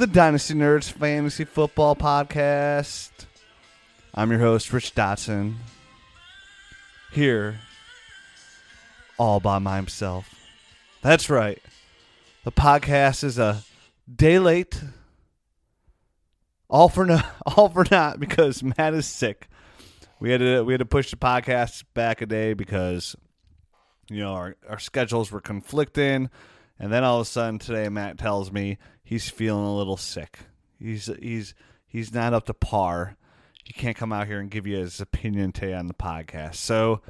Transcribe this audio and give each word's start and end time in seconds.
The 0.00 0.06
Dynasty 0.06 0.54
Nerds 0.54 0.90
Fantasy 0.90 1.44
Football 1.44 1.94
Podcast. 1.94 3.10
I'm 4.14 4.30
your 4.30 4.40
host, 4.40 4.72
Rich 4.72 4.94
Dotson. 4.94 5.56
Here, 7.12 7.60
all 9.18 9.40
by 9.40 9.58
myself. 9.58 10.34
That's 11.02 11.28
right. 11.28 11.62
The 12.44 12.50
podcast 12.50 13.24
is 13.24 13.38
a 13.38 13.62
day 14.10 14.38
late. 14.38 14.82
All 16.70 16.88
for 16.88 17.04
no, 17.04 17.20
all 17.54 17.68
for 17.68 17.84
not 17.90 18.18
because 18.18 18.62
Matt 18.62 18.94
is 18.94 19.04
sick. 19.04 19.50
We 20.18 20.30
had 20.30 20.40
to 20.40 20.62
we 20.62 20.72
had 20.72 20.78
to 20.78 20.86
push 20.86 21.10
the 21.10 21.18
podcast 21.18 21.84
back 21.92 22.22
a 22.22 22.26
day 22.26 22.54
because 22.54 23.16
you 24.08 24.20
know 24.20 24.32
our, 24.32 24.56
our 24.66 24.78
schedules 24.78 25.30
were 25.30 25.42
conflicting 25.42 26.30
and 26.80 26.90
then 26.90 27.04
all 27.04 27.20
of 27.20 27.26
a 27.26 27.30
sudden 27.30 27.60
today 27.60 27.88
matt 27.88 28.18
tells 28.18 28.50
me 28.50 28.78
he's 29.04 29.28
feeling 29.28 29.64
a 29.64 29.76
little 29.76 29.96
sick. 29.96 30.38
He's 30.78 31.10
he's 31.20 31.54
he's 31.86 32.14
not 32.14 32.32
up 32.32 32.46
to 32.46 32.54
par. 32.54 33.16
He 33.64 33.74
can't 33.74 33.96
come 33.96 34.12
out 34.12 34.26
here 34.26 34.40
and 34.40 34.50
give 34.50 34.66
you 34.66 34.78
his 34.78 35.00
opinion 35.00 35.52
today 35.52 35.74
on 35.74 35.86
the 35.86 35.94
podcast. 35.94 36.56
So 36.56 37.02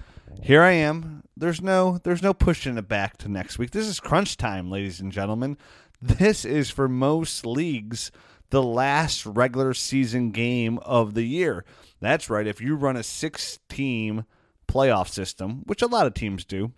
here 0.42 0.62
i 0.62 0.72
am. 0.72 1.22
There's 1.36 1.62
no 1.62 1.98
there's 2.02 2.22
no 2.22 2.34
pushing 2.34 2.76
it 2.76 2.88
back 2.88 3.16
to 3.18 3.28
next 3.28 3.58
week. 3.58 3.70
This 3.70 3.86
is 3.86 4.00
crunch 4.00 4.36
time 4.36 4.70
ladies 4.70 5.00
and 5.00 5.12
gentlemen. 5.12 5.56
This 6.02 6.46
is 6.46 6.70
for 6.70 6.88
most 6.88 7.44
leagues 7.44 8.10
the 8.48 8.62
last 8.62 9.26
regular 9.26 9.74
season 9.74 10.30
game 10.30 10.78
of 10.78 11.12
the 11.12 11.24
year. 11.24 11.64
That's 12.00 12.30
right. 12.30 12.46
If 12.46 12.60
you 12.60 12.74
run 12.74 12.96
a 12.96 13.02
six 13.02 13.58
team 13.68 14.24
playoff 14.66 15.08
system 15.08 15.62
which 15.66 15.82
a 15.82 15.86
lot 15.86 16.06
of 16.06 16.14
teams 16.14 16.44
do 16.44 16.72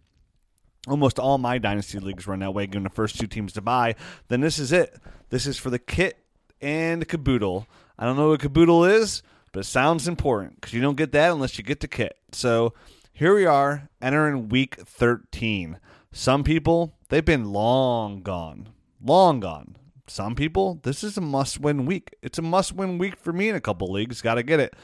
almost 0.87 1.19
all 1.19 1.39
my 1.39 1.59
dynasty 1.59 1.99
leagues 1.99 2.27
run 2.27 2.41
that 2.41 2.55
way, 2.55 2.67
giving 2.67 2.85
the 2.85 2.91
first 2.91 3.19
two 3.19 3.27
teams 3.27 3.53
to 3.53 3.61
buy, 3.61 3.95
then 4.29 4.41
this 4.41 4.59
is 4.59 4.73
it. 4.73 4.99
This 5.31 5.47
is 5.47 5.59
for 5.59 5.71
the 5.71 5.79
kit 5.79 6.19
and 6.61 7.01
the 7.01 7.07
caboodle. 7.07 7.67
I 7.99 8.05
don't 8.05 8.17
know 8.17 8.31
what 8.31 8.41
caboodle 8.41 8.85
is, 8.85 9.23
but 9.53 9.61
it 9.61 9.69
sounds 9.69 10.09
important 10.09 10.57
because 10.57 10.73
you 10.73 10.81
don't 10.81 10.97
get 10.97 11.13
that 11.13 11.33
unless 11.33 11.59
you 11.59 11.65
get 11.65 11.81
the 11.81 11.89
kit. 11.89 12.17
So 12.33 12.75
here 13.13 13.35
we 13.35 13.47
are 13.47 13.89
entering 14.01 14.49
week 14.49 14.77
13. 14.77 15.79
Some 16.11 16.45
people, 16.45 16.95
they've 17.09 17.25
been 17.25 17.53
long 17.53 18.23
gone. 18.23 18.69
Long 19.05 19.41
gone. 19.41 19.77
Some 20.07 20.35
people, 20.35 20.81
this 20.83 21.05
is 21.05 21.17
a 21.17 21.21
must 21.21 21.61
win 21.61 21.87
week. 21.87 22.15
It's 22.23 22.39
a 22.39 22.43
must 22.43 22.73
win 22.73 22.99
week 22.99 23.17
for 23.17 23.33
me 23.33 23.49
in 23.49 23.55
a 23.55 23.61
couple 23.61 23.91
leagues. 23.91 24.21
Got 24.21 24.35
to 24.35 24.43
get 24.43 24.61
it 24.61 24.75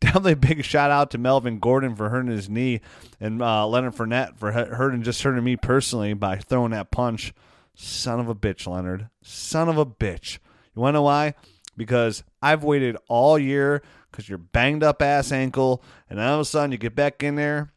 definitely 0.00 0.32
a 0.32 0.36
big 0.36 0.64
shout 0.64 0.90
out 0.90 1.10
to 1.10 1.18
Melvin 1.18 1.58
Gordon 1.58 1.94
for 1.94 2.08
hurting 2.08 2.30
his 2.30 2.48
knee 2.48 2.80
and 3.20 3.42
uh, 3.42 3.66
Leonard 3.66 3.94
Fournette 3.94 4.36
for 4.36 4.52
hurting 4.52 5.02
just 5.02 5.22
hurting 5.22 5.44
me 5.44 5.56
personally 5.56 6.14
by 6.14 6.36
throwing 6.36 6.72
that 6.72 6.90
punch. 6.90 7.32
Son 7.74 8.20
of 8.20 8.28
a 8.28 8.34
bitch, 8.34 8.66
Leonard. 8.66 9.08
Son 9.22 9.68
of 9.68 9.78
a 9.78 9.86
bitch. 9.86 10.38
You 10.74 10.82
want 10.82 10.94
to 10.94 10.98
know 10.98 11.02
why? 11.02 11.34
Because 11.76 12.22
I've 12.42 12.64
waited 12.64 12.96
all 13.08 13.38
year 13.38 13.82
because 14.10 14.28
you're 14.28 14.38
banged 14.38 14.82
up 14.82 15.00
ass 15.00 15.32
ankle, 15.32 15.82
and 16.08 16.20
all 16.20 16.34
of 16.34 16.40
a 16.40 16.44
sudden 16.44 16.72
you 16.72 16.78
get 16.78 16.94
back 16.94 17.22
in 17.22 17.36
there 17.36 17.72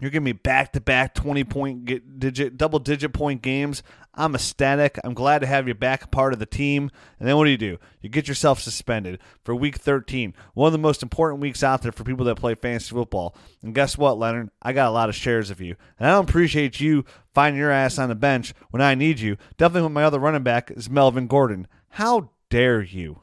you're 0.00 0.10
giving 0.10 0.24
me 0.24 0.32
back 0.32 0.72
to 0.72 0.80
back 0.80 1.14
20 1.14 1.44
point 1.44 2.18
digit, 2.18 2.56
double 2.56 2.78
digit 2.78 3.12
point 3.12 3.42
games. 3.42 3.82
I'm 4.14 4.34
ecstatic. 4.34 4.98
I'm 5.04 5.14
glad 5.14 5.40
to 5.40 5.46
have 5.46 5.68
you 5.68 5.74
back 5.74 6.10
part 6.10 6.32
of 6.32 6.38
the 6.38 6.46
team. 6.46 6.90
And 7.18 7.28
then 7.28 7.36
what 7.36 7.44
do 7.44 7.50
you 7.50 7.56
do? 7.56 7.78
You 8.00 8.08
get 8.08 8.26
yourself 8.26 8.60
suspended 8.60 9.20
for 9.44 9.54
week 9.54 9.76
13, 9.76 10.34
one 10.54 10.66
of 10.66 10.72
the 10.72 10.78
most 10.78 11.02
important 11.02 11.40
weeks 11.40 11.62
out 11.62 11.82
there 11.82 11.92
for 11.92 12.04
people 12.04 12.24
that 12.26 12.36
play 12.36 12.54
fantasy 12.54 12.90
football. 12.90 13.36
And 13.62 13.74
guess 13.74 13.98
what, 13.98 14.18
Leonard? 14.18 14.50
I 14.62 14.72
got 14.72 14.88
a 14.88 14.92
lot 14.92 15.08
of 15.08 15.14
shares 15.14 15.50
of 15.50 15.60
you. 15.60 15.76
And 15.98 16.08
I 16.08 16.12
don't 16.12 16.28
appreciate 16.28 16.80
you 16.80 17.04
finding 17.32 17.60
your 17.60 17.70
ass 17.70 17.98
on 17.98 18.08
the 18.08 18.14
bench 18.14 18.54
when 18.70 18.82
I 18.82 18.94
need 18.94 19.20
you. 19.20 19.36
Definitely 19.56 19.82
when 19.82 19.92
my 19.94 20.04
other 20.04 20.18
running 20.18 20.42
back 20.42 20.70
is 20.70 20.90
Melvin 20.90 21.26
Gordon. 21.26 21.68
How 21.90 22.30
dare 22.50 22.82
you? 22.82 23.20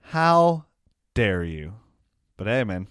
How 0.00 0.66
dare 1.14 1.44
you? 1.44 1.74
But 2.36 2.48
hey, 2.48 2.64
man, 2.64 2.88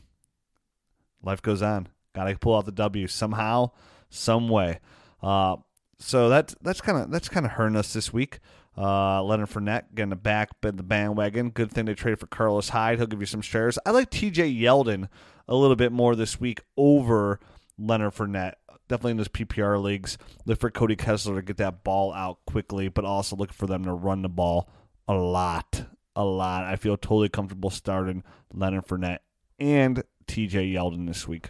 life 1.22 1.42
goes 1.42 1.62
on. 1.62 1.90
Got 2.14 2.26
to 2.26 2.38
pull 2.38 2.56
out 2.56 2.66
the 2.66 2.72
W 2.72 3.08
somehow, 3.08 3.72
some 4.10 4.50
way. 4.50 4.80
Uh, 5.22 5.58
so 6.00 6.30
that's 6.30 6.56
that's 6.62 6.82
kind 6.82 6.98
of 6.98 7.12
that's 7.12 7.30
kind 7.30 7.46
of 7.46 7.54
hurting 7.54 7.78
us 7.78 7.94
this 7.94 8.12
week. 8.12 8.40
Uh, 8.78 9.22
Leonard 9.24 9.50
Fournette 9.50 9.94
getting 9.94 10.16
back 10.18 10.60
bid 10.62 10.78
the 10.78 10.84
bandwagon. 10.84 11.50
Good 11.50 11.72
thing 11.72 11.86
they 11.86 11.94
traded 11.94 12.20
for 12.20 12.28
Carlos 12.28 12.70
Hyde. 12.70 12.98
He'll 12.98 13.08
give 13.08 13.20
you 13.20 13.26
some 13.26 13.42
shares. 13.42 13.78
I 13.86 13.92
like 13.92 14.10
T.J. 14.10 14.52
Yeldon 14.52 15.10
a 15.48 15.56
little 15.56 15.76
bit 15.76 15.92
more 15.92 16.16
this 16.16 16.40
week 16.40 16.62
over 16.76 17.40
Leonard 17.78 18.16
Fournette. 18.16 18.54
Definitely 18.88 19.12
in 19.12 19.18
those 19.18 19.28
PPR 19.28 19.82
leagues. 19.82 20.18
Look 20.46 20.60
for 20.60 20.72
Cody 20.72 20.96
Kessler 20.96 21.36
to 21.36 21.42
get 21.42 21.58
that 21.58 21.84
ball 21.84 22.14
out 22.14 22.40
quickly, 22.46 22.90
but 22.90 23.06
also 23.06 23.36
look 23.36 23.54
for 23.54 23.68
them 23.68 23.86
to 23.86 23.94
run 23.94 24.24
the 24.24 24.30
ball 24.30 24.70
a 25.08 25.14
lot, 25.14 25.86
a 26.16 26.24
lot. 26.24 26.64
I 26.64 26.76
feel 26.76 26.98
totally 26.98 27.30
comfortable 27.30 27.70
starting 27.70 28.24
Leonard 28.52 28.88
Fournette 28.88 29.20
and 29.60 30.04
T.J. 30.28 30.74
Yeldon 30.74 31.08
this 31.08 31.28
week. 31.28 31.50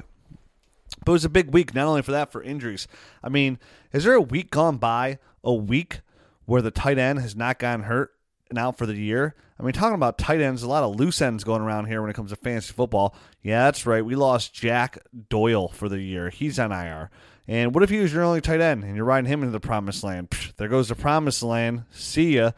But 1.05 1.11
it 1.11 1.13
was 1.13 1.25
a 1.25 1.29
big 1.29 1.51
week, 1.53 1.73
not 1.73 1.87
only 1.87 2.01
for 2.01 2.11
that, 2.11 2.31
for 2.31 2.41
injuries. 2.41 2.87
I 3.23 3.29
mean, 3.29 3.59
is 3.91 4.03
there 4.03 4.13
a 4.13 4.21
week 4.21 4.51
gone 4.51 4.77
by, 4.77 5.19
a 5.43 5.53
week 5.53 6.01
where 6.45 6.61
the 6.61 6.71
tight 6.71 6.97
end 6.97 7.19
has 7.19 7.35
not 7.35 7.59
gotten 7.59 7.85
hurt 7.85 8.11
and 8.49 8.57
out 8.57 8.77
for 8.77 8.85
the 8.85 8.95
year? 8.95 9.35
I 9.59 9.63
mean, 9.63 9.73
talking 9.73 9.95
about 9.95 10.17
tight 10.17 10.41
ends, 10.41 10.63
a 10.63 10.67
lot 10.67 10.83
of 10.83 10.95
loose 10.95 11.21
ends 11.21 11.43
going 11.43 11.61
around 11.61 11.85
here 11.85 12.01
when 12.01 12.09
it 12.09 12.15
comes 12.15 12.31
to 12.31 12.35
fantasy 12.35 12.73
football. 12.73 13.15
Yeah, 13.41 13.65
that's 13.65 13.85
right. 13.85 14.03
We 14.03 14.15
lost 14.15 14.53
Jack 14.53 14.97
Doyle 15.29 15.69
for 15.69 15.87
the 15.87 15.99
year. 15.99 16.29
He's 16.29 16.59
on 16.59 16.71
IR. 16.71 17.09
And 17.47 17.73
what 17.73 17.83
if 17.83 17.89
he 17.89 17.99
was 17.99 18.13
your 18.13 18.23
only 18.23 18.41
tight 18.41 18.61
end 18.61 18.83
and 18.83 18.95
you're 18.95 19.05
riding 19.05 19.29
him 19.29 19.41
into 19.41 19.51
the 19.51 19.59
promised 19.59 20.03
land? 20.03 20.29
Psh, 20.29 20.55
there 20.55 20.67
goes 20.69 20.89
the 20.89 20.95
promised 20.95 21.43
land. 21.43 21.83
See 21.91 22.35
ya. 22.35 22.51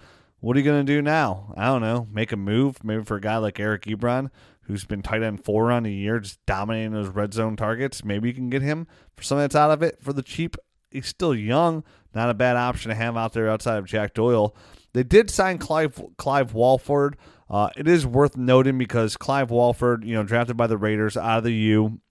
What 0.45 0.55
are 0.55 0.59
you 0.59 0.63
going 0.65 0.85
to 0.85 0.93
do 0.93 1.01
now? 1.01 1.55
I 1.57 1.65
don't 1.65 1.81
know. 1.81 2.07
Make 2.11 2.31
a 2.31 2.37
move, 2.37 2.83
maybe 2.83 3.03
for 3.03 3.15
a 3.15 3.19
guy 3.19 3.37
like 3.37 3.59
Eric 3.59 3.85
Ebron, 3.85 4.29
who's 4.65 4.85
been 4.85 5.01
tight 5.01 5.23
end 5.23 5.43
four 5.43 5.71
on 5.71 5.87
a 5.87 5.89
year, 5.89 6.19
just 6.19 6.37
dominating 6.45 6.91
those 6.91 7.07
red 7.07 7.33
zone 7.33 7.55
targets. 7.55 8.05
Maybe 8.05 8.27
you 8.27 8.35
can 8.35 8.51
get 8.51 8.61
him 8.61 8.85
for 9.17 9.23
something 9.23 9.41
that's 9.41 9.55
out 9.55 9.71
of 9.71 9.81
it 9.81 9.97
for 10.03 10.13
the 10.13 10.21
cheap. 10.21 10.55
He's 10.91 11.07
still 11.07 11.33
young, 11.33 11.83
not 12.13 12.29
a 12.29 12.35
bad 12.35 12.57
option 12.57 12.89
to 12.89 12.95
have 12.95 13.17
out 13.17 13.33
there 13.33 13.49
outside 13.49 13.79
of 13.79 13.87
Jack 13.87 14.13
Doyle. 14.13 14.55
They 14.93 15.01
did 15.01 15.31
sign 15.31 15.57
Clive 15.57 15.99
Clive 16.19 16.53
Walford. 16.53 17.17
Uh, 17.49 17.71
it 17.75 17.87
is 17.87 18.05
worth 18.05 18.37
noting 18.37 18.77
because 18.77 19.17
Clive 19.17 19.49
Walford, 19.49 20.05
you 20.05 20.13
know, 20.13 20.21
drafted 20.21 20.57
by 20.57 20.67
the 20.67 20.77
Raiders 20.77 21.17
out 21.17 21.39
of 21.39 21.43
the 21.43 21.53
U, 21.53 22.01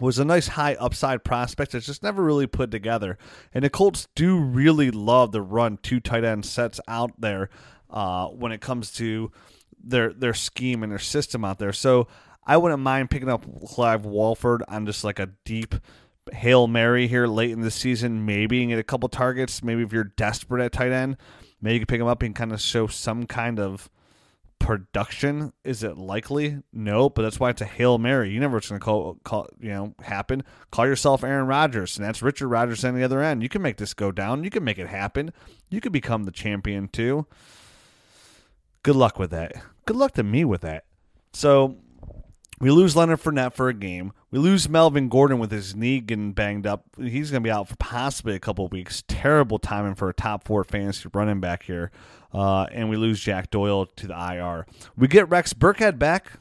was 0.00 0.18
a 0.18 0.24
nice 0.24 0.48
high 0.48 0.74
upside 0.74 1.24
prospect 1.24 1.72
that's 1.72 1.86
just 1.86 2.02
never 2.02 2.22
really 2.22 2.46
put 2.46 2.70
together. 2.70 3.18
And 3.54 3.64
the 3.64 3.70
Colts 3.70 4.08
do 4.14 4.38
really 4.38 4.90
love 4.90 5.32
to 5.32 5.40
run 5.40 5.78
two 5.82 6.00
tight 6.00 6.24
end 6.24 6.44
sets 6.44 6.80
out 6.86 7.20
there 7.20 7.48
uh, 7.90 8.28
when 8.28 8.52
it 8.52 8.60
comes 8.60 8.92
to 8.92 9.30
their 9.82 10.12
their 10.12 10.34
scheme 10.34 10.82
and 10.82 10.90
their 10.90 10.98
system 10.98 11.44
out 11.44 11.58
there. 11.58 11.72
So 11.72 12.08
I 12.44 12.56
wouldn't 12.56 12.82
mind 12.82 13.10
picking 13.10 13.28
up 13.28 13.44
Clive 13.68 14.04
Walford 14.04 14.62
on 14.68 14.86
just 14.86 15.04
like 15.04 15.18
a 15.18 15.30
deep 15.44 15.74
hail 16.32 16.66
mary 16.66 17.06
here 17.06 17.26
late 17.26 17.50
in 17.50 17.60
the 17.60 17.70
season. 17.70 18.24
Maybe 18.24 18.62
and 18.62 18.70
get 18.70 18.78
a 18.78 18.84
couple 18.84 19.08
targets. 19.08 19.62
Maybe 19.62 19.82
if 19.82 19.92
you're 19.92 20.04
desperate 20.04 20.64
at 20.64 20.72
tight 20.72 20.92
end, 20.92 21.16
maybe 21.60 21.74
you 21.74 21.80
can 21.80 21.86
pick 21.86 22.00
him 22.00 22.06
up 22.06 22.22
and 22.22 22.34
kind 22.34 22.52
of 22.52 22.60
show 22.60 22.86
some 22.86 23.26
kind 23.26 23.58
of 23.58 23.88
production. 24.58 25.52
Is 25.64 25.82
it 25.82 25.96
likely? 25.96 26.58
No, 26.72 27.08
but 27.08 27.22
that's 27.22 27.38
why 27.38 27.50
it's 27.50 27.62
a 27.62 27.66
hail 27.66 27.98
mary. 27.98 28.30
You 28.30 28.40
never 28.40 28.56
what's 28.56 28.68
going 28.68 28.80
to 28.80 28.84
call 28.84 29.18
call 29.24 29.48
you 29.60 29.70
know 29.70 29.94
happen. 30.02 30.42
Call 30.70 30.86
yourself 30.86 31.24
Aaron 31.24 31.46
Rodgers, 31.46 31.96
and 31.96 32.06
that's 32.06 32.22
Richard 32.22 32.48
Rodgers 32.48 32.84
on 32.84 32.94
the 32.94 33.04
other 33.04 33.22
end. 33.22 33.42
You 33.42 33.48
can 33.48 33.62
make 33.62 33.76
this 33.76 33.94
go 33.94 34.12
down. 34.12 34.44
You 34.44 34.50
can 34.50 34.64
make 34.64 34.78
it 34.78 34.88
happen. 34.88 35.32
You 35.70 35.80
could 35.80 35.92
become 35.92 36.24
the 36.24 36.32
champion 36.32 36.88
too. 36.88 37.26
Good 38.82 38.96
luck 38.96 39.18
with 39.18 39.30
that 39.30 39.54
good 39.86 39.96
luck 39.96 40.12
to 40.12 40.22
me 40.22 40.44
with 40.44 40.60
that. 40.60 40.84
So 41.32 41.76
we 42.58 42.70
lose 42.70 42.96
Leonard 42.96 43.20
Fournette 43.20 43.52
for 43.52 43.68
a 43.68 43.74
game. 43.74 44.12
We 44.30 44.38
lose 44.38 44.68
Melvin 44.68 45.08
Gordon 45.08 45.38
with 45.38 45.50
his 45.50 45.74
knee 45.74 46.00
getting 46.00 46.32
banged 46.32 46.66
up. 46.66 46.84
He's 46.98 47.30
going 47.30 47.42
to 47.42 47.46
be 47.46 47.50
out 47.50 47.68
for 47.68 47.76
possibly 47.76 48.34
a 48.34 48.40
couple 48.40 48.66
weeks. 48.68 49.02
Terrible 49.06 49.58
timing 49.58 49.94
for 49.94 50.08
a 50.08 50.14
top 50.14 50.44
four 50.44 50.64
fantasy 50.64 51.08
running 51.12 51.40
back 51.40 51.64
here. 51.64 51.90
Uh, 52.32 52.64
and 52.72 52.88
we 52.88 52.96
lose 52.96 53.20
Jack 53.20 53.50
Doyle 53.50 53.86
to 53.86 54.06
the 54.06 54.14
IR. 54.14 54.66
We 54.96 55.06
get 55.08 55.28
Rex 55.28 55.52
Burkhead 55.52 55.98
back. 55.98 56.32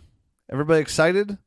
Everybody 0.50 0.80
excited? 0.80 1.38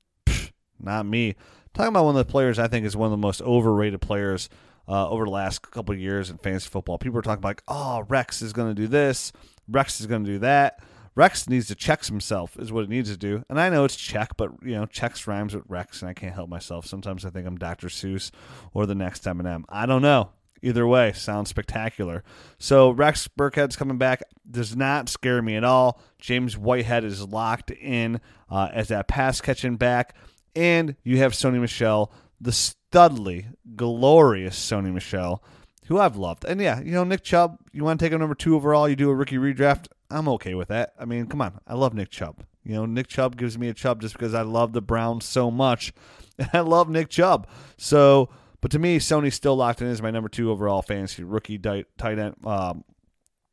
Not 0.81 1.07
me. 1.07 1.37
talking 1.73 1.89
about 1.89 2.05
one 2.05 2.17
of 2.17 2.27
the 2.27 2.31
players 2.31 2.59
I 2.59 2.69
think 2.69 2.85
is 2.85 2.97
one 2.97 3.07
of 3.07 3.11
the 3.11 3.17
most 3.17 3.41
overrated 3.43 4.01
players 4.01 4.49
uh, 4.87 5.09
over 5.09 5.25
the 5.25 5.31
last 5.31 5.63
couple 5.63 5.95
of 5.95 6.01
years 6.01 6.31
in 6.31 6.39
fantasy 6.39 6.69
football. 6.69 6.99
People 6.99 7.19
are 7.19 7.23
talking 7.23 7.39
about 7.39 7.49
like, 7.49 7.63
oh, 7.69 8.05
Rex 8.09 8.43
is 8.43 8.53
going 8.53 8.69
to 8.69 8.75
do 8.75 8.87
this, 8.87 9.33
Rex 9.69 10.01
is 10.01 10.07
going 10.07 10.25
to 10.25 10.31
do 10.31 10.39
that. 10.41 10.81
Rex 11.19 11.49
needs 11.49 11.67
to 11.67 11.75
check 11.75 12.05
himself, 12.05 12.57
is 12.61 12.71
what 12.71 12.85
it 12.85 12.89
needs 12.89 13.11
to 13.11 13.17
do. 13.17 13.43
And 13.51 13.61
I 13.61 13.71
know 13.71 13.83
it's 13.83 13.97
check, 13.97 14.37
but 14.37 14.53
you 14.63 14.77
know, 14.77 14.87
checks 14.87 15.27
rhymes 15.27 15.53
with 15.53 15.65
Rex, 15.67 16.01
and 16.01 16.09
I 16.09 16.15
can't 16.15 16.33
help 16.33 16.49
myself. 16.49 16.87
Sometimes 16.87 17.25
I 17.25 17.31
think 17.31 17.45
I'm 17.45 17.59
Dr. 17.59 17.89
Seuss 17.89 18.31
or 18.73 18.87
the 18.87 18.95
next 18.95 19.25
Eminem. 19.25 19.65
I 19.69 19.85
don't 19.85 20.01
know. 20.01 20.31
Either 20.63 20.87
way, 20.87 21.13
sounds 21.13 21.51
spectacular. 21.51 22.23
So 22.61 22.91
Rex 22.91 23.27
Burkhead's 23.27 23.75
coming 23.75 23.99
back 23.99 24.23
does 24.49 24.77
not 24.77 25.09
scare 25.09 25.43
me 25.43 25.57
at 25.57 25.65
all. 25.65 26.01
James 26.21 26.57
Whitehead 26.57 27.03
is 27.03 27.27
locked 27.27 27.73
in 27.73 28.21
uh, 28.49 28.69
as 28.73 28.87
that 28.87 29.09
pass 29.09 29.41
catching 29.41 29.75
back, 29.75 30.15
and 30.55 30.95
you 31.03 31.19
have 31.19 31.33
Sony 31.33 31.61
Michel, 31.61 32.13
the 32.41 32.53
studly, 32.53 33.47
glorious 33.75 34.57
Sony 34.57 34.95
Michel, 34.95 35.43
who 35.87 35.99
I've 35.99 36.17
loved. 36.17 36.45
And 36.45 36.61
yeah, 36.61 36.81
you 36.81 36.93
know 36.93 37.03
Nick 37.03 37.25
Chubb, 37.25 37.59
you 37.73 37.83
want 37.83 37.99
to 37.99 38.07
take 38.07 38.13
him 38.13 38.21
number 38.21 38.37
two 38.37 38.55
overall, 38.55 38.89
you 38.89 38.95
do 38.95 39.11
a 39.11 39.15
rookie 39.17 39.37
redraft. 39.37 39.89
I'm 40.11 40.29
okay 40.29 40.55
with 40.55 40.69
that. 40.69 40.93
I 40.99 41.05
mean, 41.05 41.27
come 41.27 41.43
on, 41.43 41.61
I 41.67 41.75
love 41.75 41.95
Nick 41.95 42.11
Chubb. 42.11 42.45
You 42.65 42.75
know, 42.75 42.87
Nick 42.87 43.09
Chubb 43.09 43.37
gives 43.37 43.59
me 43.59 43.69
a 43.69 43.75
Chubb 43.75 44.01
just 44.01 44.15
because 44.15 44.35
I 44.35 44.43
love 44.43 44.73
the 44.73 44.83
Browns 44.83 45.25
so 45.25 45.51
much, 45.51 45.93
and 46.39 46.51
I 46.53 46.61
love 46.61 46.89
Nick 46.89 47.09
Chubb. 47.09 47.47
So 47.77 48.31
but 48.61 48.71
to 48.73 48.79
me, 48.79 48.99
Sony's 48.99 49.35
still 49.35 49.57
locked 49.57 49.81
in 49.83 49.89
as 49.89 50.03
my 50.03 50.11
number 50.11 50.29
two 50.29 50.51
overall 50.51 50.83
fantasy 50.83 51.23
rookie 51.23 51.59
tight 51.59 51.87
end. 52.19 52.35
Um, 52.45 52.85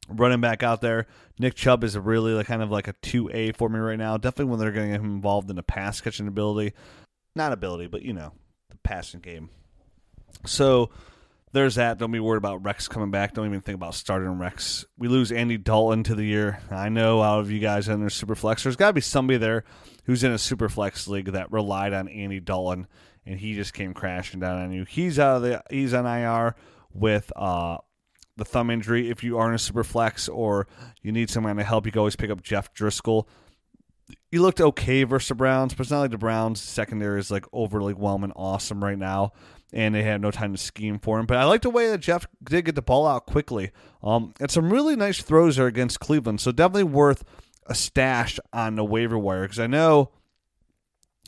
running 0.10 0.42
back 0.42 0.64
out 0.64 0.82
there. 0.82 1.08
Nick 1.38 1.56
Chubb 1.56 1.84
is 1.84 1.98
really 1.98 2.34
like 2.34 2.48
kind 2.48 2.64
of 2.64 2.72
like 2.72 2.88
a 2.88 2.94
2A 2.94 3.56
for 3.56 3.70
me 3.70 3.80
right 3.80 3.98
now. 3.98 4.18
Definitely 4.18 4.52
when 4.52 4.60
they're 4.60 4.72
getting 4.72 4.92
him 4.92 5.06
involved 5.06 5.50
in 5.50 5.56
the 5.56 5.64
pass 5.64 6.02
catching 6.02 6.28
ability. 6.28 6.74
Not 7.36 7.52
ability, 7.52 7.88
but 7.88 8.02
you 8.02 8.14
know, 8.14 8.32
the 8.70 8.78
passing 8.78 9.20
game. 9.20 9.50
So 10.46 10.90
there's 11.56 11.76
that. 11.76 11.98
Don't 11.98 12.12
be 12.12 12.20
worried 12.20 12.38
about 12.38 12.64
Rex 12.64 12.88
coming 12.88 13.12
back. 13.12 13.34
Don't 13.34 13.48
even 13.48 13.62
think 13.62 13.76
about 13.76 13.96
starting 13.96 14.38
Rex. 14.38 14.86
We 14.98 15.08
lose 15.08 15.32
Andy 15.32 15.58
Dalton 15.58 16.04
to 16.04 16.16
the 16.16 16.26
year. 16.26 16.60
I 16.70 16.90
know 16.90 17.22
out 17.22 17.40
of 17.40 17.50
you 17.50 17.60
guys 17.60 17.88
in 17.88 18.00
their 18.00 18.10
super 18.10 18.36
flex, 18.36 18.64
there's 18.64 18.76
got 18.76 18.88
to 18.88 18.94
be 18.94 19.02
somebody 19.02 19.38
there 19.38 19.64
who's 20.04 20.24
in 20.24 20.32
a 20.32 20.38
super 20.38 20.70
flex 20.70 21.08
league 21.08 21.32
that 21.32 21.52
relied 21.52 21.94
on 21.94 22.08
Andy 22.10 22.40
Dalton 22.40 22.88
and 23.26 23.40
he 23.40 23.56
just 23.56 23.74
came 23.74 23.94
crashing 23.94 24.40
down 24.40 24.62
on 24.62 24.72
you. 24.72 24.86
He's 24.86 25.18
out 25.18 25.38
of 25.38 25.42
the 25.42 25.64
he's 25.70 25.94
on 25.94 26.06
IR 26.06 26.56
with 26.94 27.32
uh, 27.36 27.78
the 28.38 28.46
thumb 28.46 28.70
injury. 28.70 29.10
If 29.10 29.24
you 29.24 29.38
are 29.38 29.50
in 29.50 29.56
a 29.56 29.60
super 29.60 29.84
flex 29.84 30.30
or 30.30 30.68
you 31.02 31.12
need 31.12 31.30
someone 31.30 31.56
to 31.58 31.64
help, 31.64 31.86
you 31.86 31.92
can 31.92 32.00
always 32.00 32.16
pick 32.16 32.30
up 32.30 32.44
Jeff 32.44 32.74
Driskel. 32.74 33.28
He 34.30 34.38
looked 34.38 34.62
okay 34.62 35.04
versus 35.04 35.30
the 35.30 35.36
Browns, 35.36 35.74
but 35.74 35.82
it's 35.82 35.92
not 35.92 36.02
like 36.02 36.12
the 36.12 36.18
Browns 36.18 36.62
secondary 36.62 37.20
is 37.20 37.32
like 37.32 37.46
overly 37.52 37.94
awesome 37.94 38.84
right 38.84 38.98
now, 38.98 39.32
and 39.76 39.94
they 39.94 40.02
had 40.02 40.22
no 40.22 40.32
time 40.32 40.54
to 40.54 40.58
scheme 40.58 40.98
for 40.98 41.20
him. 41.20 41.28
But 41.28 41.38
I 41.38 41.44
like 41.44 41.62
the 41.62 41.70
way 41.70 41.90
that 41.90 42.00
Jeff 42.00 42.26
did 42.44 42.66
get 42.66 42.74
the 42.74 42.82
ball 42.82 43.06
out 43.06 43.28
quickly. 43.28 43.72
Um, 44.02 44.34
and 44.40 44.50
some 44.50 44.72
really 44.72 44.96
nice 44.96 45.22
throws 45.22 45.58
there 45.58 45.68
against 45.68 46.00
Cleveland, 46.00 46.42
so 46.42 46.52
definitely 46.52 46.84
worth 46.86 47.24
a 47.68 47.76
stash 47.76 48.40
on 48.52 48.76
the 48.76 48.84
waiver 48.84 49.18
wire 49.18 49.44
because 49.44 49.60
I 49.60 49.68
know, 49.68 50.10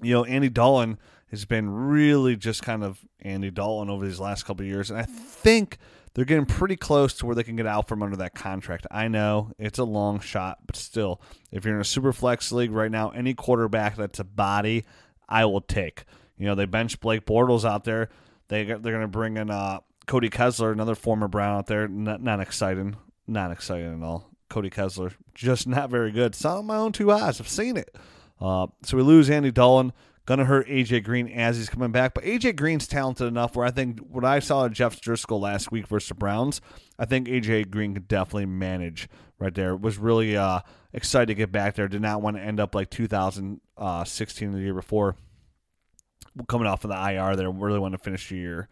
you 0.01 0.13
know, 0.13 0.25
Andy 0.25 0.49
Dalton– 0.49 0.97
has 1.29 1.45
been 1.45 1.69
really 1.69 2.35
just 2.35 2.63
kind 2.63 2.83
of 2.83 2.99
Andy 3.21 3.51
Dalton 3.51 3.89
over 3.89 4.05
these 4.05 4.19
last 4.19 4.43
couple 4.43 4.65
years, 4.65 4.89
and 4.89 4.99
I 4.99 5.03
think 5.03 5.77
they're 6.13 6.25
getting 6.25 6.45
pretty 6.45 6.77
close 6.77 7.13
to 7.15 7.25
where 7.25 7.35
they 7.35 7.43
can 7.43 7.55
get 7.55 7.67
out 7.67 7.87
from 7.87 8.01
under 8.01 8.15
that 8.17 8.33
contract. 8.33 8.87
I 8.89 9.07
know 9.07 9.51
it's 9.59 9.79
a 9.79 9.83
long 9.83 10.19
shot, 10.19 10.59
but 10.65 10.75
still, 10.75 11.21
if 11.51 11.65
you're 11.65 11.75
in 11.75 11.81
a 11.81 11.85
super 11.85 12.13
flex 12.13 12.51
league 12.51 12.71
right 12.71 12.91
now, 12.91 13.09
any 13.09 13.33
quarterback 13.33 13.97
that's 13.97 14.19
a 14.19 14.23
body, 14.23 14.85
I 15.27 15.45
will 15.45 15.61
take. 15.61 16.05
You 16.37 16.45
know, 16.45 16.55
they 16.55 16.65
bench 16.65 16.99
Blake 16.99 17.25
Bortles 17.25 17.65
out 17.65 17.83
there. 17.83 18.09
They 18.47 18.63
they're 18.63 18.77
going 18.77 19.01
to 19.01 19.07
bring 19.07 19.37
in 19.37 19.49
uh, 19.49 19.79
Cody 20.05 20.29
Kessler, 20.29 20.71
another 20.71 20.95
former 20.95 21.27
Brown 21.27 21.57
out 21.57 21.67
there. 21.67 21.87
Not, 21.87 22.21
not 22.21 22.39
exciting, 22.39 22.95
not 23.27 23.51
exciting 23.51 24.01
at 24.01 24.05
all. 24.05 24.29
Cody 24.49 24.69
Kessler, 24.69 25.11
just 25.33 25.67
not 25.67 25.89
very 25.89 26.11
good. 26.11 26.35
Saw 26.35 26.59
it 26.59 26.63
my 26.63 26.77
own 26.77 26.91
two 26.91 27.11
eyes. 27.11 27.39
I've 27.39 27.47
seen 27.47 27.77
it. 27.77 27.95
Uh, 28.39 28.67
so 28.83 28.97
we 28.97 29.03
lose 29.03 29.29
Andy 29.29 29.51
Dalton. 29.51 29.93
Gonna 30.25 30.43
hurt 30.43 30.67
AJ 30.67 31.05
Green 31.05 31.29
as 31.29 31.55
he's 31.55 31.69
coming 31.69 31.93
back, 31.93 32.13
but 32.13 32.25
AJ 32.25 32.57
Green's 32.57 32.85
talented 32.85 33.27
enough 33.27 33.55
where 33.55 33.65
I 33.65 33.71
think 33.71 33.99
what 33.99 34.25
I 34.25 34.39
saw 34.39 34.65
at 34.65 34.73
Jeff 34.73 34.99
Driskel 34.99 35.39
last 35.39 35.71
week 35.71 35.87
versus 35.87 36.09
the 36.09 36.15
Browns, 36.15 36.59
I 36.99 37.05
think 37.05 37.29
AJ 37.29 37.71
Green 37.71 37.93
could 37.93 38.09
definitely 38.09 38.47
manage 38.47 39.07
right 39.39 39.55
there. 39.55 39.73
Was 39.73 39.97
really 39.97 40.35
uh, 40.35 40.59
excited 40.91 41.27
to 41.27 41.33
get 41.33 41.53
back 41.53 41.75
there. 41.75 41.87
Did 41.87 42.01
not 42.01 42.21
want 42.21 42.35
to 42.35 42.43
end 42.43 42.59
up 42.59 42.75
like 42.75 42.89
2016 42.89 44.51
the 44.51 44.59
year 44.59 44.73
before, 44.73 45.15
coming 46.47 46.67
off 46.67 46.83
of 46.83 46.89
the 46.89 47.13
IR 47.13 47.35
there. 47.35 47.49
Really 47.49 47.79
want 47.79 47.93
to 47.93 47.97
finish 47.97 48.29
the 48.29 48.35
year. 48.37 48.69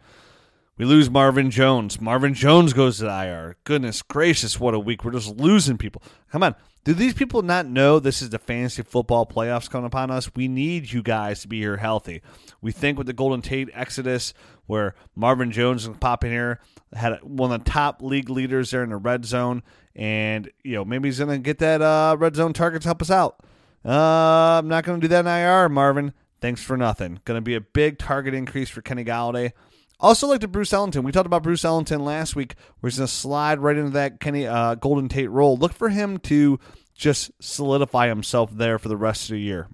We 0.78 0.84
lose 0.84 1.08
Marvin 1.08 1.50
Jones. 1.50 2.00
Marvin 2.00 2.34
Jones 2.34 2.74
goes 2.74 2.98
to 2.98 3.04
the 3.04 3.10
IR. 3.10 3.56
Goodness 3.64 4.02
gracious, 4.02 4.60
what 4.60 4.74
a 4.74 4.78
week. 4.78 5.04
We're 5.04 5.12
just 5.12 5.36
losing 5.36 5.78
people. 5.78 6.02
Come 6.30 6.42
on. 6.42 6.54
Do 6.84 6.92
these 6.92 7.14
people 7.14 7.42
not 7.42 7.66
know 7.66 7.98
this 7.98 8.22
is 8.22 8.30
the 8.30 8.38
fantasy 8.38 8.82
football 8.82 9.26
playoffs 9.26 9.68
coming 9.68 9.86
upon 9.86 10.10
us? 10.10 10.30
We 10.36 10.46
need 10.46 10.92
you 10.92 11.02
guys 11.02 11.40
to 11.40 11.48
be 11.48 11.58
here 11.58 11.78
healthy. 11.78 12.22
We 12.60 12.72
think 12.72 12.96
with 12.96 13.08
the 13.08 13.12
Golden 13.12 13.42
Tate 13.42 13.70
exodus, 13.72 14.34
where 14.66 14.94
Marvin 15.16 15.50
Jones 15.50 15.86
is 15.86 15.96
popping 15.98 16.30
here, 16.30 16.60
had 16.92 17.18
one 17.24 17.50
of 17.50 17.64
the 17.64 17.70
top 17.70 18.02
league 18.02 18.28
leaders 18.28 18.70
there 18.70 18.84
in 18.84 18.90
the 18.90 18.98
red 18.98 19.24
zone, 19.24 19.64
and 19.96 20.48
you 20.62 20.74
know 20.74 20.84
maybe 20.84 21.08
he's 21.08 21.18
gonna 21.18 21.38
get 21.38 21.58
that 21.58 21.82
uh, 21.82 22.16
red 22.18 22.36
zone 22.36 22.52
target 22.52 22.82
to 22.82 22.88
help 22.88 23.02
us 23.02 23.10
out. 23.10 23.40
Uh, 23.84 24.58
I'm 24.60 24.68
not 24.68 24.84
gonna 24.84 25.00
do 25.00 25.08
that 25.08 25.20
in 25.20 25.26
IR, 25.26 25.68
Marvin. 25.68 26.12
Thanks 26.46 26.62
for 26.62 26.76
nothing. 26.76 27.18
Gonna 27.24 27.40
be 27.40 27.56
a 27.56 27.60
big 27.60 27.98
target 27.98 28.32
increase 28.32 28.70
for 28.70 28.80
Kenny 28.80 29.04
Golladay. 29.04 29.50
Also, 29.98 30.28
like 30.28 30.42
to 30.42 30.46
Bruce 30.46 30.72
Ellington. 30.72 31.02
We 31.02 31.10
talked 31.10 31.26
about 31.26 31.42
Bruce 31.42 31.64
Ellington 31.64 32.04
last 32.04 32.36
week, 32.36 32.54
where 32.78 32.88
he's 32.88 32.98
going 32.98 33.08
to 33.08 33.12
slide 33.12 33.58
right 33.58 33.76
into 33.76 33.90
that 33.90 34.20
Kenny 34.20 34.46
uh, 34.46 34.76
Golden 34.76 35.08
Tate 35.08 35.28
role. 35.28 35.56
Look 35.56 35.72
for 35.72 35.88
him 35.88 36.18
to 36.18 36.60
just 36.94 37.32
solidify 37.40 38.06
himself 38.06 38.52
there 38.52 38.78
for 38.78 38.88
the 38.88 38.96
rest 38.96 39.24
of 39.24 39.34
the 39.34 39.40
year. 39.40 39.66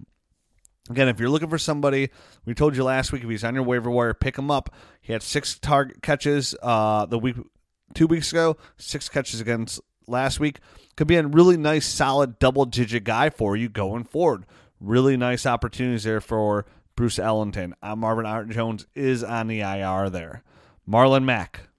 Again, 0.89 1.09
if 1.09 1.19
you're 1.19 1.29
looking 1.29 1.49
for 1.49 1.59
somebody, 1.59 2.09
we 2.43 2.55
told 2.55 2.75
you 2.75 2.83
last 2.83 3.11
week 3.11 3.23
if 3.23 3.29
he's 3.29 3.43
on 3.43 3.53
your 3.53 3.65
waiver 3.65 3.91
wire, 3.91 4.15
pick 4.15 4.35
him 4.35 4.49
up. 4.49 4.73
He 4.99 5.13
had 5.13 5.21
six 5.21 5.59
target 5.59 6.01
catches 6.01 6.55
uh, 6.63 7.05
the 7.05 7.19
week 7.19 7.35
two 7.93 8.07
weeks 8.07 8.31
ago, 8.31 8.57
six 8.77 9.09
catches 9.09 9.41
against 9.41 9.79
last 10.07 10.39
week. 10.39 10.57
Could 10.95 11.07
be 11.07 11.17
a 11.17 11.27
really 11.27 11.55
nice, 11.55 11.85
solid 11.85 12.39
double 12.39 12.65
digit 12.65 13.03
guy 13.03 13.29
for 13.29 13.55
you 13.55 13.69
going 13.69 14.05
forward. 14.05 14.45
Really 14.79 15.17
nice 15.17 15.45
opportunities 15.45 16.03
there 16.03 16.21
for 16.21 16.65
Bruce 16.95 17.19
Ellington. 17.19 17.75
Uh, 17.81 17.95
Marvin 17.95 18.25
Art 18.25 18.49
Jones 18.49 18.85
is 18.95 19.23
on 19.23 19.47
the 19.47 19.61
IR 19.61 20.09
there. 20.09 20.43
Marlon 20.87 21.23
Mack, 21.23 21.69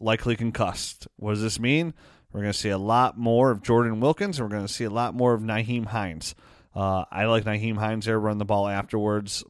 likely 0.00 0.36
concussed. 0.36 1.08
What 1.16 1.32
does 1.32 1.42
this 1.42 1.58
mean? 1.58 1.94
We're 2.32 2.40
going 2.40 2.52
to 2.52 2.58
see 2.58 2.70
a 2.70 2.78
lot 2.78 3.18
more 3.18 3.50
of 3.50 3.62
Jordan 3.62 4.00
Wilkins, 4.00 4.38
and 4.38 4.48
we're 4.48 4.56
going 4.56 4.66
to 4.66 4.72
see 4.72 4.84
a 4.84 4.90
lot 4.90 5.14
more 5.14 5.34
of 5.34 5.42
Nyheim 5.42 5.86
Hines. 5.86 6.34
Uh, 6.74 7.04
I 7.10 7.26
like 7.26 7.44
Nyheim 7.44 7.76
Hines 7.76 8.06
there, 8.06 8.18
run 8.18 8.38
the 8.38 8.44
ball 8.44 8.68
afterwards. 8.68 9.44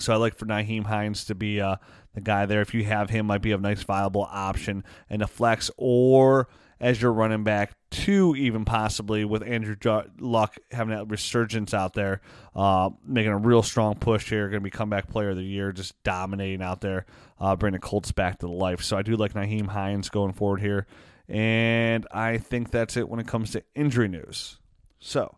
So 0.00 0.12
I 0.12 0.16
like 0.16 0.36
for 0.36 0.46
Nyheim 0.46 0.86
Hines 0.86 1.24
to 1.26 1.34
be 1.34 1.60
uh, 1.60 1.76
the 2.14 2.20
guy 2.20 2.46
there. 2.46 2.62
If 2.62 2.72
you 2.72 2.84
have 2.84 3.10
him, 3.10 3.26
might 3.26 3.42
be 3.42 3.52
a 3.52 3.58
nice 3.58 3.82
viable 3.82 4.26
option 4.30 4.84
in 5.10 5.20
a 5.20 5.26
flex 5.26 5.70
or 5.76 6.48
as 6.80 7.02
your 7.02 7.12
running 7.12 7.44
back, 7.44 7.72
two 7.90 8.34
even 8.36 8.64
possibly 8.64 9.24
with 9.24 9.42
Andrew 9.42 9.76
Luck 10.18 10.56
having 10.70 10.94
that 10.94 11.08
resurgence 11.08 11.72
out 11.72 11.94
there, 11.94 12.20
uh, 12.54 12.90
making 13.04 13.32
a 13.32 13.38
real 13.38 13.62
strong 13.62 13.94
push 13.94 14.28
here. 14.28 14.48
Going 14.48 14.60
to 14.60 14.64
be 14.64 14.70
comeback 14.70 15.08
player 15.08 15.30
of 15.30 15.36
the 15.36 15.42
year, 15.42 15.72
just 15.72 16.00
dominating 16.02 16.62
out 16.62 16.80
there, 16.80 17.06
uh, 17.40 17.56
bringing 17.56 17.80
the 17.80 17.86
Colts 17.86 18.12
back 18.12 18.38
to 18.40 18.48
life. 18.48 18.82
So 18.82 18.96
I 18.96 19.02
do 19.02 19.16
like 19.16 19.34
Nyheim 19.34 19.68
Hines 19.68 20.08
going 20.08 20.32
forward 20.32 20.60
here. 20.60 20.86
And 21.28 22.06
I 22.10 22.38
think 22.38 22.70
that's 22.70 22.96
it 22.96 23.08
when 23.08 23.20
it 23.20 23.26
comes 23.26 23.50
to 23.52 23.62
injury 23.74 24.08
news. 24.08 24.58
So, 24.98 25.36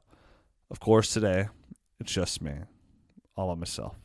of 0.70 0.80
course, 0.80 1.12
today 1.12 1.48
it's 1.98 2.12
just 2.12 2.40
me, 2.40 2.52
all 3.36 3.48
by 3.48 3.58
myself. 3.58 3.96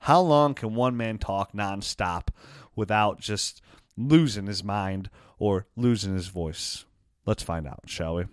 How 0.00 0.20
long 0.20 0.54
can 0.54 0.74
one 0.74 0.96
man 0.96 1.18
talk 1.18 1.52
nonstop 1.52 2.28
without 2.74 3.20
just 3.20 3.62
losing 3.96 4.46
his 4.46 4.64
mind 4.64 5.10
or 5.38 5.66
losing 5.76 6.14
his 6.14 6.28
voice? 6.28 6.84
Let's 7.26 7.42
find 7.42 7.66
out, 7.66 7.80
shall 7.86 8.16
we? 8.16 8.24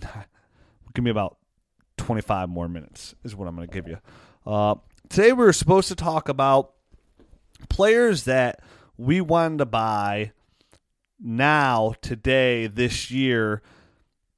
give 0.94 1.04
me 1.04 1.10
about 1.10 1.38
25 1.96 2.48
more 2.48 2.68
minutes, 2.68 3.14
is 3.24 3.34
what 3.34 3.48
I'm 3.48 3.56
going 3.56 3.68
to 3.68 3.74
give 3.74 3.88
you. 3.88 3.98
Uh, 4.46 4.76
today, 5.08 5.32
we 5.32 5.44
were 5.44 5.52
supposed 5.52 5.88
to 5.88 5.94
talk 5.94 6.28
about 6.28 6.72
players 7.68 8.24
that 8.24 8.60
we 8.96 9.20
wanted 9.20 9.58
to 9.58 9.66
buy 9.66 10.32
now, 11.18 11.94
today, 12.02 12.66
this 12.66 13.10
year, 13.10 13.62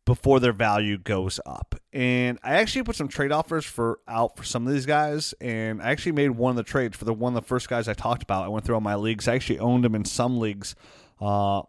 before 0.04 0.38
their 0.38 0.52
value 0.52 0.96
goes 0.96 1.40
up. 1.44 1.74
And 1.92 2.38
I 2.44 2.54
actually 2.54 2.84
put 2.84 2.94
some 2.94 3.08
trade 3.08 3.32
offers 3.32 3.64
for 3.64 3.98
out 4.06 4.36
for 4.36 4.44
some 4.44 4.66
of 4.66 4.72
these 4.72 4.86
guys, 4.86 5.34
and 5.40 5.82
I 5.82 5.90
actually 5.90 6.12
made 6.12 6.30
one 6.30 6.50
of 6.50 6.56
the 6.56 6.62
trades 6.62 6.96
for 6.96 7.04
the 7.04 7.12
one 7.12 7.36
of 7.36 7.42
the 7.42 7.46
first 7.46 7.68
guys 7.68 7.88
I 7.88 7.94
talked 7.94 8.22
about. 8.22 8.44
I 8.44 8.48
went 8.48 8.64
through 8.64 8.76
all 8.76 8.80
my 8.80 8.94
leagues. 8.94 9.26
I 9.26 9.34
actually 9.34 9.58
owned 9.58 9.84
him 9.84 9.94
in 9.94 10.04
some 10.04 10.38
leagues. 10.38 10.76
Uh, 11.20 11.62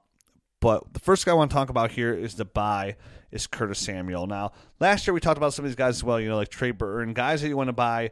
but 0.60 0.94
the 0.94 1.00
first 1.00 1.26
guy 1.26 1.32
I 1.32 1.36
want 1.36 1.52
to 1.52 1.56
talk 1.56 1.70
about 1.70 1.92
here 1.92 2.14
is 2.14 2.36
the 2.36 2.46
buy 2.46 2.96
is 3.32 3.48
Curtis 3.48 3.80
Samuel. 3.80 4.28
Now, 4.28 4.54
last 4.80 5.06
year 5.06 5.14
we 5.14 5.20
talked 5.20 5.38
about 5.38 5.54
some 5.54 5.66
of 5.66 5.70
these 5.70 5.76
guys 5.76 5.98
as 5.98 6.04
well, 6.04 6.20
you 6.20 6.30
know, 6.30 6.38
like 6.38 6.50
Trey 6.50 6.72
Burton, 6.72 7.14
guys 7.14 7.42
that 7.42 7.50
you 7.50 7.58
want 7.58 7.68
to 7.68 7.74
buy 7.74 8.12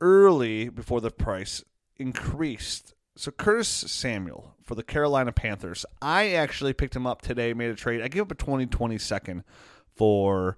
early 0.00 0.68
before 0.68 1.00
the 1.00 1.10
price 1.10 1.62
increased. 1.96 2.94
So 3.16 3.30
Curtis 3.30 3.68
Samuel 3.68 4.54
for 4.64 4.74
the 4.74 4.82
Carolina 4.82 5.32
Panthers. 5.32 5.84
I 6.00 6.30
actually 6.32 6.72
picked 6.72 6.96
him 6.96 7.06
up 7.06 7.22
today, 7.22 7.52
made 7.52 7.70
a 7.70 7.74
trade. 7.74 8.02
I 8.02 8.08
gave 8.08 8.22
up 8.22 8.30
a 8.30 8.34
2020 8.34 8.96
second 8.98 9.44
for 9.94 10.56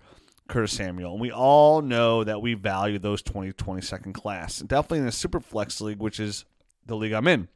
Curtis 0.49 0.73
Samuel. 0.73 1.13
And 1.13 1.21
we 1.21 1.33
all 1.33 1.83
know 1.83 2.25
that 2.25 2.41
we 2.41 2.55
value 2.55 2.99
those 2.99 3.23
2020 3.23 3.81
second 3.81 4.13
class. 4.13 4.59
Definitely 4.61 4.99
in 4.99 5.07
the 5.07 5.13
super 5.13 5.41
flex 5.41 5.81
league, 5.81 5.99
which 5.99 6.21
is 6.21 6.45
the 6.87 6.95
league 6.95 7.13
I'm 7.13 7.27
in. 7.27 7.49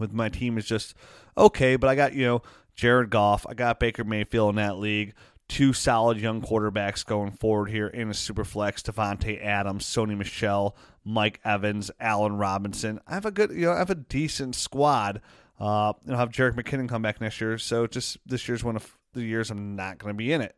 With 0.00 0.12
my 0.12 0.28
team 0.28 0.58
is 0.58 0.66
just 0.66 0.94
okay, 1.38 1.76
but 1.76 1.88
I 1.88 1.94
got, 1.94 2.14
you 2.14 2.26
know, 2.26 2.42
Jared 2.74 3.10
Goff, 3.10 3.46
I 3.48 3.54
got 3.54 3.78
Baker 3.78 4.02
Mayfield 4.02 4.50
in 4.50 4.56
that 4.56 4.78
league 4.78 5.14
two 5.50 5.72
solid 5.72 6.20
young 6.20 6.40
quarterbacks 6.40 7.04
going 7.04 7.32
forward 7.32 7.70
here 7.70 7.88
in 7.88 8.08
a 8.08 8.14
super 8.14 8.44
flex. 8.44 8.82
Davante 8.82 9.44
Adams, 9.44 9.84
Sony 9.84 10.16
Michel, 10.16 10.76
Mike 11.04 11.40
Evans, 11.44 11.90
Allen 11.98 12.36
Robinson. 12.36 13.00
I 13.06 13.14
have 13.14 13.26
a 13.26 13.32
good, 13.32 13.50
you 13.50 13.66
know, 13.66 13.72
I 13.72 13.78
have 13.78 13.90
a 13.90 13.96
decent 13.96 14.54
squad. 14.54 15.20
Uh, 15.60 15.92
I'll 16.08 16.16
have 16.16 16.30
Jerick 16.30 16.54
McKinnon 16.54 16.88
come 16.88 17.02
back 17.02 17.20
next 17.20 17.40
year. 17.40 17.58
So 17.58 17.88
just 17.88 18.16
this 18.24 18.48
year's 18.48 18.62
one 18.62 18.76
of 18.76 18.96
the 19.12 19.22
years 19.22 19.50
I'm 19.50 19.74
not 19.74 19.98
going 19.98 20.14
to 20.14 20.16
be 20.16 20.32
in 20.32 20.40
it. 20.40 20.56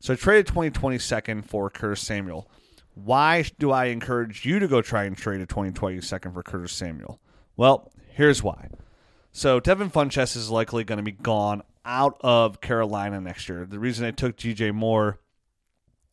So 0.00 0.14
I 0.14 0.16
traded 0.16 0.46
2020 0.46 0.98
second 0.98 1.42
for 1.42 1.68
Curtis 1.68 2.00
Samuel. 2.00 2.50
Why 2.94 3.44
do 3.58 3.70
I 3.70 3.86
encourage 3.86 4.46
you 4.46 4.58
to 4.58 4.66
go 4.66 4.80
try 4.80 5.04
and 5.04 5.16
trade 5.16 5.42
a 5.42 5.46
2020 5.46 6.00
second 6.00 6.32
for 6.32 6.42
Curtis 6.42 6.72
Samuel? 6.72 7.20
Well, 7.58 7.92
here's 8.20 8.42
why. 8.42 8.68
So 9.32 9.60
Devin 9.60 9.90
Funchess 9.90 10.36
is 10.36 10.50
likely 10.50 10.84
going 10.84 10.98
to 10.98 11.02
be 11.02 11.12
gone 11.12 11.62
out 11.86 12.18
of 12.20 12.60
Carolina 12.60 13.18
next 13.18 13.48
year. 13.48 13.64
The 13.64 13.78
reason 13.78 14.04
they 14.04 14.12
took 14.12 14.36
DJ 14.36 14.74
Moore 14.74 15.18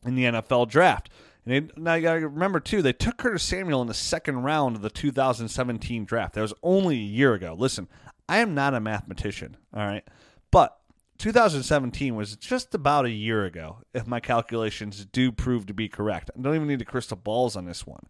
in 0.06 0.14
the 0.14 0.24
NFL 0.24 0.70
draft. 0.70 1.10
And 1.44 1.68
they, 1.68 1.80
now 1.80 1.94
you 1.94 2.02
got 2.02 2.14
to 2.14 2.28
remember, 2.28 2.60
too, 2.60 2.80
they 2.80 2.94
took 2.94 3.18
Curtis 3.18 3.42
Samuel 3.42 3.82
in 3.82 3.88
the 3.88 3.94
second 3.94 4.42
round 4.42 4.76
of 4.76 4.82
the 4.82 4.88
2017 4.88 6.06
draft. 6.06 6.34
That 6.34 6.40
was 6.40 6.54
only 6.62 6.96
a 6.96 6.98
year 6.98 7.34
ago. 7.34 7.54
Listen, 7.58 7.88
I 8.26 8.38
am 8.38 8.54
not 8.54 8.74
a 8.74 8.80
mathematician, 8.80 9.58
all 9.74 9.86
right? 9.86 10.04
But 10.50 10.78
2017 11.18 12.14
was 12.14 12.36
just 12.36 12.74
about 12.74 13.04
a 13.04 13.10
year 13.10 13.44
ago, 13.44 13.78
if 13.92 14.06
my 14.06 14.20
calculations 14.20 15.04
do 15.04 15.30
prove 15.30 15.66
to 15.66 15.74
be 15.74 15.88
correct. 15.88 16.30
I 16.36 16.40
don't 16.40 16.54
even 16.54 16.68
need 16.68 16.78
the 16.78 16.86
crystal 16.86 17.18
balls 17.18 17.54
on 17.54 17.66
this 17.66 17.86
one. 17.86 18.06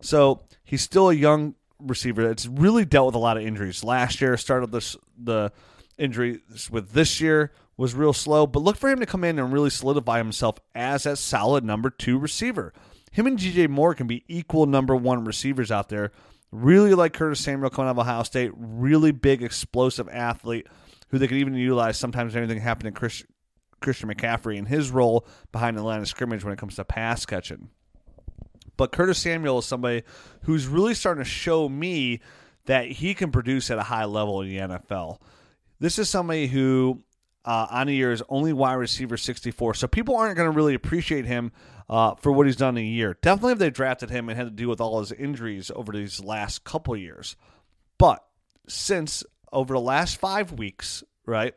So 0.00 0.42
he's 0.64 0.82
still 0.82 1.10
a 1.10 1.14
young 1.14 1.54
receiver 1.80 2.26
that's 2.26 2.46
really 2.46 2.84
dealt 2.84 3.06
with 3.06 3.14
a 3.14 3.20
lot 3.20 3.36
of 3.36 3.42
injuries. 3.44 3.84
Last 3.84 4.20
year 4.20 4.36
started 4.36 4.72
this 4.72 4.96
the 5.18 5.52
injuries 5.98 6.70
with 6.70 6.92
this 6.92 7.20
year 7.20 7.52
was 7.76 7.94
real 7.94 8.12
slow, 8.12 8.46
but 8.46 8.62
look 8.62 8.76
for 8.76 8.88
him 8.88 9.00
to 9.00 9.06
come 9.06 9.24
in 9.24 9.38
and 9.38 9.52
really 9.52 9.70
solidify 9.70 10.18
himself 10.18 10.58
as 10.74 11.06
a 11.06 11.16
solid 11.16 11.64
number 11.64 11.90
two 11.90 12.18
receiver. 12.18 12.72
Him 13.12 13.26
and 13.26 13.38
DJ 13.38 13.68
Moore 13.68 13.94
can 13.94 14.06
be 14.06 14.24
equal 14.28 14.66
number 14.66 14.94
one 14.96 15.24
receivers 15.24 15.70
out 15.70 15.88
there. 15.88 16.12
Really 16.52 16.94
like 16.94 17.12
Curtis 17.12 17.40
Samuel 17.40 17.70
coming 17.70 17.88
out 17.88 17.92
of 17.92 17.98
Ohio 17.98 18.22
State, 18.22 18.52
really 18.54 19.10
big, 19.10 19.42
explosive 19.42 20.08
athlete 20.08 20.66
who 21.08 21.18
they 21.18 21.28
could 21.28 21.38
even 21.38 21.54
utilize 21.54 21.98
sometimes 21.98 22.34
anything 22.34 22.60
happening 22.60 22.92
to 22.92 22.98
Chris, 22.98 23.24
Christian 23.80 24.08
McCaffrey 24.08 24.56
in 24.56 24.66
his 24.66 24.90
role 24.90 25.26
behind 25.52 25.76
the 25.76 25.82
line 25.82 26.00
of 26.00 26.08
scrimmage 26.08 26.44
when 26.44 26.52
it 26.52 26.58
comes 26.58 26.76
to 26.76 26.84
pass 26.84 27.26
catching. 27.26 27.70
But 28.76 28.92
Curtis 28.92 29.18
Samuel 29.18 29.58
is 29.58 29.66
somebody 29.66 30.02
who's 30.42 30.66
really 30.66 30.94
starting 30.94 31.24
to 31.24 31.28
show 31.28 31.68
me 31.68 32.20
that 32.66 32.86
he 32.86 33.14
can 33.14 33.30
produce 33.30 33.70
at 33.70 33.78
a 33.78 33.82
high 33.82 34.04
level 34.04 34.42
in 34.42 34.48
the 34.48 34.56
NFL. 34.56 35.18
This 35.78 35.98
is 35.98 36.10
somebody 36.10 36.46
who 36.46 37.02
uh, 37.44 37.66
on 37.70 37.88
a 37.88 37.92
year 37.92 38.12
is 38.12 38.22
only 38.28 38.52
wide 38.52 38.74
receiver 38.74 39.16
64. 39.16 39.74
So 39.74 39.86
people 39.86 40.16
aren't 40.16 40.36
going 40.36 40.50
to 40.50 40.56
really 40.56 40.74
appreciate 40.74 41.24
him 41.24 41.52
uh, 41.88 42.16
for 42.16 42.32
what 42.32 42.46
he's 42.46 42.56
done 42.56 42.76
in 42.76 42.84
a 42.84 42.86
year. 42.86 43.16
Definitely 43.22 43.52
if 43.52 43.58
they 43.58 43.70
drafted 43.70 44.10
him 44.10 44.28
and 44.28 44.36
had 44.36 44.44
to 44.44 44.50
deal 44.50 44.68
with 44.68 44.80
all 44.80 44.98
his 44.98 45.12
injuries 45.12 45.70
over 45.74 45.92
these 45.92 46.22
last 46.22 46.64
couple 46.64 46.96
years. 46.96 47.36
But 47.98 48.24
since 48.66 49.22
over 49.52 49.74
the 49.74 49.80
last 49.80 50.18
five 50.18 50.52
weeks, 50.52 51.04
right, 51.24 51.54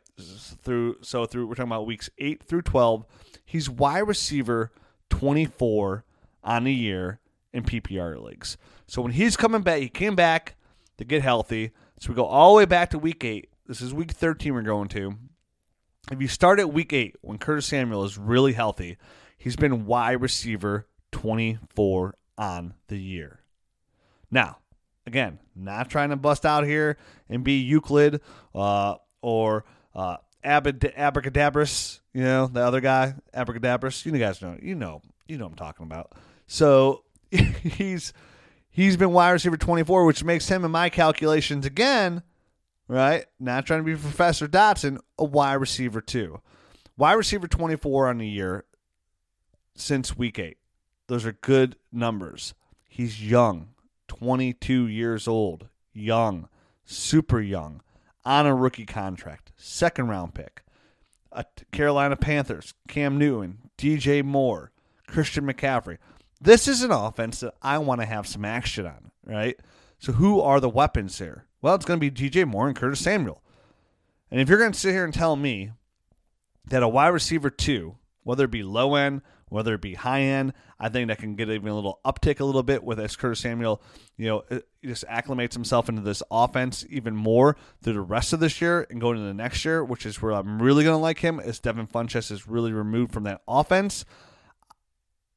through 0.62 0.98
so 1.02 1.26
through 1.26 1.48
we're 1.48 1.56
talking 1.56 1.72
about 1.72 1.88
weeks 1.88 2.10
eight 2.20 2.44
through 2.44 2.62
12, 2.62 3.06
he's 3.44 3.70
wide 3.70 4.08
receiver 4.08 4.72
24 5.10 6.06
on 6.50 6.64
the 6.64 6.74
year 6.74 7.20
in 7.54 7.64
PPR 7.64 8.22
leagues. 8.22 8.58
So 8.88 9.04
when 9.04 9.12
he's 9.12 9.38
coming 9.38 9.62
back, 9.62 9.80
he 9.80 9.88
came 9.88 10.16
back 10.16 10.56
to 10.98 11.06
get 11.06 11.22
healthy. 11.22 11.72
So 12.00 12.10
we 12.10 12.16
go 12.16 12.26
all 12.26 12.54
the 12.54 12.58
way 12.58 12.66
back 12.66 12.90
to 12.90 13.00
week 13.00 13.24
eight. 13.24 13.50
This 13.68 13.82
is 13.82 13.94
week 13.94 14.12
13 14.12 14.56
we're 14.56 14.64
going 14.64 14.88
to. 14.90 15.16
If 16.12 16.20
you 16.20 16.28
start 16.28 16.60
at 16.60 16.74
week 16.74 16.92
eight, 16.92 17.16
when 17.22 17.38
Curtis 17.38 17.68
Samuel 17.68 18.04
is 18.04 18.18
really 18.18 18.54
healthy, 18.54 18.98
he's 19.38 19.56
been 19.56 19.86
wide 19.86 20.22
receiver 20.22 20.88
24 21.12 22.16
on 22.40 22.74
the 22.88 22.98
year. 22.98 23.42
Now, 24.32 24.58
again, 25.06 25.38
not 25.56 25.92
trying 25.92 26.10
to 26.10 26.16
bust 26.16 26.48
out 26.48 26.66
here 26.66 26.98
and 27.30 27.44
be 27.44 27.60
Euclid 27.60 28.22
uh, 28.56 28.96
or 29.22 29.66
uh, 29.94 30.18
Abad- 30.44 30.94
Abracadabras, 30.96 32.02
you 32.12 32.24
know, 32.24 32.48
the 32.48 32.62
other 32.62 32.82
guy, 32.82 33.14
Abracadabras. 33.36 34.04
You 34.04 34.12
guys 34.14 34.42
know, 34.42 34.58
you 34.60 34.74
know, 34.74 35.04
you 35.28 35.38
know 35.38 35.46
I'm 35.46 35.54
talking 35.54 35.86
about. 35.86 36.14
So 36.50 37.04
he's 37.32 38.12
he's 38.72 38.98
been 38.98 39.14
wide 39.14 39.32
receiver 39.32 39.56
24, 39.56 40.04
which 40.06 40.24
makes 40.24 40.50
him, 40.50 40.66
in 40.66 40.72
my 40.72 40.90
calculations, 40.90 41.66
again, 41.66 42.24
right? 42.88 43.26
Not 43.40 43.68
trying 43.68 43.82
to 43.82 43.84
be 43.86 43.96
Professor 43.96 44.48
Dotson, 44.48 44.98
a 45.18 45.24
wide 45.24 45.54
receiver 45.54 46.02
too. 46.02 46.42
Wide 46.98 47.14
receiver 47.14 47.48
24 47.48 48.10
on 48.10 48.18
the 48.18 48.28
year 48.28 48.66
since 49.76 50.18
week 50.18 50.40
eight. 50.40 50.58
Those 51.08 51.24
are 51.24 51.34
good 51.34 51.78
numbers. 51.92 52.56
He's 52.90 53.24
young, 53.24 53.70
22 54.08 54.88
years 54.88 55.28
old, 55.28 55.70
young, 55.94 56.50
super 56.84 57.40
young, 57.40 57.82
on 58.26 58.48
a 58.48 58.56
rookie 58.56 58.88
contract, 58.88 59.52
second 59.56 60.08
round 60.08 60.34
pick. 60.34 60.64
A 61.32 61.46
Carolina 61.72 62.16
Panthers, 62.16 62.74
Cam 62.88 63.20
Newton, 63.20 63.60
DJ 63.78 64.24
Moore, 64.24 64.72
Christian 65.06 65.46
McCaffrey. 65.46 66.00
This 66.42 66.68
is 66.68 66.84
an 66.84 66.92
offense 66.92 67.42
that 67.42 67.56
I 67.62 67.78
want 67.80 68.02
to 68.02 68.06
have 68.06 68.28
some 68.28 68.46
action 68.46 68.86
on, 68.86 69.12
right? 69.26 69.60
So 69.98 70.14
who 70.14 70.40
are 70.40 70.60
the 70.60 70.70
weapons 70.70 71.18
here? 71.20 71.46
Well, 71.62 71.76
it's 71.76 71.86
going 71.86 72.00
to 72.00 72.12
be 72.12 72.30
DJ 72.30 72.46
Moore 72.48 72.68
and 72.68 72.76
Curtis 72.76 73.02
Samuel. 73.02 73.42
And 74.32 74.40
if 74.40 74.48
you're 74.48 74.60
going 74.60 74.72
to 74.72 74.80
sit 74.80 74.94
here 74.94 75.04
and 75.04 75.14
tell 75.14 75.36
me 75.36 75.72
that 76.70 76.84
a 76.84 76.88
wide 76.88 77.10
receiver 77.10 77.50
two, 77.50 77.98
whether 78.24 78.46
it 78.46 78.52
be 78.52 78.64
low 78.64 78.96
end, 78.96 79.22
whether 79.50 79.74
it 79.74 79.82
be 79.82 79.96
high 79.96 80.22
end, 80.22 80.54
I 80.80 80.90
think 80.90 81.10
that 81.10 81.18
can 81.18 81.36
get 81.36 81.50
even 81.50 81.68
a 81.68 81.76
little 81.76 82.00
uptick 82.06 82.40
a 82.40 82.46
little 82.46 82.64
bit 82.64 82.84
with 82.84 83.00
as 83.00 83.16
Curtis 83.16 83.40
Samuel, 83.40 83.82
you 84.16 84.28
know, 84.28 84.44
uh, 84.50 84.60
just 84.84 85.06
acclimates 85.08 85.54
himself 85.54 85.90
into 85.90 86.02
this 86.02 86.24
offense 86.32 86.86
even 86.90 87.16
more 87.16 87.58
through 87.82 87.94
the 87.94 88.02
rest 88.02 88.32
of 88.32 88.40
this 88.40 88.62
year 88.62 88.88
and 88.90 89.02
going 89.02 89.18
into 89.18 89.28
the 89.28 89.34
next 89.34 89.66
year, 89.66 89.84
which 89.84 90.06
is 90.06 90.22
where 90.22 90.32
I'm 90.32 90.62
really 90.62 90.84
going 90.84 90.96
to 90.96 91.02
like 91.02 91.20
him, 91.20 91.40
as 91.40 91.60
Devin 91.60 91.88
Funchess 91.88 92.32
is 92.32 92.48
really 92.48 92.72
removed 92.72 93.12
from 93.12 93.24
that 93.24 93.42
offense. 93.48 94.06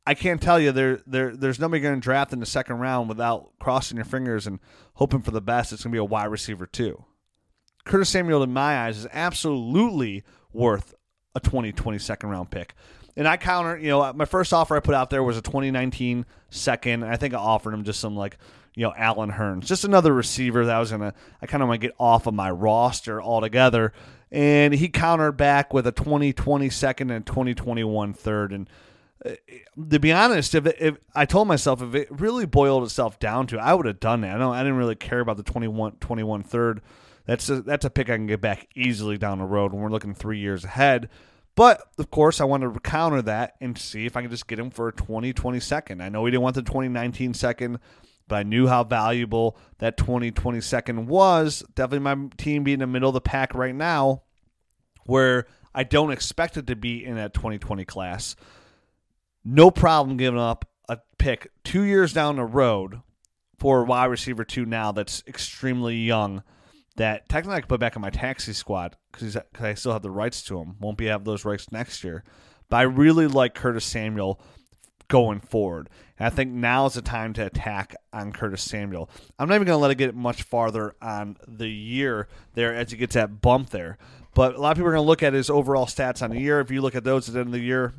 I 0.06 0.14
can't 0.14 0.42
tell 0.42 0.58
you 0.58 0.72
there 0.72 1.00
there 1.06 1.36
there's 1.36 1.60
nobody 1.60 1.80
going 1.80 1.94
to 1.94 2.00
draft 2.00 2.32
in 2.32 2.40
the 2.40 2.46
second 2.46 2.78
round 2.78 3.08
without 3.08 3.52
crossing 3.60 3.96
your 3.96 4.04
fingers 4.04 4.46
and 4.46 4.58
hoping 4.94 5.22
for 5.22 5.30
the 5.30 5.40
best. 5.40 5.72
It's 5.72 5.84
going 5.84 5.92
to 5.92 5.96
be 5.96 6.00
a 6.00 6.04
wide 6.04 6.26
receiver 6.26 6.66
too. 6.66 7.04
Curtis 7.84 8.10
Samuel, 8.10 8.42
in 8.42 8.52
my 8.52 8.86
eyes, 8.86 8.98
is 8.98 9.06
absolutely 9.12 10.22
worth 10.52 10.94
a 11.34 11.40
2020 11.40 11.98
second 11.98 12.30
round 12.30 12.50
pick. 12.50 12.74
And 13.16 13.28
I 13.28 13.36
counter, 13.36 13.76
you 13.76 13.88
know, 13.88 14.12
my 14.12 14.24
first 14.24 14.52
offer 14.52 14.76
I 14.76 14.80
put 14.80 14.94
out 14.94 15.10
there 15.10 15.22
was 15.22 15.36
a 15.36 15.42
2019 15.42 16.24
second. 16.50 17.04
I 17.04 17.16
think 17.16 17.34
I 17.34 17.38
offered 17.38 17.74
him 17.74 17.84
just 17.84 18.00
some 18.00 18.16
like, 18.16 18.38
you 18.74 18.84
know, 18.84 18.94
Allen 18.96 19.30
Hurns, 19.30 19.66
just 19.66 19.84
another 19.84 20.14
receiver 20.14 20.64
that 20.64 20.76
I 20.76 20.80
was 20.80 20.90
gonna, 20.90 21.12
I 21.42 21.46
kind 21.46 21.62
of 21.62 21.68
want 21.68 21.80
to 21.80 21.86
get 21.88 21.94
off 21.98 22.26
of 22.26 22.32
my 22.32 22.50
roster 22.50 23.20
altogether. 23.20 23.92
And 24.30 24.72
he 24.72 24.88
countered 24.88 25.36
back 25.36 25.74
with 25.74 25.86
a 25.86 25.92
2020 25.92 26.70
second 26.70 27.10
and 27.10 27.26
2021 27.26 28.14
third. 28.14 28.52
And 28.52 28.68
to 29.90 30.00
be 30.00 30.12
honest, 30.12 30.54
if, 30.54 30.66
if 30.66 30.96
I 31.14 31.26
told 31.26 31.48
myself 31.48 31.82
if 31.82 31.94
it 31.94 32.08
really 32.10 32.46
boiled 32.46 32.84
itself 32.84 33.18
down 33.18 33.46
to, 33.48 33.58
I 33.58 33.74
would 33.74 33.86
have 33.86 34.00
done 34.00 34.22
that. 34.22 34.36
I 34.36 34.38
don't. 34.38 34.54
I 34.54 34.62
didn't 34.62 34.78
really 34.78 34.96
care 34.96 35.20
about 35.20 35.36
the 35.36 35.42
21, 35.42 35.96
21 36.00 36.42
third. 36.42 36.82
That's 37.24 37.48
a, 37.48 37.62
that's 37.62 37.84
a 37.84 37.90
pick 37.90 38.10
I 38.10 38.16
can 38.16 38.26
get 38.26 38.40
back 38.40 38.68
easily 38.74 39.16
down 39.16 39.38
the 39.38 39.44
road 39.44 39.72
when 39.72 39.82
we're 39.82 39.90
looking 39.90 40.14
three 40.14 40.38
years 40.38 40.64
ahead. 40.64 41.08
But 41.54 41.82
of 41.98 42.10
course, 42.10 42.40
I 42.40 42.44
wanted 42.44 42.74
to 42.74 42.80
counter 42.80 43.22
that 43.22 43.54
and 43.60 43.76
see 43.78 44.06
if 44.06 44.16
I 44.16 44.22
can 44.22 44.30
just 44.30 44.48
get 44.48 44.58
him 44.58 44.70
for 44.70 44.88
a 44.88 44.92
2020 44.92 45.60
second. 45.60 46.02
I 46.02 46.08
know 46.08 46.22
we 46.22 46.30
didn't 46.30 46.42
want 46.42 46.56
the 46.56 46.62
2019 46.62 47.34
second, 47.34 47.78
but 48.26 48.36
I 48.36 48.42
knew 48.42 48.66
how 48.66 48.84
valuable 48.84 49.56
that 49.78 49.96
2020 49.98 50.60
second 50.60 51.06
was. 51.06 51.62
Definitely 51.74 52.00
my 52.00 52.28
team 52.36 52.64
being 52.64 52.76
in 52.76 52.80
the 52.80 52.86
middle 52.86 53.10
of 53.10 53.14
the 53.14 53.20
pack 53.20 53.54
right 53.54 53.74
now, 53.74 54.22
where 55.04 55.46
I 55.74 55.84
don't 55.84 56.10
expect 56.10 56.56
it 56.56 56.66
to 56.68 56.76
be 56.76 57.04
in 57.04 57.16
that 57.16 57.34
2020 57.34 57.84
class 57.84 58.34
no 59.44 59.70
problem 59.70 60.16
giving 60.16 60.40
up 60.40 60.68
a 60.88 60.98
pick 61.18 61.50
two 61.64 61.82
years 61.82 62.12
down 62.12 62.36
the 62.36 62.44
road 62.44 63.00
for 63.58 63.82
a 63.82 63.84
wide 63.84 64.06
receiver 64.06 64.44
two 64.44 64.66
now 64.66 64.92
that's 64.92 65.22
extremely 65.26 65.96
young. 65.96 66.42
That 66.96 67.28
technically 67.28 67.56
I 67.56 67.60
could 67.60 67.70
put 67.70 67.80
back 67.80 67.96
in 67.96 68.02
my 68.02 68.10
taxi 68.10 68.52
squad 68.52 68.96
because 69.10 69.38
I 69.58 69.74
still 69.74 69.92
have 69.92 70.02
the 70.02 70.10
rights 70.10 70.42
to 70.44 70.58
him. 70.58 70.76
Won't 70.78 70.98
be 70.98 71.06
have 71.06 71.24
those 71.24 71.44
rights 71.44 71.72
next 71.72 72.04
year. 72.04 72.22
But 72.68 72.76
I 72.76 72.82
really 72.82 73.26
like 73.26 73.54
Curtis 73.54 73.86
Samuel 73.86 74.40
going 75.08 75.40
forward. 75.40 75.88
And 76.18 76.26
I 76.26 76.30
think 76.30 76.52
now 76.52 76.86
is 76.86 76.94
the 76.94 77.02
time 77.02 77.32
to 77.34 77.46
attack 77.46 77.94
on 78.12 78.32
Curtis 78.32 78.62
Samuel. 78.62 79.08
I'm 79.38 79.48
not 79.48 79.54
even 79.54 79.66
going 79.66 79.76
to 79.76 79.82
let 79.82 79.90
it 79.90 79.96
get 79.96 80.14
much 80.14 80.42
farther 80.42 80.94
on 81.00 81.36
the 81.46 81.68
year 81.68 82.28
there 82.54 82.74
as 82.74 82.90
he 82.90 82.96
gets 82.98 83.14
that 83.14 83.40
bump 83.40 83.70
there. 83.70 83.96
But 84.34 84.54
a 84.54 84.58
lot 84.60 84.72
of 84.72 84.76
people 84.76 84.88
are 84.88 84.94
going 84.94 85.04
to 85.04 85.08
look 85.08 85.22
at 85.22 85.34
his 85.34 85.50
overall 85.50 85.86
stats 85.86 86.22
on 86.22 86.30
the 86.30 86.40
year. 86.40 86.60
If 86.60 86.70
you 86.70 86.80
look 86.80 86.94
at 86.94 87.04
those 87.04 87.28
at 87.28 87.34
the 87.34 87.40
end 87.40 87.48
of 87.48 87.52
the 87.52 87.60
year, 87.60 87.94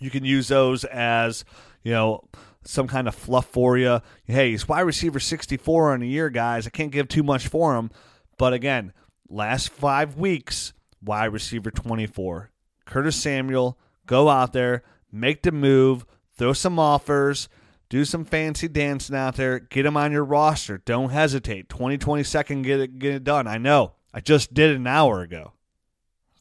you 0.00 0.10
can 0.10 0.24
use 0.24 0.48
those 0.48 0.84
as, 0.84 1.44
you 1.82 1.92
know, 1.92 2.24
some 2.64 2.88
kind 2.88 3.08
of 3.08 3.14
fluff 3.14 3.46
for 3.46 3.78
you. 3.78 4.00
Hey, 4.24 4.50
he's 4.50 4.68
wide 4.68 4.80
receiver 4.80 5.20
64 5.20 5.92
on 5.92 6.02
a 6.02 6.06
year, 6.06 6.30
guys. 6.30 6.66
I 6.66 6.70
can't 6.70 6.92
give 6.92 7.08
too 7.08 7.22
much 7.22 7.48
for 7.48 7.76
him. 7.76 7.90
But 8.38 8.52
again, 8.52 8.92
last 9.28 9.70
five 9.70 10.16
weeks, 10.16 10.72
wide 11.02 11.32
receiver 11.32 11.70
24. 11.70 12.50
Curtis 12.84 13.16
Samuel, 13.16 13.78
go 14.06 14.28
out 14.28 14.52
there, 14.52 14.82
make 15.12 15.42
the 15.42 15.52
move, 15.52 16.04
throw 16.36 16.52
some 16.52 16.78
offers, 16.78 17.48
do 17.88 18.04
some 18.04 18.24
fancy 18.24 18.68
dancing 18.68 19.16
out 19.16 19.36
there, 19.36 19.58
get 19.58 19.86
him 19.86 19.96
on 19.96 20.12
your 20.12 20.24
roster. 20.24 20.78
Don't 20.78 21.10
hesitate. 21.10 21.68
2020 21.68 22.22
second, 22.22 22.62
get 22.62 22.80
it, 22.80 22.98
get 22.98 23.14
it 23.14 23.24
done. 23.24 23.46
I 23.46 23.58
know. 23.58 23.92
I 24.12 24.20
just 24.20 24.52
did 24.54 24.70
it 24.70 24.76
an 24.76 24.86
hour 24.86 25.22
ago. 25.22 25.52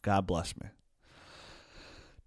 God 0.01 0.25
bless 0.25 0.55
me. 0.57 0.67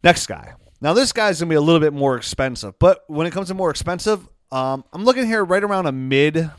Next 0.05 0.27
guy. 0.27 0.55
Now, 0.83 0.95
this 0.95 1.13
guy's 1.13 1.39
going 1.39 1.49
to 1.49 1.53
be 1.53 1.57
a 1.57 1.61
little 1.61 1.81
bit 1.81 1.93
more 1.93 2.17
expensive, 2.17 2.77
but 2.81 3.05
when 3.07 3.29
it 3.29 3.31
comes 3.31 3.47
to 3.49 3.55
more 3.55 3.71
expensive, 3.71 4.29
um, 4.51 4.85
I'm 4.93 5.05
looking 5.05 5.27
here 5.27 5.45
right 5.45 5.63
around 5.63 5.87
a 5.87 5.93
mid 5.93 6.51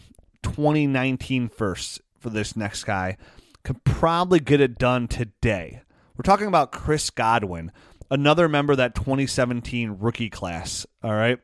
2019 0.43 1.49
first 1.49 1.99
for 2.19 2.29
this 2.29 2.55
next 2.55 2.85
guy. 2.85 3.17
Could 3.65 3.83
probably 3.83 4.39
get 4.39 4.61
it 4.61 4.77
done 4.77 5.09
today. 5.09 5.81
We're 6.15 6.23
talking 6.23 6.47
about 6.47 6.71
Chris 6.71 7.09
Godwin, 7.09 7.73
another 8.09 8.47
member 8.47 8.77
that 8.77 8.95
2017 8.95 9.97
rookie 9.99 10.29
class. 10.29 10.85
All 11.03 11.13
right. 11.13 11.39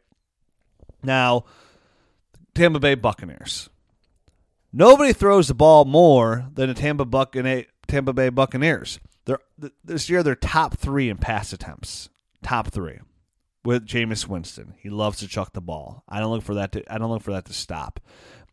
Now, 1.03 1.43
Tampa 2.55 2.79
Bay 2.79 2.95
Buccaneers. 2.95 3.69
Nobody 4.71 5.11
throws 5.11 5.49
the 5.49 5.53
ball 5.53 5.83
more 5.83 6.47
than 6.53 6.69
the 6.69 6.75
Tampa, 6.75 7.65
Tampa 7.87 8.13
Bay 8.13 8.29
Buccaneers. 8.29 9.01
They're, 9.25 9.39
this 9.83 10.09
year, 10.09 10.23
they're 10.23 10.35
top 10.35 10.77
three 10.77 11.09
in 11.09 11.17
pass 11.17 11.51
attempts. 11.51 12.09
Top 12.41 12.67
three 12.67 12.99
with 13.63 13.85
Jameis 13.85 14.27
Winston. 14.27 14.73
He 14.77 14.89
loves 14.89 15.19
to 15.19 15.27
chuck 15.27 15.53
the 15.53 15.61
ball. 15.61 16.03
I 16.07 16.19
don't 16.19 16.31
look 16.31 16.43
for 16.43 16.55
that. 16.55 16.71
To, 16.73 16.93
I 16.93 16.97
don't 16.97 17.11
look 17.11 17.21
for 17.21 17.31
that 17.31 17.45
to 17.45 17.53
stop. 17.53 17.99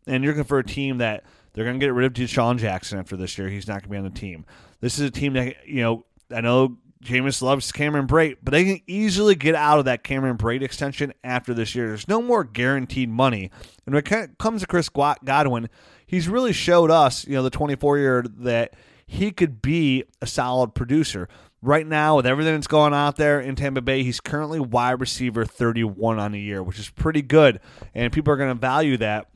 And 0.05 0.23
you're 0.23 0.33
looking 0.33 0.47
for 0.47 0.59
a 0.59 0.65
team 0.65 0.99
that 0.99 1.23
they're 1.53 1.65
going 1.65 1.79
to 1.79 1.85
get 1.85 1.93
rid 1.93 2.05
of 2.05 2.13
DeSean 2.13 2.57
Jackson 2.57 2.99
after 2.99 3.17
this 3.17 3.37
year. 3.37 3.49
He's 3.49 3.67
not 3.67 3.81
going 3.81 3.83
to 3.83 3.89
be 3.89 3.97
on 3.97 4.03
the 4.03 4.09
team. 4.09 4.45
This 4.79 4.99
is 4.99 5.07
a 5.07 5.11
team 5.11 5.33
that 5.33 5.67
you 5.67 5.81
know. 5.81 6.05
I 6.29 6.41
know 6.41 6.77
Jameis 7.03 7.41
loves 7.41 7.71
Cameron 7.71 8.07
Brate, 8.07 8.37
but 8.43 8.51
they 8.51 8.65
can 8.65 8.81
easily 8.87 9.35
get 9.35 9.55
out 9.55 9.79
of 9.79 9.85
that 9.85 10.03
Cameron 10.03 10.37
Brate 10.37 10.61
extension 10.61 11.13
after 11.23 11.53
this 11.53 11.75
year. 11.75 11.87
There's 11.87 12.07
no 12.07 12.21
more 12.21 12.43
guaranteed 12.43 13.09
money. 13.09 13.51
And 13.85 13.95
when 13.95 14.03
it 14.03 14.37
comes 14.37 14.61
to 14.61 14.67
Chris 14.67 14.89
Godwin, 14.89 15.69
he's 16.05 16.27
really 16.27 16.53
showed 16.53 16.91
us, 16.91 17.25
you 17.25 17.33
know, 17.33 17.43
the 17.43 17.49
24 17.49 17.97
year 17.97 18.25
that 18.39 18.73
he 19.05 19.31
could 19.31 19.61
be 19.61 20.03
a 20.21 20.27
solid 20.27 20.73
producer. 20.75 21.29
Right 21.61 21.87
now, 21.87 22.17
with 22.17 22.27
everything 22.27 22.53
that's 22.53 22.67
going 22.67 22.93
out 22.93 23.15
there 23.15 23.39
in 23.39 23.55
Tampa 23.55 23.81
Bay, 23.81 24.03
he's 24.03 24.19
currently 24.19 24.59
wide 24.59 24.99
receiver 25.01 25.43
31 25.43 26.19
on 26.19 26.31
the 26.31 26.39
year, 26.39 26.61
which 26.61 26.77
is 26.77 26.89
pretty 26.89 27.23
good. 27.23 27.59
And 27.95 28.13
people 28.13 28.31
are 28.31 28.37
going 28.37 28.53
to 28.53 28.59
value 28.59 28.97
that 28.97 29.27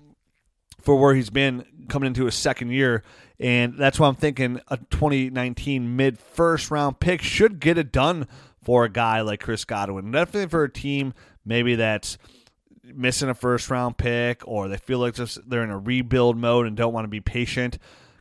for 0.82 0.96
where 0.98 1.16
he's 1.16 1.32
been 1.32 1.66
coming 1.90 2.08
into 2.08 2.25
his 2.25 2.36
second 2.36 2.70
year. 2.70 3.04
And 3.40 3.75
that's 3.78 4.00
why 4.00 4.08
I'm 4.08 4.16
thinking 4.16 4.62
a 4.68 4.78
2019 4.78 5.96
mid 5.96 6.20
first 6.20 6.70
round 6.70 7.00
pick 7.00 7.24
should 7.24 7.60
get 7.60 7.80
it 7.80 7.92
done 7.92 8.28
for 8.63 8.86
a 8.86 8.90
guy 8.90 9.22
like 9.22 9.42
Chris 9.42 9.66
Godwin. 9.66 10.12
Definitely 10.12 10.50
for 10.50 10.63
a 10.63 10.72
team 10.72 11.13
maybe 11.44 11.75
that's 11.75 12.20
missing 12.84 13.30
a 13.30 13.34
first 13.34 13.70
round 13.70 13.98
pick 13.98 14.48
or 14.48 14.68
they 14.68 14.78
feel 14.78 15.00
like 15.00 15.16
they're 15.16 15.63
in 15.63 15.72
a 15.72 15.80
rebuild 15.80 16.38
mode 16.38 16.68
and 16.68 16.78
don't 16.78 16.94
want 16.94 17.06
to 17.06 17.10
be 17.10 17.20
patient. 17.20 17.78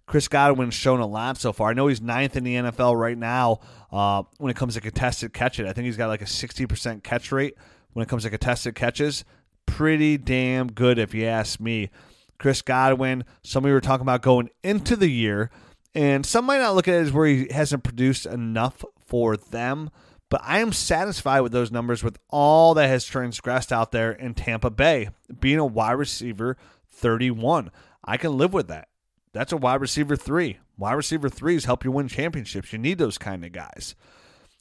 Chris 0.07 0.27
Godwin's 0.27 0.75
shown 0.75 1.01
a 1.01 1.07
lot 1.07 1.37
so 1.37 1.53
far. 1.53 1.71
I 1.71 1.73
know 1.73 1.87
he's 1.87 2.01
ninth 2.01 2.37
in 2.37 2.45
the 2.45 2.55
NFL 2.57 2.99
right 2.99 3.17
now 3.17 3.61
uh, 3.93 4.23
when 4.39 4.51
it 4.51 4.57
comes 4.57 4.75
to 4.75 4.81
contested 4.81 5.33
catches. 5.33 5.69
I 5.69 5.73
think 5.73 5.87
he's 5.87 5.97
got 5.97 6.09
like 6.09 6.23
a 6.23 6.27
60% 6.27 7.03
catch 7.03 7.33
rate 7.33 7.57
when 7.93 8.03
it 8.03 8.09
comes 8.09 8.23
to 8.25 8.31
contested 8.31 8.75
catches. 8.75 9.25
Pretty 9.67 10.17
damn 10.19 10.73
good, 10.73 10.99
if 10.99 11.15
you 11.15 11.27
ask 11.27 11.61
me. 11.61 11.91
Chris 12.39 12.63
Godwin, 12.63 13.25
some 13.43 13.65
of 13.65 13.69
you 13.69 13.75
were 13.75 13.81
talking 13.81 14.03
about 14.03 14.23
going 14.23 14.49
into 14.63 14.97
the 14.97 15.11
year, 15.11 15.51
and 15.95 16.25
some 16.25 16.47
might 16.47 16.59
not 16.59 16.75
look 16.75 16.89
at 16.89 16.95
it 16.95 17.03
as 17.03 17.13
where 17.13 17.27
he 17.27 17.49
hasn't 17.51 17.85
produced 17.85 18.25
enough 18.25 18.85
for 19.07 19.37
them. 19.37 19.91
But 20.31 20.41
I 20.45 20.61
am 20.61 20.73
satisfied 20.73 21.41
with 21.41 21.53
those 21.53 21.73
numbers 21.73 22.05
with 22.05 22.19
all 22.31 22.73
that 22.75 22.87
has 22.87 23.05
transgressed 23.05 23.73
out 23.73 23.91
there 23.91 24.13
in 24.13 24.35
Tampa 24.35 24.71
Bay. 24.71 25.11
Being 25.41 25.59
a 25.59 25.67
wide 25.67 25.93
receiver 25.93 26.57
31, 26.89 27.71
I 28.05 28.17
can 28.17 28.39
live 28.39 28.55
with 28.55 28.69
that. 28.69 28.89
That's 29.33 29.53
a 29.53 29.57
wide 29.57 29.81
receiver 29.81 30.17
three. 30.17 30.59
Wide 30.81 30.95
receiver 30.95 31.29
threes 31.29 31.67
help 31.67 31.85
you 31.85 31.93
win 31.93 32.09
championships. 32.09 32.73
You 32.73 32.79
need 32.79 32.97
those 32.97 33.19
kind 33.19 33.45
of 33.45 33.53
guys. 33.53 33.95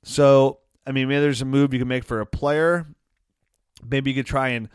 So, 0.04 0.60
I 0.86 0.92
mean, 0.92 1.08
maybe 1.08 1.22
there's 1.22 1.42
a 1.42 1.46
move 1.46 1.74
you 1.74 1.80
can 1.80 1.88
make 1.88 2.04
for 2.04 2.20
a 2.20 2.26
player. 2.26 2.88
Maybe 3.90 4.12
you 4.12 4.16
could 4.16 4.26
try 4.26 4.50
and, 4.50 4.68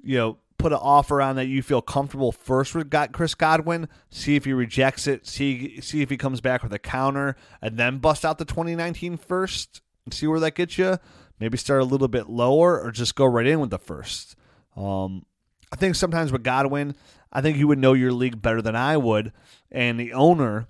you 0.00 0.16
know, 0.16 0.38
put 0.58 0.72
an 0.72 0.78
offer 0.80 1.20
on 1.20 1.34
that 1.36 1.46
you 1.46 1.60
feel 1.60 1.82
comfortable 1.82 2.30
first 2.30 2.72
with 2.76 2.88
got 2.88 3.10
Chris 3.10 3.34
Godwin, 3.34 3.88
see 4.10 4.36
if 4.36 4.44
he 4.44 4.52
rejects 4.52 5.08
it, 5.08 5.26
see 5.26 5.80
see 5.80 6.02
if 6.02 6.08
he 6.08 6.16
comes 6.16 6.40
back 6.40 6.62
with 6.62 6.72
a 6.72 6.78
counter, 6.78 7.34
and 7.60 7.76
then 7.76 7.98
bust 7.98 8.24
out 8.24 8.38
the 8.38 8.44
2019 8.44 9.16
first 9.16 9.82
and 10.04 10.14
see 10.14 10.28
where 10.28 10.38
that 10.38 10.54
gets 10.54 10.78
you. 10.78 10.98
Maybe 11.40 11.58
start 11.58 11.82
a 11.82 11.84
little 11.84 12.06
bit 12.06 12.28
lower 12.28 12.80
or 12.80 12.92
just 12.92 13.16
go 13.16 13.24
right 13.24 13.46
in 13.46 13.58
with 13.58 13.70
the 13.70 13.78
first. 13.80 14.36
Um, 14.76 15.26
I 15.72 15.76
think 15.76 15.96
sometimes 15.96 16.30
with 16.30 16.44
Godwin, 16.44 16.94
I 17.32 17.40
think 17.40 17.56
you 17.56 17.66
would 17.66 17.80
know 17.80 17.94
your 17.94 18.12
league 18.12 18.40
better 18.40 18.62
than 18.62 18.76
I 18.76 18.96
would, 18.96 19.32
and 19.72 19.98
the 19.98 20.12
owner 20.12 20.68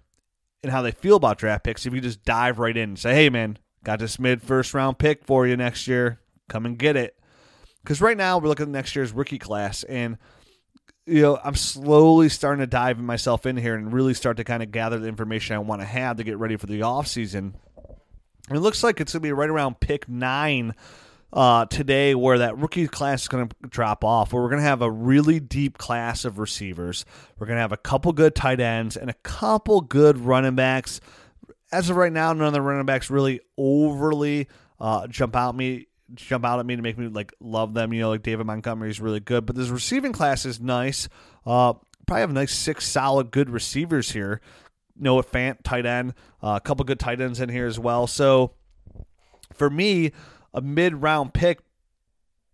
and 0.62 0.70
how 0.70 0.82
they 0.82 0.90
feel 0.90 1.16
about 1.16 1.38
draft 1.38 1.64
picks. 1.64 1.86
If 1.86 1.94
you 1.94 2.00
just 2.00 2.24
dive 2.24 2.58
right 2.58 2.76
in 2.76 2.90
and 2.90 2.98
say, 2.98 3.14
"Hey, 3.14 3.30
man, 3.30 3.58
got 3.84 3.98
this 3.98 4.18
mid 4.18 4.42
first 4.42 4.74
round 4.74 4.98
pick 4.98 5.24
for 5.24 5.46
you 5.46 5.56
next 5.56 5.86
year, 5.88 6.20
come 6.48 6.66
and 6.66 6.78
get 6.78 6.96
it." 6.96 7.18
Because 7.82 8.00
right 8.00 8.16
now 8.16 8.38
we're 8.38 8.48
looking 8.48 8.64
at 8.64 8.70
next 8.70 8.94
year's 8.94 9.12
rookie 9.12 9.38
class, 9.38 9.82
and 9.84 10.18
you 11.06 11.22
know 11.22 11.38
I'm 11.42 11.56
slowly 11.56 12.28
starting 12.28 12.60
to 12.60 12.66
dive 12.66 12.98
myself 12.98 13.46
in 13.46 13.56
here 13.56 13.74
and 13.74 13.92
really 13.92 14.14
start 14.14 14.36
to 14.36 14.44
kind 14.44 14.62
of 14.62 14.70
gather 14.70 14.98
the 14.98 15.08
information 15.08 15.56
I 15.56 15.60
want 15.60 15.80
to 15.80 15.86
have 15.86 16.18
to 16.18 16.24
get 16.24 16.38
ready 16.38 16.56
for 16.56 16.66
the 16.66 16.82
off 16.82 17.08
season. 17.08 17.56
it 18.50 18.58
looks 18.58 18.82
like 18.82 19.00
it's 19.00 19.12
going 19.12 19.20
to 19.20 19.26
be 19.26 19.32
right 19.32 19.50
around 19.50 19.80
pick 19.80 20.08
nine 20.08 20.74
uh, 21.32 21.66
today 21.66 22.14
where 22.14 22.38
that 22.38 22.58
rookie 22.58 22.86
class 22.86 23.22
is 23.22 23.28
going 23.28 23.48
to 23.48 23.56
drop 23.68 24.04
off, 24.04 24.32
where 24.32 24.42
we're 24.42 24.50
going 24.50 24.60
to 24.60 24.68
have 24.68 24.82
a 24.82 24.90
really 24.90 25.40
deep 25.40 25.78
class 25.78 26.24
of 26.24 26.38
receivers. 26.38 27.04
We're 27.38 27.46
going 27.46 27.56
to 27.56 27.62
have 27.62 27.72
a 27.72 27.78
couple 27.78 28.12
good 28.12 28.34
tight 28.34 28.60
ends 28.60 28.96
and 28.96 29.08
a 29.08 29.14
couple 29.22 29.80
good 29.80 30.18
running 30.18 30.54
backs. 30.54 31.00
As 31.72 31.88
of 31.88 31.96
right 31.96 32.12
now, 32.12 32.32
none 32.32 32.48
of 32.48 32.52
the 32.52 32.60
running 32.60 32.84
backs 32.84 33.08
really 33.08 33.40
overly 33.56 34.48
uh, 34.78 35.06
jump 35.06 35.36
out 35.36 35.56
me 35.56 35.86
jump 36.14 36.44
out 36.44 36.58
at 36.58 36.66
me 36.66 36.76
to 36.76 36.82
make 36.82 36.98
me 36.98 37.08
like 37.08 37.32
love 37.40 37.72
them. 37.74 37.92
You 37.92 38.02
know, 38.02 38.10
like 38.10 38.22
David 38.22 38.46
Montgomery 38.46 38.90
is 38.90 39.00
really 39.00 39.20
good, 39.20 39.46
but 39.46 39.56
this 39.56 39.68
receiving 39.68 40.12
class 40.12 40.44
is 40.44 40.60
nice. 40.60 41.08
Uh, 41.46 41.74
probably 42.06 42.20
have 42.20 42.30
a 42.30 42.34
nice 42.34 42.52
six 42.52 42.86
solid 42.86 43.30
good 43.30 43.48
receivers 43.48 44.10
here. 44.10 44.40
Noah 44.94 45.24
Fant, 45.24 45.62
tight 45.62 45.86
end, 45.86 46.12
uh, 46.42 46.58
a 46.58 46.60
couple 46.60 46.84
good 46.84 47.00
tight 47.00 47.20
ends 47.20 47.40
in 47.40 47.48
here 47.48 47.66
as 47.66 47.78
well. 47.78 48.06
So 48.06 48.52
for 49.54 49.70
me, 49.70 50.12
a 50.54 50.60
mid 50.60 50.94
round 50.94 51.34
pick, 51.34 51.60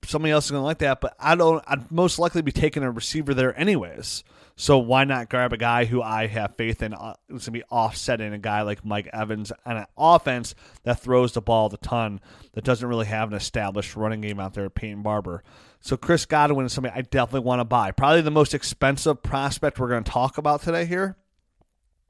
somebody 0.04 0.32
else 0.32 0.46
is 0.46 0.50
going 0.50 0.62
to 0.62 0.66
like 0.66 0.78
that, 0.78 1.00
but 1.00 1.14
I 1.18 1.34
don't. 1.34 1.62
I'd 1.66 1.90
most 1.90 2.18
likely 2.18 2.42
be 2.42 2.52
taking 2.52 2.82
a 2.82 2.90
receiver 2.90 3.34
there 3.34 3.58
anyways. 3.58 4.24
So 4.60 4.78
why 4.78 5.04
not 5.04 5.30
grab 5.30 5.52
a 5.52 5.56
guy 5.56 5.84
who 5.84 6.02
I 6.02 6.26
have 6.26 6.56
faith 6.56 6.82
in? 6.82 6.92
Uh, 6.92 7.14
it's 7.28 7.28
going 7.28 7.40
to 7.40 7.50
be 7.52 7.62
offsetting 7.70 8.32
a 8.32 8.38
guy 8.38 8.62
like 8.62 8.84
Mike 8.84 9.08
Evans 9.12 9.52
and 9.64 9.78
an 9.78 9.86
offense 9.96 10.56
that 10.82 10.98
throws 10.98 11.32
the 11.32 11.40
ball 11.40 11.72
a 11.72 11.76
ton 11.76 12.20
that 12.54 12.64
doesn't 12.64 12.88
really 12.88 13.06
have 13.06 13.30
an 13.30 13.36
established 13.36 13.94
running 13.94 14.20
game 14.20 14.40
out 14.40 14.54
there 14.54 14.64
at 14.64 14.74
Peyton 14.74 15.02
Barber. 15.02 15.44
So 15.80 15.96
Chris 15.96 16.26
Godwin 16.26 16.66
is 16.66 16.72
somebody 16.72 16.98
I 16.98 17.02
definitely 17.02 17.46
want 17.46 17.60
to 17.60 17.64
buy. 17.64 17.92
Probably 17.92 18.20
the 18.20 18.32
most 18.32 18.52
expensive 18.52 19.22
prospect 19.22 19.78
we're 19.78 19.90
going 19.90 20.02
to 20.02 20.10
talk 20.10 20.38
about 20.38 20.62
today 20.62 20.86
here. 20.86 21.16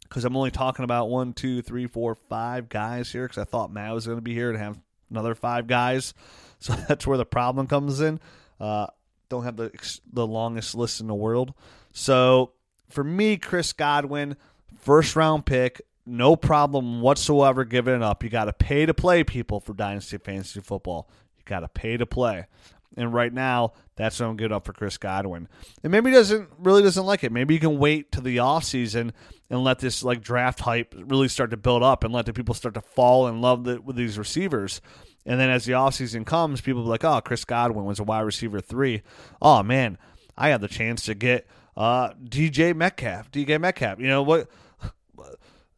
Because 0.04 0.24
I'm 0.24 0.34
only 0.34 0.50
talking 0.50 0.84
about 0.84 1.10
one, 1.10 1.34
two, 1.34 1.60
three, 1.60 1.86
four, 1.86 2.14
five 2.14 2.70
guys 2.70 3.12
here. 3.12 3.28
Because 3.28 3.42
I 3.42 3.44
thought 3.44 3.70
Matt 3.70 3.92
was 3.92 4.06
going 4.06 4.16
to 4.16 4.22
be 4.22 4.32
here 4.32 4.52
to 4.52 4.58
have 4.58 4.78
another 5.10 5.34
five 5.34 5.66
guys. 5.66 6.14
So 6.60 6.72
that's 6.72 7.06
where 7.06 7.16
the 7.16 7.24
problem 7.24 7.68
comes 7.68 8.00
in. 8.00 8.18
Uh, 8.58 8.88
don't 9.28 9.44
have 9.44 9.54
the 9.54 9.70
the 10.12 10.26
longest 10.26 10.74
list 10.74 11.00
in 11.00 11.06
the 11.06 11.14
world. 11.14 11.54
So 11.92 12.50
for 12.88 13.04
me, 13.04 13.36
Chris 13.36 13.72
Godwin, 13.72 14.36
first 14.80 15.14
round 15.14 15.46
pick, 15.46 15.80
no 16.04 16.34
problem 16.34 17.00
whatsoever 17.00 17.64
giving 17.64 17.94
it 17.94 18.02
up. 18.02 18.24
You 18.24 18.30
got 18.30 18.46
to 18.46 18.52
pay 18.52 18.86
to 18.86 18.94
play 18.94 19.22
people 19.22 19.60
for 19.60 19.74
Dynasty 19.74 20.18
Fantasy 20.18 20.60
Football. 20.60 21.08
You 21.36 21.44
got 21.44 21.60
to 21.60 21.68
pay 21.68 21.96
to 21.96 22.06
play. 22.06 22.46
And 22.96 23.12
right 23.12 23.32
now, 23.32 23.74
that's 23.96 24.20
I'm 24.20 24.36
giving 24.36 24.54
up 24.54 24.64
for 24.64 24.72
Chris 24.72 24.96
Godwin. 24.96 25.48
And 25.82 25.90
maybe 25.90 26.10
he 26.10 26.16
doesn't 26.16 26.48
really 26.58 26.82
doesn't 26.82 27.04
like 27.04 27.22
it. 27.22 27.32
Maybe 27.32 27.54
you 27.54 27.60
can 27.60 27.78
wait 27.78 28.12
to 28.12 28.20
the 28.20 28.38
off 28.38 28.64
season 28.64 29.12
and 29.50 29.62
let 29.62 29.78
this 29.78 30.02
like 30.02 30.20
draft 30.20 30.60
hype 30.60 30.94
really 30.96 31.28
start 31.28 31.50
to 31.50 31.56
build 31.56 31.82
up 31.82 32.04
and 32.04 32.12
let 32.12 32.26
the 32.26 32.32
people 32.32 32.54
start 32.54 32.74
to 32.74 32.80
fall 32.80 33.28
in 33.28 33.40
love 33.40 33.64
the, 33.64 33.80
with 33.80 33.96
these 33.96 34.18
receivers. 34.18 34.80
And 35.26 35.38
then 35.38 35.50
as 35.50 35.64
the 35.64 35.72
offseason 35.72 36.24
comes, 36.24 36.60
people 36.60 36.82
be 36.82 36.88
like, 36.88 37.04
oh, 37.04 37.20
Chris 37.20 37.44
Godwin 37.44 37.84
was 37.84 37.98
a 37.98 38.04
wide 38.04 38.20
receiver 38.20 38.60
three. 38.60 39.02
Oh, 39.42 39.62
man, 39.62 39.98
I 40.36 40.48
had 40.48 40.60
the 40.60 40.68
chance 40.68 41.04
to 41.04 41.14
get 41.14 41.46
uh, 41.76 42.14
DJ 42.14 42.74
Metcalf. 42.74 43.30
DJ 43.30 43.60
Metcalf. 43.60 44.00
You 44.00 44.08
know 44.08 44.22
what? 44.22 44.48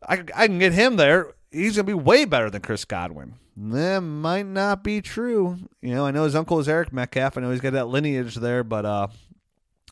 I, 0.09 0.25
I 0.35 0.46
can 0.46 0.59
get 0.59 0.73
him 0.73 0.96
there. 0.96 1.35
He's 1.51 1.77
going 1.77 1.87
to 1.87 1.90
be 1.90 1.94
way 1.94 2.25
better 2.25 2.49
than 2.49 2.62
Chris 2.62 2.85
Godwin. 2.85 3.35
That 3.62 4.01
might 4.01 4.46
not 4.46 4.83
be 4.83 5.03
true. 5.03 5.59
You 5.83 5.94
know, 5.94 6.07
I 6.07 6.12
know 6.12 6.25
his 6.25 6.35
uncle 6.35 6.59
is 6.61 6.68
Eric 6.68 6.94
Metcalf. 6.94 7.37
I 7.37 7.42
know 7.42 7.51
he's 7.51 7.61
got 7.61 7.75
that 7.75 7.88
lineage 7.88 8.37
there, 8.37 8.64
but 8.64 8.87
uh, 8.87 9.09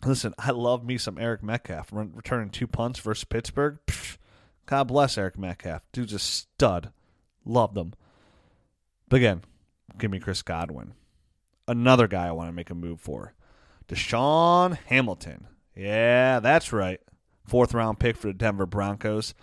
listen, 0.06 0.32
I 0.38 0.52
love 0.52 0.86
me 0.86 0.96
some 0.96 1.18
Eric 1.18 1.42
Metcalf 1.42 1.88
returning 1.92 2.48
two 2.48 2.66
punts 2.66 2.98
versus 2.98 3.24
Pittsburgh. 3.24 3.78
Psh, 3.86 4.16
God 4.64 4.84
bless 4.84 5.18
Eric 5.18 5.36
Metcalf. 5.36 5.82
Dude's 5.92 6.14
a 6.14 6.18
stud. 6.18 6.92
Love 7.44 7.74
them. 7.74 7.92
But 9.10 9.18
again, 9.18 9.42
give 9.98 10.10
me 10.10 10.18
Chris 10.18 10.40
Godwin. 10.40 10.94
Another 11.66 12.08
guy 12.08 12.26
I 12.28 12.32
want 12.32 12.48
to 12.48 12.54
make 12.54 12.70
a 12.70 12.74
move 12.74 13.02
for. 13.02 13.34
DaeSean 13.86 14.78
Hamilton. 14.86 15.46
Yeah, 15.76 16.40
that's 16.40 16.72
right. 16.72 17.00
Fourth 17.46 17.74
round 17.74 17.98
pick 17.98 18.16
for 18.16 18.28
the 18.28 18.32
Denver 18.32 18.64
Broncos. 18.64 19.34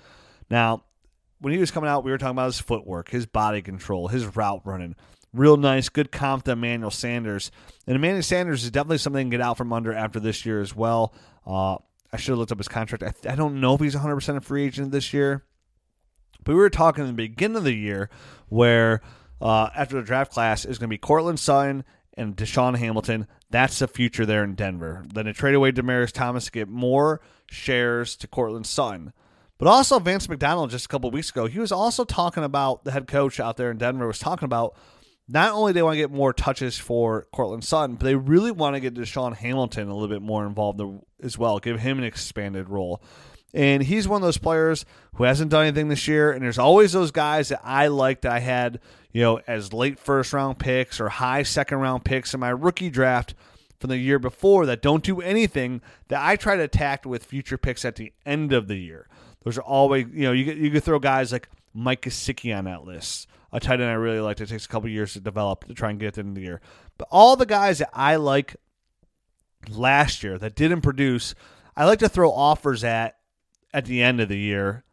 Now, 0.50 0.85
when 1.46 1.54
he 1.54 1.60
was 1.60 1.70
coming 1.70 1.88
out, 1.88 2.04
we 2.04 2.10
were 2.10 2.18
talking 2.18 2.32
about 2.32 2.48
his 2.48 2.60
footwork, 2.60 3.10
his 3.10 3.28
body 3.28 3.62
control, 3.62 4.08
his 4.08 4.36
route 4.36 4.64
running. 4.66 4.96
Real 5.32 5.58
nice, 5.58 5.90
good 5.90 6.12
comp 6.12 6.44
to 6.46 6.54
Emmanuel 6.54 6.90
Sanders. 6.90 7.52
And 7.86 7.96
Emmanuel 7.96 8.24
Sanders 8.24 8.64
is 8.64 8.72
definitely 8.72 8.98
something 8.98 9.30
to 9.30 9.38
get 9.38 9.46
out 9.46 9.56
from 9.56 9.72
under 9.72 9.94
after 9.94 10.20
this 10.20 10.44
year 10.44 10.60
as 10.60 10.76
well. 10.76 11.14
Uh, 11.46 11.76
I 12.12 12.18
should 12.18 12.32
have 12.32 12.40
looked 12.40 12.52
up 12.52 12.58
his 12.58 12.68
contract. 12.68 13.04
I, 13.28 13.34
I 13.34 13.36
don't 13.36 13.62
know 13.62 13.76
if 13.76 13.80
he's 13.80 13.94
100% 13.94 14.38
a 14.38 14.42
free 14.42 14.66
agent 14.66 14.92
this 14.92 15.14
year. 15.14 15.44
But 16.44 16.54
we 16.54 16.58
were 16.58 16.72
talking 16.72 17.04
in 17.04 17.12
the 17.12 17.14
beginning 17.14 17.58
of 17.58 17.64
the 17.64 17.76
year 17.76 18.10
where 18.50 19.02
uh, 19.40 19.70
after 19.76 19.98
the 19.98 20.02
draft 20.02 20.32
class 20.32 20.66
is 20.66 20.80
going 20.80 20.90
to 20.90 20.94
be 20.96 20.98
Courtland 20.98 21.40
Sutton 21.40 21.84
and 22.18 22.36
DaeSean 22.36 22.76
Hamilton. 22.76 23.28
That's 23.52 23.78
the 23.78 23.88
future 23.88 24.26
there 24.26 24.44
in 24.44 24.56
Denver. 24.56 25.06
Then 25.14 25.26
they 25.26 25.34
trade 25.34 25.54
away 25.54 25.74
Demaryius 25.74 26.12
Thomas 26.12 26.46
to 26.46 26.52
get 26.52 26.70
more 26.70 27.22
shares 27.52 28.16
to 28.16 28.28
Courtland 28.28 28.66
Sutton. 28.66 29.14
But 29.58 29.68
also 29.68 30.00
Vance 30.00 30.28
McDonald 30.28 30.70
just 30.70 30.86
a 30.86 30.88
couple 30.90 31.10
weeks 31.12 31.30
ago, 31.30 31.46
he 31.46 31.60
was 31.60 31.72
also 31.72 32.04
talking 32.04 32.44
about 32.44 32.84
the 32.84 32.92
head 32.92 33.08
coach 33.08 33.40
out 33.40 33.58
there 33.58 33.72
in 33.72 33.78
Denver 33.78 34.08
was 34.08 34.20
talking 34.20 34.46
about 34.46 34.76
not 35.28 35.54
only 35.54 35.72
they 35.72 35.82
want 35.82 35.94
to 35.94 35.98
get 35.98 36.12
more 36.12 36.34
touches 36.34 36.78
for 36.78 37.28
Courtland 37.34 37.64
Sutton, 37.64 37.96
but 37.96 38.06
they 38.06 38.16
really 38.16 38.52
want 38.52 38.76
to 38.76 38.80
get 38.80 38.94
DaeSean 38.94 39.36
Hamilton 39.36 39.88
a 39.88 39.94
little 39.94 40.10
bit 40.10 40.22
more 40.22 40.46
involved 40.46 40.82
as 41.24 41.38
well, 41.38 41.60
give 41.60 41.80
him 41.80 41.98
an 41.98 42.04
expanded 42.04 42.70
role. 42.70 43.02
And 43.54 43.82
he's 43.82 44.08
one 44.08 44.22
of 44.22 44.26
those 44.26 44.38
players 44.38 44.86
who 45.16 45.24
hasn't 45.24 45.50
done 45.50 45.66
anything 45.66 45.88
this 45.88 46.10
year. 46.10 46.32
And 46.32 46.44
there's 46.44 46.60
always 46.60 46.92
those 46.92 47.12
guys 47.12 47.50
that 47.50 47.62
I 47.64 47.88
like 47.88 48.22
that 48.22 48.34
I 48.34 48.40
had, 48.40 48.82
you 49.14 49.22
know, 49.22 49.40
as 49.48 49.72
late 49.72 49.98
first 49.98 50.34
round 50.34 50.60
picks 50.60 51.00
or 51.00 51.08
high 51.08 51.44
second 51.44 51.78
round 51.78 52.04
picks 52.04 52.34
in 52.34 52.42
my 52.42 52.50
rookie 52.50 52.90
draft 52.90 53.34
from 53.80 53.90
the 53.90 53.98
year 53.98 54.20
before 54.20 54.66
that 54.66 54.82
don't 54.82 55.04
do 55.04 55.22
anything 55.22 55.82
that 56.10 56.22
I 56.22 56.36
try 56.36 56.58
to 56.58 56.64
attack 56.64 57.06
with 57.06 57.24
future 57.24 57.58
picks 57.58 57.86
at 57.86 57.96
the 57.96 58.12
end 58.26 58.52
of 58.52 58.68
the 58.68 58.76
year. 58.76 59.08
Those 59.46 59.60
are 59.60 59.64
always, 59.64 60.08
you 60.12 60.24
know, 60.24 60.32
you 60.32 60.52
you 60.52 60.72
could 60.72 60.84
throw 60.84 61.00
guys 61.00 61.32
like 61.32 61.48
Mike 61.74 62.02
Gesicki 62.02 62.56
on 62.58 62.66
that 62.66 62.84
list, 62.84 63.28
a 63.54 63.60
tight 63.60 63.80
end 63.80 63.90
I 63.90 63.94
really 63.94 64.20
like. 64.20 64.42
It 64.42 64.50
takes 64.50 64.66
a 64.66 64.68
couple 64.68 64.90
years 64.90 65.14
to 65.14 65.20
develop 65.22 65.66
to 65.66 65.74
try 65.74 65.92
and 65.92 66.00
get 66.00 66.08
at 66.08 66.14
the 66.16 66.22
end 66.22 66.30
of 66.30 66.36
the 66.36 66.42
year. 66.42 66.62
But 66.98 67.08
all 67.12 67.36
the 67.36 67.46
guys 67.46 67.78
that 67.78 67.92
I 67.94 68.16
like 68.16 68.56
last 69.70 70.24
year 70.24 70.40
that 70.40 70.56
didn't 70.56 70.82
produce, 70.82 71.36
I 71.78 71.86
like 71.86 72.00
to 72.00 72.10
throw 72.10 72.32
offers 72.32 72.84
at 72.84 73.18
at 73.72 73.86
the 73.86 74.02
end 74.02 74.20
of 74.20 74.30
the 74.30 74.38
year 74.38 74.84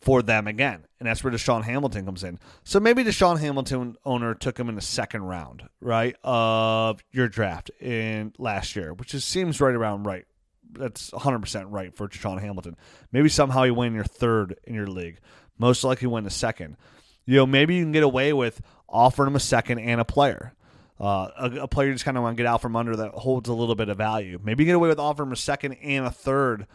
for 0.00 0.20
them 0.20 0.48
again. 0.48 0.86
And 0.98 1.06
that's 1.06 1.22
where 1.22 1.32
DaeSean 1.32 1.62
Hamilton 1.62 2.06
comes 2.06 2.24
in. 2.24 2.40
So 2.64 2.80
maybe 2.80 3.04
DaeSean 3.04 3.38
Hamilton 3.38 3.96
owner 4.04 4.34
took 4.34 4.58
him 4.58 4.68
in 4.68 4.74
the 4.74 4.80
second 4.80 5.22
round, 5.22 5.68
right, 5.80 6.16
of 6.24 7.04
your 7.12 7.28
draft 7.28 7.70
in 7.80 8.32
last 8.38 8.74
year, 8.74 8.92
which 8.94 9.10
just 9.10 9.28
seems 9.28 9.60
right 9.60 9.74
around 9.74 10.04
right. 10.04 10.24
That's 10.72 11.10
100% 11.10 11.66
right 11.68 11.94
for 11.94 12.08
DaeSean 12.08 12.40
Hamilton. 12.40 12.76
Maybe 13.12 13.28
somehow 13.28 13.64
he 13.64 13.70
win 13.70 13.94
your 13.94 14.04
third 14.04 14.58
in 14.64 14.74
your 14.74 14.86
league. 14.86 15.18
Most 15.58 15.84
likely 15.84 16.06
win 16.06 16.24
the 16.24 16.30
second. 16.30 16.76
You 17.24 17.36
know, 17.36 17.46
maybe 17.46 17.74
you 17.76 17.82
can 17.82 17.92
get 17.92 18.02
away 18.02 18.32
with 18.32 18.60
offering 18.88 19.28
him 19.28 19.36
a 19.36 19.40
second 19.40 19.78
and 19.78 20.00
a 20.00 20.04
player. 20.04 20.52
Uh, 20.98 21.28
a, 21.36 21.50
a, 21.62 21.68
player 21.68 21.88
you 21.88 21.94
just 21.94 22.04
kind 22.04 22.16
of 22.16 22.22
want 22.22 22.36
to 22.36 22.42
get 22.42 22.48
out 22.48 22.62
from 22.62 22.74
under 22.74 22.96
that 22.96 23.10
holds 23.12 23.50
a 23.50 23.52
little 23.52 23.74
bit 23.74 23.90
of 23.90 23.98
value. 23.98 24.38
Maybe 24.42 24.64
you 24.64 24.66
get 24.66 24.76
away 24.76 24.88
with 24.88 24.98
offering 24.98 25.28
him 25.28 25.32
a 25.32 25.36
second 25.36 25.74
and 25.74 26.06
a 26.06 26.10
third 26.10 26.66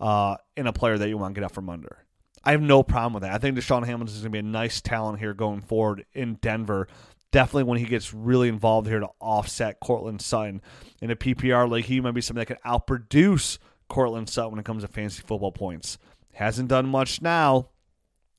uh, 0.00 0.36
in 0.56 0.66
a 0.66 0.72
player 0.72 0.98
that 0.98 1.08
you 1.08 1.16
want 1.16 1.34
to 1.34 1.40
get 1.40 1.44
out 1.44 1.52
from 1.52 1.70
under. 1.70 2.04
I 2.42 2.52
have 2.52 2.62
no 2.62 2.82
problem 2.82 3.12
with 3.14 3.22
that. 3.22 3.32
I 3.32 3.38
think 3.38 3.56
DaeSean 3.56 3.86
Hamilton 3.86 4.14
is 4.14 4.20
going 4.22 4.24
to 4.24 4.30
be 4.30 4.38
a 4.38 4.42
nice 4.42 4.80
talent 4.80 5.18
here 5.18 5.34
going 5.34 5.60
forward 5.60 6.06
in 6.12 6.34
Denver. 6.34 6.88
Definitely 7.30 7.64
when 7.64 7.78
he 7.78 7.84
gets 7.84 8.14
really 8.14 8.48
involved 8.48 8.88
here 8.88 9.00
to 9.00 9.10
offset 9.20 9.80
Courtland 9.80 10.22
Sutton 10.22 10.62
in 11.02 11.10
a 11.10 11.16
PPR 11.16 11.70
league, 11.70 11.84
he 11.84 12.00
might 12.00 12.12
be 12.12 12.22
something 12.22 12.40
that 12.40 12.46
could 12.46 12.62
outproduce 12.64 13.58
Courtland 13.88 14.28
Sutton 14.28 14.52
when 14.52 14.60
it 14.60 14.64
comes 14.64 14.82
to 14.82 14.88
fantasy 14.88 15.22
football 15.26 15.52
points. 15.52 15.98
Hasn't 16.32 16.68
done 16.68 16.86
much 16.86 17.20
now, 17.20 17.68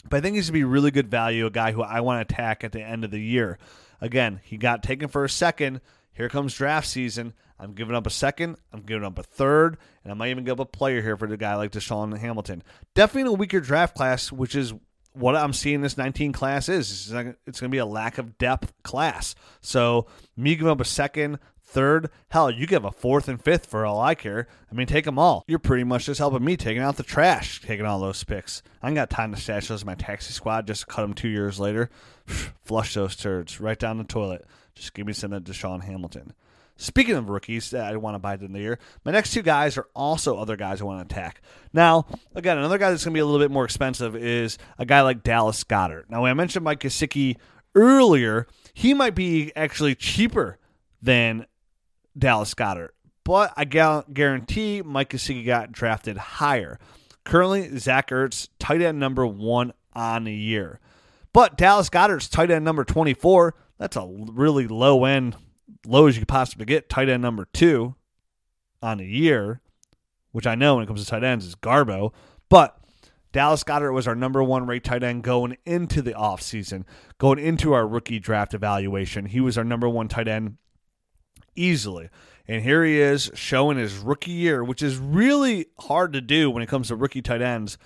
but 0.09 0.17
I 0.17 0.21
think 0.21 0.35
he's 0.35 0.49
going 0.49 0.61
to 0.61 0.65
be 0.65 0.71
really 0.71 0.91
good 0.91 1.11
value, 1.11 1.45
a 1.45 1.51
guy 1.51 1.71
who 1.71 1.83
I 1.83 2.01
want 2.01 2.17
to 2.27 2.33
attack 2.33 2.63
at 2.63 2.71
the 2.71 2.81
end 2.81 3.03
of 3.03 3.11
the 3.11 3.21
year. 3.21 3.59
Again, 4.01 4.39
he 4.43 4.57
got 4.57 4.81
taken 4.81 5.07
for 5.07 5.23
a 5.23 5.29
second. 5.29 5.81
Here 6.11 6.29
comes 6.29 6.55
draft 6.55 6.87
season. 6.87 7.33
I'm 7.59 7.73
giving 7.73 7.95
up 7.95 8.07
a 8.07 8.11
second. 8.11 8.55
I'm 8.71 8.81
giving 8.81 9.03
up 9.03 9.19
a 9.19 9.23
third, 9.23 9.77
and 10.03 10.11
I 10.11 10.15
might 10.15 10.29
even 10.29 10.45
give 10.45 10.61
up 10.61 10.73
a 10.73 10.77
player 10.77 11.01
here 11.01 11.17
for 11.17 11.27
the 11.27 11.35
guy 11.35 11.55
like 11.55 11.71
DaeSean 11.71 12.17
Hamilton. 12.17 12.63
Definitely 12.95 13.33
a 13.33 13.37
weaker 13.37 13.59
draft 13.59 13.95
class, 13.95 14.31
which 14.31 14.55
is 14.55 14.73
what 15.13 15.35
I'm 15.35 15.53
seeing 15.53 15.81
this 15.81 15.97
19 15.97 16.31
class 16.31 16.69
is. 16.69 17.11
It's, 17.11 17.11
going 17.11 17.35
to 17.45 17.69
be 17.69 17.77
a 17.77 17.85
lack 17.85 18.17
of 18.17 18.37
depth 18.37 18.73
class. 18.83 19.35
So 19.61 20.07
me 20.37 20.55
giving 20.55 20.71
up 20.71 20.79
a 20.79 20.85
second, 20.85 21.39
third, 21.63 22.09
hell, 22.29 22.49
you 22.49 22.65
give 22.65 22.85
a 22.85 22.91
fourth 22.91 23.27
and 23.27 23.41
fifth 23.41 23.65
for 23.65 23.85
all 23.85 24.01
I 24.01 24.15
care. 24.15 24.47
I 24.71 24.75
mean, 24.75 24.87
take 24.87 25.05
them 25.05 25.19
all. 25.19 25.43
You're 25.47 25.59
pretty 25.59 25.83
much 25.83 26.05
just 26.05 26.19
helping 26.19 26.43
me 26.43 26.57
taking 26.57 26.81
out 26.81 26.97
the 26.97 27.03
trash, 27.03 27.61
taking 27.61 27.85
all 27.85 27.99
those 27.99 28.23
picks. 28.23 28.61
I 28.81 28.87
ain't 28.87 28.95
got 28.95 29.09
time 29.09 29.33
to 29.33 29.39
stash 29.39 29.67
those 29.67 29.81
in 29.81 29.87
my 29.87 29.95
taxi 29.95 30.33
squad 30.33 30.67
just 30.67 30.87
cut 30.87 31.01
them 31.01 31.13
two 31.13 31.29
years 31.29 31.59
later. 31.59 31.89
Flush 32.25 32.93
those 32.93 33.15
turds 33.15 33.59
right 33.59 33.79
down 33.79 33.97
the 33.97 34.03
toilet. 34.03 34.45
Just 34.75 34.93
give 34.93 35.07
me 35.07 35.13
some 35.13 35.33
of 35.33 35.43
DaeSean 35.43 35.83
Hamilton. 35.83 36.33
Speaking 36.81 37.15
of 37.15 37.29
rookies 37.29 37.71
that 37.71 37.93
I 37.93 37.97
want 37.97 38.15
to 38.15 38.19
buy 38.19 38.35
in 38.35 38.53
the 38.53 38.59
year, 38.59 38.79
my 39.03 39.11
next 39.11 39.33
two 39.33 39.41
guys 39.41 39.77
are 39.77 39.87
also 39.93 40.37
other 40.37 40.55
guys 40.55 40.79
I 40.79 40.85
want 40.85 41.07
to 41.07 41.13
attack. 41.13 41.41
Now, 41.73 42.05
again, 42.33 42.57
another 42.57 42.77
guy 42.77 42.89
that's 42.89 43.03
going 43.03 43.13
to 43.13 43.17
be 43.17 43.19
a 43.19 43.25
little 43.25 43.45
bit 43.45 43.51
more 43.51 43.65
expensive 43.65 44.15
is 44.15 44.57
a 44.77 44.85
guy 44.85 45.01
like 45.01 45.21
Dallas 45.21 45.61
Goedert. 45.65 46.09
Now, 46.09 46.21
when 46.21 46.31
I 46.31 46.33
mentioned 46.33 46.63
Mike 46.63 46.79
Gesicki 46.79 47.35
earlier, 47.75 48.47
he 48.73 48.93
might 48.93 49.13
be 49.13 49.51
actually 49.57 49.93
cheaper 49.93 50.57
than 51.01 51.45
Dallas 52.17 52.53
Goedert, 52.53 52.91
but 53.25 53.53
I 53.57 53.65
guarantee 53.65 54.81
Mike 54.81 55.09
Gesicki 55.09 55.45
got 55.45 55.73
drafted 55.73 56.15
higher. 56.15 56.79
Currently, 57.25 57.77
Zach 57.77 58.09
Ertz, 58.09 58.47
tight 58.57 58.81
end 58.81 59.01
number 59.01 59.27
one 59.27 59.73
on 59.93 60.23
the 60.23 60.33
year. 60.33 60.79
But 61.33 61.57
Dallas 61.57 61.89
Goedert's 61.89 62.29
tight 62.29 62.49
end 62.49 62.63
number 62.63 62.85
24. 62.85 63.53
That's 63.77 63.97
a 63.97 64.07
really 64.09 64.67
low 64.67 65.03
end 65.03 65.35
low 65.85 66.07
as 66.07 66.15
you 66.15 66.21
could 66.21 66.27
possibly 66.27 66.65
get, 66.65 66.89
tight 66.89 67.09
end 67.09 67.21
number 67.21 67.47
two 67.53 67.95
on 68.81 68.99
a 68.99 69.03
year, 69.03 69.61
which 70.31 70.47
I 70.47 70.55
know 70.55 70.75
when 70.75 70.83
it 70.83 70.87
comes 70.87 71.03
to 71.03 71.09
tight 71.09 71.23
ends 71.23 71.45
is 71.45 71.55
Garbo. 71.55 72.13
But 72.49 72.77
Dallas 73.31 73.63
Goedert 73.63 73.93
was 73.93 74.07
our 74.07 74.15
number 74.15 74.43
one 74.43 74.65
rate 74.65 74.83
tight 74.83 75.03
end 75.03 75.23
going 75.23 75.57
into 75.65 76.01
the 76.01 76.13
offseason, 76.13 76.83
going 77.17 77.39
into 77.39 77.73
our 77.73 77.87
rookie 77.87 78.19
draft 78.19 78.53
evaluation. 78.53 79.25
He 79.25 79.39
was 79.39 79.57
our 79.57 79.63
number 79.63 79.87
one 79.87 80.07
tight 80.07 80.27
end 80.27 80.57
easily. 81.55 82.09
And 82.47 82.63
here 82.63 82.83
he 82.83 82.99
is 82.99 83.29
showing 83.35 83.77
his 83.77 83.97
rookie 83.97 84.31
year, 84.31 84.63
which 84.63 84.81
is 84.81 84.97
really 84.97 85.67
hard 85.81 86.13
to 86.13 86.21
do 86.21 86.49
when 86.49 86.63
it 86.63 86.69
comes 86.69 86.87
to 86.87 86.95
rookie 86.95 87.21
tight 87.21 87.43
ends 87.43 87.77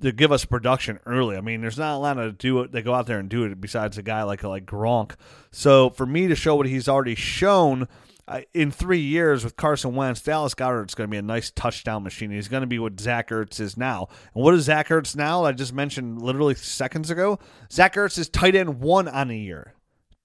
to 0.00 0.12
give 0.12 0.32
us 0.32 0.44
production 0.44 1.00
early. 1.06 1.36
I 1.36 1.40
mean, 1.40 1.60
there's 1.60 1.78
not 1.78 1.96
a 1.96 1.98
lot 1.98 2.14
to 2.14 2.32
do 2.32 2.60
it. 2.60 2.72
They 2.72 2.82
go 2.82 2.94
out 2.94 3.06
there 3.06 3.18
and 3.18 3.28
do 3.28 3.44
it 3.44 3.60
besides 3.60 3.98
a 3.98 4.02
guy 4.02 4.22
like 4.22 4.42
like 4.42 4.66
Gronk. 4.66 5.14
So 5.50 5.90
for 5.90 6.06
me 6.06 6.28
to 6.28 6.36
show 6.36 6.56
what 6.56 6.66
he's 6.66 6.88
already 6.88 7.14
shown 7.14 7.88
uh, 8.28 8.42
in 8.52 8.70
three 8.70 9.00
years 9.00 9.42
with 9.42 9.56
Carson 9.56 9.94
Wentz, 9.94 10.20
Dallas 10.20 10.54
Goedert's 10.54 10.94
going 10.94 11.08
to 11.08 11.10
be 11.10 11.18
a 11.18 11.22
nice 11.22 11.50
touchdown 11.50 12.02
machine. 12.02 12.30
He's 12.30 12.48
going 12.48 12.60
to 12.60 12.66
be 12.66 12.78
what 12.78 13.00
Zach 13.00 13.30
Ertz 13.30 13.58
is 13.58 13.76
now. 13.76 14.08
And 14.34 14.44
what 14.44 14.54
is 14.54 14.64
Zach 14.64 14.88
Ertz 14.88 15.16
now? 15.16 15.44
I 15.44 15.52
just 15.52 15.72
mentioned 15.72 16.20
literally 16.20 16.54
seconds 16.54 17.10
ago. 17.10 17.38
Zach 17.72 17.94
Ertz 17.94 18.18
is 18.18 18.28
tight 18.28 18.54
end 18.54 18.80
one 18.80 19.08
on 19.08 19.30
a 19.30 19.36
year. 19.36 19.74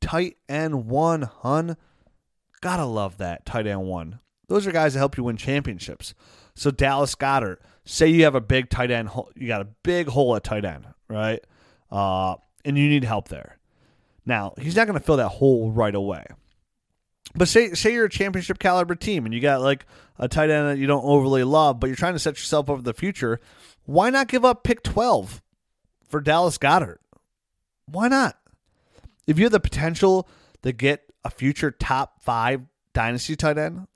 Tight 0.01 0.35
end 0.49 0.87
one, 0.87 1.21
hun. 1.21 1.77
Gotta 2.61 2.85
love 2.85 3.17
that 3.17 3.45
tight 3.45 3.67
end 3.67 3.83
one. 3.83 4.19
Those 4.49 4.67
are 4.67 4.71
guys 4.73 4.93
that 4.93 4.99
help 4.99 5.17
you 5.17 5.23
win 5.23 5.37
championships. 5.37 6.13
So 6.55 6.71
Dallas 6.71 7.15
Goedert 7.15 7.57
say 7.85 8.07
you 8.07 8.23
have 8.23 8.35
a 8.35 8.41
big 8.41 8.69
tight 8.69 8.91
end, 8.91 9.09
you 9.35 9.47
got 9.47 9.61
a 9.61 9.67
big 9.83 10.07
hole 10.07 10.35
at 10.35 10.43
tight 10.43 10.65
end, 10.65 10.85
right? 11.07 11.43
Uh, 11.91 12.35
and 12.65 12.77
you 12.77 12.87
need 12.87 13.03
help 13.03 13.27
there. 13.27 13.57
Now 14.25 14.53
he's 14.57 14.75
not 14.75 14.87
going 14.87 14.97
to 14.97 15.05
fill 15.05 15.17
that 15.17 15.29
hole 15.29 15.71
right 15.71 15.93
away. 15.93 16.25
But 17.35 17.47
say 17.47 17.73
say 17.73 17.93
you're 17.93 18.05
a 18.05 18.09
championship 18.09 18.59
caliber 18.59 18.95
team 18.95 19.25
and 19.25 19.33
you 19.33 19.41
got 19.41 19.61
like 19.61 19.85
a 20.17 20.27
tight 20.27 20.49
end 20.49 20.69
that 20.69 20.77
you 20.77 20.87
don't 20.87 21.03
overly 21.03 21.43
love, 21.43 21.79
but 21.79 21.87
you're 21.87 21.95
trying 21.95 22.13
to 22.13 22.19
set 22.19 22.35
yourself 22.37 22.69
up 22.69 22.77
for 22.77 22.83
the 22.83 22.93
future. 22.93 23.39
Why 23.85 24.09
not 24.09 24.27
give 24.27 24.45
up 24.45 24.63
pick 24.63 24.83
12 24.83 25.41
for 26.07 26.21
Dallas 26.21 26.57
Goedert? 26.57 26.99
Why 27.85 28.07
not? 28.07 28.37
if 29.27 29.37
you 29.37 29.45
have 29.45 29.51
the 29.51 29.59
potential 29.59 30.27
to 30.61 30.71
get 30.71 31.11
a 31.23 31.29
future 31.29 31.71
top 31.71 32.21
five 32.21 32.61
dynasty 32.93 33.35
tight 33.35 33.57
end, 33.57 33.87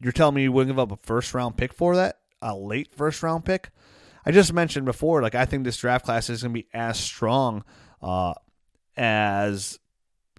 you're 0.00 0.12
telling 0.12 0.34
me 0.34 0.42
you 0.42 0.52
wouldn't 0.52 0.74
give 0.74 0.78
up 0.78 0.92
a 0.92 1.06
first 1.06 1.34
round 1.34 1.56
pick 1.56 1.72
for 1.72 1.96
that? 1.96 2.18
A 2.44 2.54
late 2.54 2.94
first 2.94 3.22
round 3.22 3.44
pick? 3.44 3.70
I 4.26 4.30
just 4.30 4.52
mentioned 4.52 4.86
before, 4.86 5.22
like 5.22 5.34
I 5.34 5.44
think 5.44 5.64
this 5.64 5.76
draft 5.76 6.04
class 6.04 6.30
is 6.30 6.42
going 6.42 6.54
to 6.54 6.60
be 6.60 6.68
as 6.72 6.98
strong 6.98 7.64
uh, 8.02 8.34
as 8.96 9.78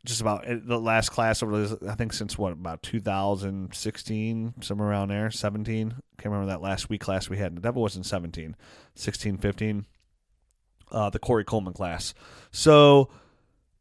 just 0.05 0.21
about 0.21 0.45
the 0.47 0.79
last 0.79 1.09
class 1.09 1.41
over 1.41 1.67
the, 1.67 1.89
I 1.89 1.95
think 1.95 2.13
since 2.13 2.37
what 2.37 2.53
about 2.53 2.83
2016 2.83 4.53
somewhere 4.61 4.89
around 4.89 5.07
there 5.07 5.31
17 5.31 5.95
can't 6.25 6.33
remember 6.33 6.51
that 6.51 6.61
last 6.61 6.89
week 6.89 7.01
class 7.01 7.27
we 7.27 7.37
had. 7.37 7.55
The 7.55 7.61
devil 7.61 7.81
wasn't 7.81 8.05
17 8.05 8.55
16 8.95 9.37
15 9.37 9.85
uh, 10.91 11.09
the 11.09 11.19
Corey 11.19 11.43
Coleman 11.43 11.73
class. 11.73 12.13
So 12.51 13.09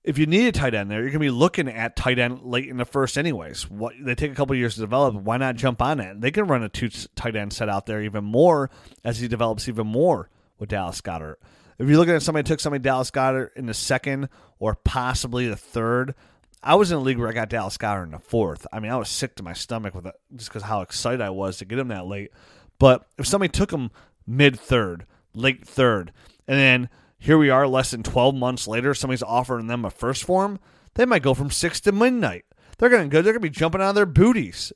if 0.05 0.19
you 0.19 0.27
need 0.27 0.47
a 0.47 0.53
tight 0.53 0.75
end 0.75 0.91
there 0.91 1.01
you're 1.01 1.11
going 1.11 1.15
to 1.15 1.19
be 1.19 1.31
looking 1.31 1.69
at 1.69 1.97
tight 1.97 2.19
end 2.19 2.43
late 2.43 2.69
in 2.69 2.77
the 2.77 2.85
first 2.85 3.19
anyways 3.19 3.69
what 3.71 3.95
they 4.01 4.15
take 4.15 4.31
a 4.31 4.35
couple 4.35 4.55
years 4.55 4.75
to 4.75 4.81
develop 4.81 5.15
why 5.15 5.37
not 5.37 5.57
jump 5.57 5.81
on 5.83 5.99
it 5.99 6.21
they 6.21 6.31
can 6.31 6.47
run 6.47 6.63
a 6.63 6.69
two 6.69 6.89
tight 7.15 7.35
end 7.35 7.53
set 7.53 7.69
out 7.69 7.87
there 7.87 8.03
even 8.03 8.25
more 8.25 8.71
as 9.03 9.19
he 9.19 9.29
develops 9.29 9.69
even 9.69 9.87
more 9.87 10.29
with 10.59 10.69
Dallas 10.69 11.01
Goedert 11.01 11.37
if 11.79 11.89
you're 11.89 11.99
looking 11.99 12.15
at 12.15 12.23
somebody 12.23 12.47
took 12.47 12.61
somebody 12.61 12.83
Dallas 12.83 13.11
Goedert 13.11 13.51
in 13.57 13.67
the 13.67 13.75
second 13.75 14.29
or 14.59 14.75
possibly 14.75 15.49
the 15.49 15.57
third, 15.57 16.15
I 16.63 16.77
was 16.77 16.91
in 16.91 16.99
a 16.99 17.01
league 17.01 17.19
where 17.19 17.29
I 17.29 17.33
got 17.33 17.49
Dallas 17.49 17.77
Goedert 17.77 18.05
in 18.05 18.13
the 18.13 18.19
fourth. 18.19 18.67
I 18.73 18.81
mean, 18.81 18.93
I 18.93 18.97
was 18.97 19.09
sick 19.09 19.35
to 19.37 19.43
my 19.43 19.53
stomach 19.53 19.95
with 19.95 20.07
it 20.07 20.15
just 20.37 20.51
because 20.51 20.63
how 20.63 20.83
excited 20.83 21.21
I 21.21 21.31
was 21.31 21.59
to 21.59 21.65
get 21.65 21.79
him 21.79 21.89
that 21.89 22.07
late. 22.07 22.31
But 22.79 23.07
if 23.19 23.27
somebody 23.27 23.51
took 23.51 23.73
him 23.73 23.91
mid 24.27 24.59
third, 24.59 25.07
late 25.35 25.67
third, 25.67 26.13
and 26.47 26.59
then 26.59 26.89
here 27.25 27.39
we 27.39 27.49
are 27.49 27.67
less 27.67 27.91
than 27.91 28.03
12 28.03 28.35
months 28.35 28.69
later, 28.69 28.93
somebody's 28.93 29.23
offering 29.23 29.67
them 29.67 29.87
a 29.87 29.91
first 29.91 30.25
form, 30.25 30.59
they 30.93 31.07
might 31.07 31.23
go 31.23 31.33
from 31.33 31.51
six 31.51 31.81
to 31.81 31.91
midnight. 31.91 32.45
They're 32.77 32.91
gonna 32.91 33.09
go. 33.09 33.23
They're 33.23 33.33
gonna 33.33 33.41
be 33.41 33.49
jumping 33.49 33.81
out 33.81 33.91
of 33.91 33.95
their 33.95 34.05
booties 34.05 34.75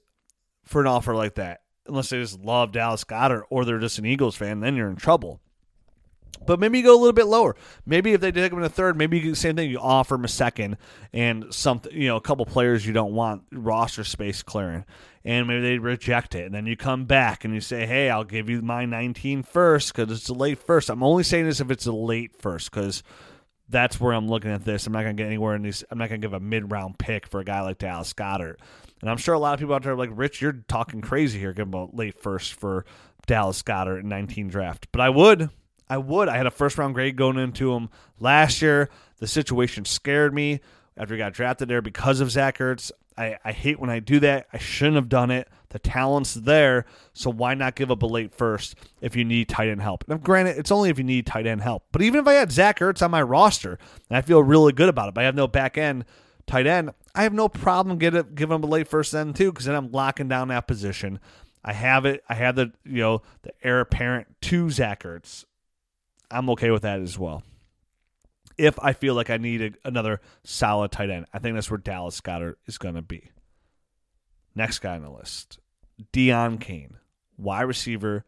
for 0.64 0.80
an 0.80 0.86
offer 0.86 1.14
like 1.14 1.34
that, 1.34 1.60
unless 1.86 2.08
they 2.08 2.18
just 2.18 2.40
love 2.40 2.72
Dallas 2.72 3.04
Goedert 3.04 3.42
or 3.50 3.66
they're 3.66 3.78
just 3.78 3.98
an 3.98 4.06
Eagles 4.06 4.34
fan. 4.34 4.60
Then 4.60 4.76
you're 4.76 4.88
in 4.88 4.96
trouble. 4.96 5.42
But 6.46 6.60
maybe 6.60 6.78
you 6.78 6.84
go 6.84 6.94
a 6.94 6.98
little 6.98 7.12
bit 7.12 7.26
lower. 7.26 7.56
Maybe 7.84 8.12
if 8.12 8.20
they 8.20 8.32
take 8.32 8.52
him 8.52 8.58
in 8.58 8.64
a 8.64 8.68
third, 8.68 8.96
maybe 8.96 9.18
you 9.18 9.24
do 9.24 9.30
the 9.30 9.36
same 9.36 9.56
thing. 9.56 9.70
You 9.70 9.78
offer 9.78 10.14
him 10.14 10.24
a 10.24 10.28
second 10.28 10.76
and 11.12 11.52
something, 11.52 11.92
you 11.92 12.08
know, 12.08 12.16
a 12.16 12.20
couple 12.20 12.46
players 12.46 12.86
you 12.86 12.92
don't 12.92 13.12
want 13.12 13.42
roster 13.52 14.04
space 14.04 14.42
clearing, 14.42 14.84
and 15.24 15.46
maybe 15.46 15.60
they 15.60 15.78
reject 15.78 16.34
it. 16.34 16.46
And 16.46 16.54
then 16.54 16.66
you 16.66 16.76
come 16.76 17.04
back 17.04 17.44
and 17.44 17.54
you 17.54 17.60
say, 17.60 17.86
"Hey, 17.86 18.10
I'll 18.10 18.24
give 18.24 18.48
you 18.48 18.62
my 18.62 18.84
19 18.84 19.42
first 19.42 19.94
because 19.94 20.10
it's 20.16 20.28
a 20.28 20.34
late 20.34 20.58
first. 20.58 20.90
I'm 20.90 21.02
only 21.02 21.22
saying 21.22 21.46
this 21.46 21.60
if 21.60 21.70
it's 21.70 21.86
a 21.86 21.92
late 21.92 22.36
first 22.36 22.70
because 22.70 23.02
that's 23.68 24.00
where 24.00 24.12
I'm 24.12 24.28
looking 24.28 24.50
at 24.50 24.64
this. 24.64 24.86
I'm 24.86 24.92
not 24.92 25.02
going 25.02 25.16
to 25.16 25.22
get 25.22 25.26
anywhere 25.26 25.54
in 25.54 25.62
these. 25.62 25.84
I'm 25.90 25.98
not 25.98 26.08
going 26.08 26.20
to 26.20 26.24
give 26.24 26.32
a 26.32 26.40
mid 26.40 26.70
round 26.70 26.98
pick 26.98 27.26
for 27.26 27.40
a 27.40 27.44
guy 27.44 27.60
like 27.60 27.78
Dallas 27.78 28.12
Goedert. 28.12 28.56
And 29.00 29.10
I'm 29.10 29.16
sure 29.16 29.34
a 29.34 29.38
lot 29.38 29.54
of 29.54 29.60
people 29.60 29.74
out 29.74 29.82
there 29.82 29.92
are 29.92 29.96
like, 29.96 30.10
Rich, 30.12 30.40
you're 30.42 30.64
talking 30.68 31.00
crazy 31.00 31.38
here, 31.38 31.52
giving 31.52 31.74
a 31.74 31.84
late 31.94 32.20
first 32.20 32.54
for 32.54 32.84
Dallas 33.26 33.62
Goedert 33.62 34.00
in 34.00 34.08
19 34.08 34.48
draft. 34.48 34.88
But 34.90 35.02
I 35.02 35.10
would. 35.10 35.50
I 35.90 35.98
would. 35.98 36.28
I 36.28 36.36
had 36.36 36.46
a 36.46 36.50
first 36.50 36.78
round 36.78 36.94
grade 36.94 37.16
going 37.16 37.38
into 37.38 37.72
him 37.74 37.88
last 38.20 38.62
year. 38.62 38.90
The 39.18 39.26
situation 39.26 39.84
scared 39.84 40.34
me 40.34 40.60
after 40.96 41.14
he 41.14 41.18
got 41.18 41.32
drafted 41.32 41.68
there 41.68 41.82
because 41.82 42.20
of 42.20 42.30
Zach 42.30 42.58
Ertz. 42.58 42.90
I, 43.16 43.36
I 43.44 43.52
hate 43.52 43.80
when 43.80 43.90
I 43.90 43.98
do 43.98 44.20
that. 44.20 44.46
I 44.52 44.58
shouldn't 44.58 44.96
have 44.96 45.08
done 45.08 45.30
it. 45.30 45.48
The 45.70 45.78
talent's 45.78 46.34
there, 46.34 46.86
so 47.12 47.30
why 47.30 47.54
not 47.54 47.74
give 47.74 47.90
up 47.90 48.02
a 48.02 48.06
late 48.06 48.32
first 48.34 48.76
if 49.02 49.16
you 49.16 49.24
need 49.24 49.48
tight 49.48 49.68
end 49.68 49.82
help? 49.82 50.04
Now, 50.08 50.16
granted, 50.16 50.56
it's 50.56 50.70
only 50.70 50.88
if 50.88 50.98
you 50.98 51.04
need 51.04 51.26
tight 51.26 51.46
end 51.46 51.60
help. 51.60 51.84
But 51.92 52.00
even 52.02 52.20
if 52.20 52.26
I 52.26 52.34
had 52.34 52.52
Zach 52.52 52.78
Ertz 52.78 53.02
on 53.02 53.10
my 53.10 53.20
roster, 53.20 53.78
and 54.08 54.16
I 54.16 54.22
feel 54.22 54.42
really 54.42 54.72
good 54.72 54.88
about 54.88 55.08
it, 55.08 55.14
but 55.14 55.22
I 55.22 55.24
have 55.24 55.34
no 55.34 55.46
back 55.46 55.76
end 55.76 56.04
tight 56.46 56.66
end, 56.66 56.92
I 57.14 57.24
have 57.24 57.34
no 57.34 57.48
problem 57.48 57.98
get 57.98 58.14
it, 58.14 58.34
giving 58.34 58.54
him 58.54 58.62
a 58.62 58.66
late 58.66 58.88
first 58.88 59.12
then 59.12 59.34
too, 59.34 59.52
because 59.52 59.66
then 59.66 59.74
I'm 59.74 59.90
locking 59.90 60.28
down 60.28 60.48
that 60.48 60.66
position. 60.66 61.18
I 61.64 61.72
have 61.72 62.06
it. 62.06 62.22
I 62.28 62.34
have 62.34 62.54
the 62.56 62.72
you 62.84 63.02
know 63.02 63.22
the 63.42 63.52
heir 63.62 63.80
apparent 63.80 64.28
to 64.42 64.70
Zach 64.70 65.02
Ertz 65.02 65.44
I'm 66.30 66.50
okay 66.50 66.70
with 66.70 66.82
that 66.82 67.00
as 67.00 67.18
well. 67.18 67.42
If 68.56 68.78
I 68.80 68.92
feel 68.92 69.14
like 69.14 69.30
I 69.30 69.36
need 69.36 69.62
a, 69.62 69.88
another 69.88 70.20
solid 70.42 70.90
tight 70.90 71.10
end, 71.10 71.26
I 71.32 71.38
think 71.38 71.54
that's 71.54 71.70
where 71.70 71.78
Dallas 71.78 72.20
Goedert 72.20 72.56
is 72.66 72.78
going 72.78 72.96
to 72.96 73.02
be. 73.02 73.30
Next 74.54 74.80
guy 74.80 74.96
on 74.96 75.02
the 75.02 75.10
list, 75.10 75.58
Deon 76.12 76.60
Cain, 76.60 76.96
wide 77.36 77.62
receiver, 77.62 78.24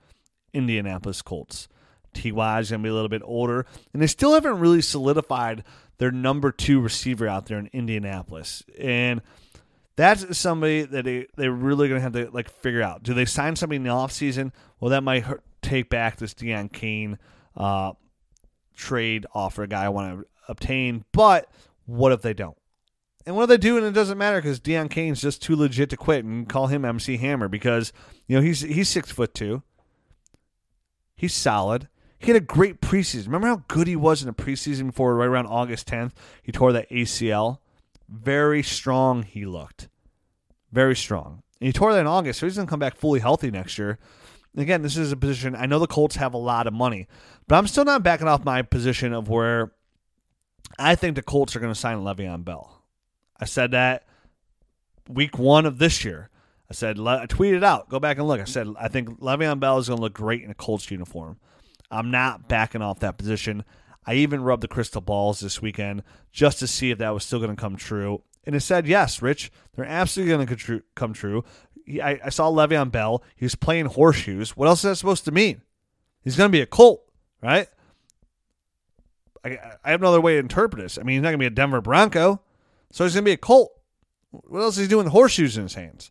Indianapolis 0.53 1.23
Colts. 1.23 1.69
Ty 2.15 2.59
is 2.61 2.71
going 2.71 2.81
to 2.81 2.87
be 2.87 2.89
a 2.89 2.95
little 2.95 3.09
bit 3.09 3.23
older, 3.25 3.67
and 3.93 4.03
they 4.03 4.07
still 4.07 4.35
haven't 4.35 4.59
really 4.59 4.83
solidified 4.83 5.65
their 5.99 6.11
number 6.11 6.51
two 6.51 6.81
receiver 6.81 7.29
out 7.29 7.47
there 7.47 7.59
in 7.59 7.69
Indianapolis. 7.73 8.63
And 8.79 9.23
that's 9.97 10.39
somebody 10.39 10.83
that 10.83 11.05
they, 11.05 11.27
they're 11.37 11.53
really 11.53 11.89
going 11.89 11.99
to 11.99 12.03
have 12.03 12.13
to 12.13 12.31
like 12.35 12.49
figure 12.49 12.83
out. 12.83 13.03
Do 13.03 13.15
they 13.15 13.27
sign 13.27 13.55
somebody 13.57 13.77
in 13.77 13.83
the 13.83 13.91
offseason? 13.91 14.53
Well, 14.81 14.91
that 14.91 15.03
might 15.03 15.25
hurt, 15.25 15.43
take 15.63 15.91
back 15.91 16.17
this 16.17 16.35
Deon 16.35 16.73
Cain 16.73 17.19
uh, 17.61 17.93
trade 18.75 19.27
offer 19.35 19.63
a 19.63 19.69
guy 19.69 19.85
I 19.85 19.91
want 19.91 20.19
to 20.19 20.27
obtain. 20.49 21.05
But 21.13 21.49
what 21.85 22.11
if 22.13 22.23
they 22.23 22.33
don't? 22.33 22.57
And 23.27 23.37
what 23.37 23.43
do 23.43 23.47
they 23.49 23.59
do 23.59 23.77
and 23.77 23.85
it 23.85 23.93
doesn't 23.93 24.17
matter 24.17 24.41
because 24.41 24.59
Deon 24.59 24.91
Cain's 24.91 25.21
just 25.21 25.43
too 25.43 25.55
legit 25.55 25.91
to 25.91 25.97
quit 25.97 26.25
and 26.25 26.49
call 26.49 26.69
him 26.69 26.87
MC 26.87 27.19
Hammer 27.19 27.49
because 27.49 27.93
you 28.27 28.35
know 28.35 28.43
he's 28.43 28.63
he's 28.63 28.89
six 28.89 29.13
foot 29.13 29.35
two. 29.35 29.63
He's 31.15 31.35
solid. 31.35 31.89
He 32.19 32.29
had 32.29 32.37
a 32.37 32.45
great 32.45 32.81
preseason. 32.81 33.27
Remember 33.27 33.49
how 33.49 33.63
good 33.69 33.87
he 33.87 33.97
was 33.97 34.23
in 34.23 34.27
the 34.27 34.33
preseason 34.35 34.87
before 34.87 35.15
right 35.15 35.27
around 35.27 35.47
August 35.47 35.87
10th? 35.89 36.13
He 36.43 36.51
tore 36.51 36.73
that 36.73 36.89
ACL. 36.91 37.59
Very 38.09 38.63
strong 38.63 39.23
he 39.23 39.45
looked. 39.45 39.89
Very 40.73 40.97
strong. 40.97 41.43
And 41.61 41.67
he 41.67 41.73
tore 41.73 41.93
that 41.93 42.01
in 42.01 42.07
August, 42.07 42.41
so 42.41 42.47
he's 42.47 42.57
going 42.57 42.67
to 42.67 42.71
come 42.71 42.81
back 42.81 42.97
fully 42.97 43.21
healthy 43.21 43.51
next 43.51 43.79
year. 43.79 43.99
Again, 44.57 44.83
this 44.83 44.97
is 44.97 45.13
a 45.13 45.17
position 45.17 45.55
I 45.55 45.67
know 45.67 45.79
the 45.79 45.87
Colts 45.87 46.17
have 46.17 46.35
a 46.35 46.39
lot 46.39 46.67
of 46.67 46.73
money, 46.73 47.07
but 47.51 47.57
I'm 47.57 47.67
still 47.67 47.85
not 47.85 48.05
backing 48.05 48.29
off 48.29 48.45
my 48.45 48.63
position 48.63 49.13
of 49.13 49.29
where 49.29 49.73
I 50.79 50.95
think 50.95 51.17
the 51.17 51.23
Colts 51.23 51.57
are 51.57 51.59
going 51.59 51.75
to 51.75 51.79
sign 51.79 51.99
Le'Veon 51.99 52.45
Bell. 52.45 52.85
I 53.41 53.45
said 53.45 53.73
that 53.73 54.07
week 55.09 55.37
one 55.37 55.67
of 55.67 55.79
this 55.79 56.05
year. 56.05 56.31
I 56.71 56.75
said 56.75 57.01
I 57.01 57.27
tweeted 57.27 57.65
out. 57.65 57.89
Go 57.89 57.99
back 57.99 58.19
and 58.19 58.29
look. 58.29 58.41
I 58.41 58.45
said 58.45 58.69
I 58.79 58.87
think 58.87 59.19
Le'Veon 59.19 59.59
Bell 59.59 59.79
is 59.79 59.89
going 59.89 59.97
to 59.97 60.01
look 60.01 60.13
great 60.13 60.45
in 60.45 60.53
a 60.53 60.55
Colts 60.55 60.93
uniform. 60.93 61.41
I'm 61.91 62.13
not 62.13 62.47
backing 62.47 62.83
off 62.83 63.01
that 63.01 63.19
position. 63.19 63.65
I 64.07 64.15
even 64.15 64.45
rubbed 64.45 64.63
the 64.63 64.69
crystal 64.69 65.01
balls 65.01 65.41
this 65.41 65.61
weekend 65.61 66.05
just 66.31 66.61
to 66.61 66.69
see 66.69 66.93
if 66.93 66.99
that 66.99 67.13
was 67.13 67.25
still 67.25 67.41
going 67.41 67.57
to 67.57 67.61
come 67.61 67.75
true. 67.75 68.23
And 68.45 68.55
it 68.55 68.61
said, 68.61 68.87
yes, 68.87 69.21
Rich, 69.21 69.51
they're 69.75 69.85
absolutely 69.85 70.47
going 70.47 70.57
to 70.57 70.83
come 70.95 71.13
true. 71.15 71.43
I, 72.01 72.21
I 72.27 72.29
saw 72.29 72.49
Le'Veon 72.49 72.93
Bell. 72.93 73.25
He 73.35 73.45
was 73.45 73.57
playing 73.57 73.87
horseshoes. 73.87 74.57
What 74.57 74.69
else 74.69 74.85
is 74.85 74.91
that 74.91 74.97
supposed 74.97 75.25
to 75.25 75.33
mean? 75.33 75.63
He's 76.23 76.37
going 76.37 76.49
to 76.49 76.57
be 76.57 76.63
a 76.63 76.67
Colt, 76.67 77.10
right? 77.43 77.69
I, 79.45 79.59
I 79.85 79.91
have 79.91 80.01
no 80.01 80.09
other 80.09 80.21
way 80.21 80.35
to 80.35 80.39
interpret 80.39 80.83
this. 80.83 80.99
I 80.99 81.03
mean, 81.03 81.17
he's 81.17 81.23
not 81.23 81.29
going 81.29 81.39
to 81.39 81.43
be 81.43 81.47
a 81.47 81.51
Denver 81.51 81.81
Bronco, 81.81 82.41
so 82.91 83.05
he's 83.05 83.15
going 83.15 83.25
to 83.25 83.29
be 83.29 83.33
a 83.33 83.39
Colt. 83.39 83.73
What 84.31 84.61
else 84.61 84.77
is 84.77 84.83
he 84.83 84.89
doing 84.89 85.05
with 85.05 85.13
horseshoes 85.13 85.57
in 85.57 85.65
his 85.65 85.75
hands? 85.75 86.11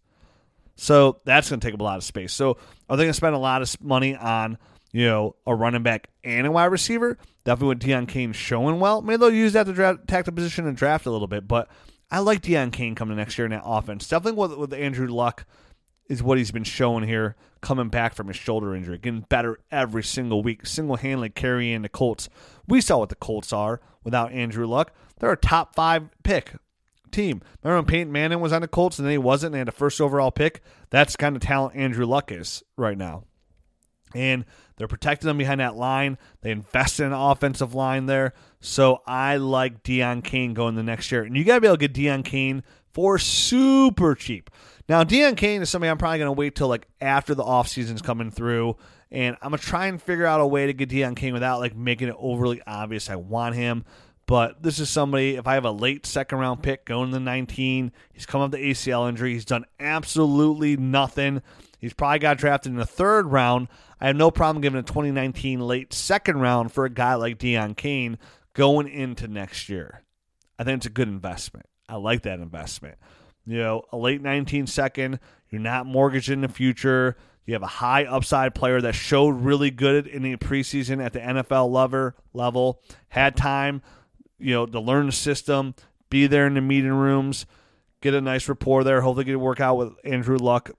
So 0.76 1.20
that's 1.26 1.50
going 1.50 1.60
to 1.60 1.68
take 1.68 1.74
up 1.74 1.82
a 1.82 1.84
lot 1.84 1.98
of 1.98 2.04
space. 2.04 2.34
So 2.34 2.58
are 2.90 2.98
they 2.98 3.04
going 3.04 3.10
to 3.10 3.14
spend 3.14 3.36
a 3.36 3.40
lot 3.40 3.62
of 3.62 3.82
money 3.82 4.16
on 4.16 4.58
you 4.92 5.06
know 5.06 5.36
a 5.46 5.54
running 5.54 5.84
back 5.84 6.10
and 6.24 6.48
a 6.48 6.52
wide 6.52 6.66
receiver? 6.66 7.18
Definitely 7.44 7.76
with 7.76 7.82
Deon 7.82 8.08
Cain 8.08 8.34
showing 8.34 8.80
well. 8.80 9.02
Maybe 9.02 9.18
they'll 9.18 9.34
use 9.34 9.54
that 9.54 9.66
to 9.66 9.74
draft, 9.74 10.04
attack 10.04 10.26
the 10.26 10.32
position 10.32 10.68
and 10.68 10.78
draft 10.78 11.06
a 11.06 11.12
little 11.12 11.28
bit. 11.28 11.48
But 11.48 11.70
I 12.12 12.20
like 12.20 12.42
Deon 12.42 12.72
Cain 12.72 12.96
coming 12.96 13.18
next 13.18 13.38
year 13.38 13.46
in 13.46 13.52
that 13.52 13.64
offense. 13.66 14.08
Definitely 14.08 14.40
with, 14.40 14.58
with 14.58 14.74
Andrew 14.74 15.08
Luck 15.08 15.46
is 16.10 16.24
what 16.24 16.40
he's 16.40 16.52
been 16.52 16.64
showing 16.64 17.08
here, 17.08 17.36
coming 17.62 17.88
back 17.90 18.16
from 18.16 18.28
his 18.28 18.36
shoulder 18.36 18.76
injury, 18.76 18.98
getting 18.98 19.22
better 19.30 19.60
every 19.72 20.04
single 20.04 20.42
week, 20.42 20.66
single 20.66 20.98
handedly 20.98 21.30
carrying 21.30 21.84
the 21.84 21.90
Colts. 21.90 22.28
We 22.68 22.82
saw 22.82 22.98
what 22.98 23.10
the 23.10 23.16
Colts 23.16 23.54
are 23.54 23.80
without 24.04 24.32
Andrew 24.32 24.66
Luck. 24.66 24.92
They're 25.20 25.32
a 25.32 25.38
top 25.38 25.76
five 25.76 26.10
pick 26.24 26.54
team. 27.12 27.42
Remember 27.64 27.78
when 27.78 27.86
Peyton 27.86 28.12
Manning 28.12 28.40
was 28.40 28.52
on 28.52 28.62
the 28.62 28.68
Colts 28.68 28.98
and 28.98 29.06
then 29.06 29.12
he 29.12 29.18
wasn't 29.18 29.50
and 29.50 29.56
they 29.56 29.60
had 29.60 29.68
a 29.70 29.72
first 29.72 30.02
overall 30.02 30.32
pick? 30.32 30.62
That's 30.90 31.16
kind 31.16 31.36
of 31.36 31.42
talent 31.42 31.76
Andrew 31.76 32.06
Luck 32.06 32.32
is 32.32 32.64
right 32.76 32.98
now. 32.98 33.24
And 34.16 34.46
they're 34.78 34.88
protecting 34.88 35.28
them 35.28 35.38
behind 35.38 35.60
that 35.60 35.76
line. 35.76 36.18
They 36.42 36.50
invested 36.50 37.04
in 37.04 37.14
an 37.14 37.20
offensive 37.20 37.76
line 37.76 38.08
there. 38.08 38.34
So 38.60 39.02
I 39.06 39.38
like 39.38 39.84
Deon 39.84 40.24
Cain 40.24 40.56
going 40.56 40.76
the 40.76 40.84
next 40.84 41.12
year. 41.12 41.24
And 41.24 41.38
you 41.38 41.44
got 41.44 41.56
to 41.56 41.62
be 41.62 41.68
able 41.68 41.78
to 41.78 41.88
get 41.88 41.94
Deon 41.94 42.26
Cain 42.26 42.64
for 42.94 43.18
super 43.20 44.16
cheap. 44.16 44.50
Now, 44.88 45.04
Deon 45.04 45.38
Cain 45.38 45.62
is 45.62 45.70
somebody 45.70 45.90
I'm 45.90 45.98
probably 45.98 46.20
going 46.20 46.30
to 46.30 46.40
wait 46.40 46.56
till 46.56 46.68
like 46.68 46.88
after 47.00 47.36
the 47.36 47.44
offseason's 47.44 48.02
coming 48.02 48.32
through. 48.32 48.76
And 49.12 49.36
I'm 49.42 49.50
going 49.50 49.60
to 49.60 49.66
try 49.66 49.88
and 49.88 50.02
figure 50.02 50.26
out 50.26 50.42
a 50.42 50.48
way 50.48 50.68
to 50.68 50.74
get 50.74 50.90
Deon 50.90 51.16
Cain 51.16 51.34
without 51.34 51.60
like 51.60 51.76
making 51.76 52.10
it 52.10 52.16
overly 52.18 52.62
obvious 52.66 53.10
I 53.10 53.16
want 53.16 53.56
him. 53.56 53.86
But 54.28 54.62
this 54.62 54.78
is 54.80 54.90
somebody, 54.92 55.38
if 55.38 55.48
I 55.48 55.56
have 55.56 55.66
a 55.66 55.72
late 55.72 56.06
second 56.06 56.38
round 56.38 56.62
pick 56.62 56.86
going 56.86 57.10
to 57.10 57.14
the 57.14 57.20
19, 57.20 57.92
he's 58.14 58.28
come 58.28 58.42
up 58.42 58.52
the 58.52 58.58
ACL 58.58 59.10
injury. 59.10 59.34
He's 59.34 59.46
done 59.46 59.66
absolutely 59.80 60.78
nothing. 60.78 61.42
He's 61.80 61.94
probably 61.94 62.20
got 62.20 62.38
drafted 62.38 62.72
in 62.72 62.78
the 62.78 62.86
third 62.86 63.26
round. 63.26 63.70
I 64.00 64.08
have 64.08 64.16
no 64.16 64.30
problem 64.30 64.62
giving 64.62 64.80
a 64.80 64.84
2019 64.84 65.60
late 65.60 65.94
second 65.94 66.40
round 66.40 66.72
for 66.72 66.86
a 66.86 66.90
guy 66.92 67.16
like 67.16 67.40
Deon 67.40 67.76
Cain 67.76 68.20
going 68.54 68.88
into 68.88 69.28
next 69.28 69.70
year. 69.70 70.04
I 70.60 70.64
think 70.64 70.78
it's 70.78 70.86
a 70.86 70.92
good 70.92 71.08
investment. 71.08 71.66
I 71.90 71.96
like 71.96 72.22
that 72.24 72.40
investment. 72.40 72.98
You 73.46 73.58
know, 73.58 73.84
a 73.92 73.98
late 73.98 74.22
19 74.22 74.68
second, 74.68 75.20
you're 75.50 75.62
not 75.62 75.86
mortgaged 75.86 76.30
in 76.30 76.42
the 76.42 76.48
future. 76.48 77.18
You 77.46 77.54
have 77.54 77.64
a 77.64 77.68
high 77.68 78.06
upside 78.06 78.54
player 78.54 78.80
that 78.82 78.94
showed 78.94 79.42
really 79.42 79.72
good 79.72 80.06
in 80.06 80.22
the 80.22 80.36
preseason 80.38 81.04
at 81.04 81.14
the 81.14 81.20
NFL 81.20 81.72
lover 81.72 82.16
level, 82.32 82.82
had 83.10 83.36
time, 83.36 83.82
you 84.38 84.54
know, 84.54 84.66
to 84.68 84.80
learn 84.80 85.08
the 85.08 85.12
system, 85.12 85.74
be 86.12 86.28
there 86.28 86.46
in 86.46 86.54
the 86.54 86.62
meeting 86.62 86.94
rooms, 86.94 87.48
get 88.02 88.14
a 88.14 88.22
nice 88.22 88.48
rapport 88.48 88.84
there. 88.84 89.02
Hopefully, 89.02 89.26
get 89.26 89.32
to 89.32 89.40
work 89.40 89.60
out 89.60 89.78
with 89.78 89.94
Andrew 90.04 90.38
Luck 90.38 90.72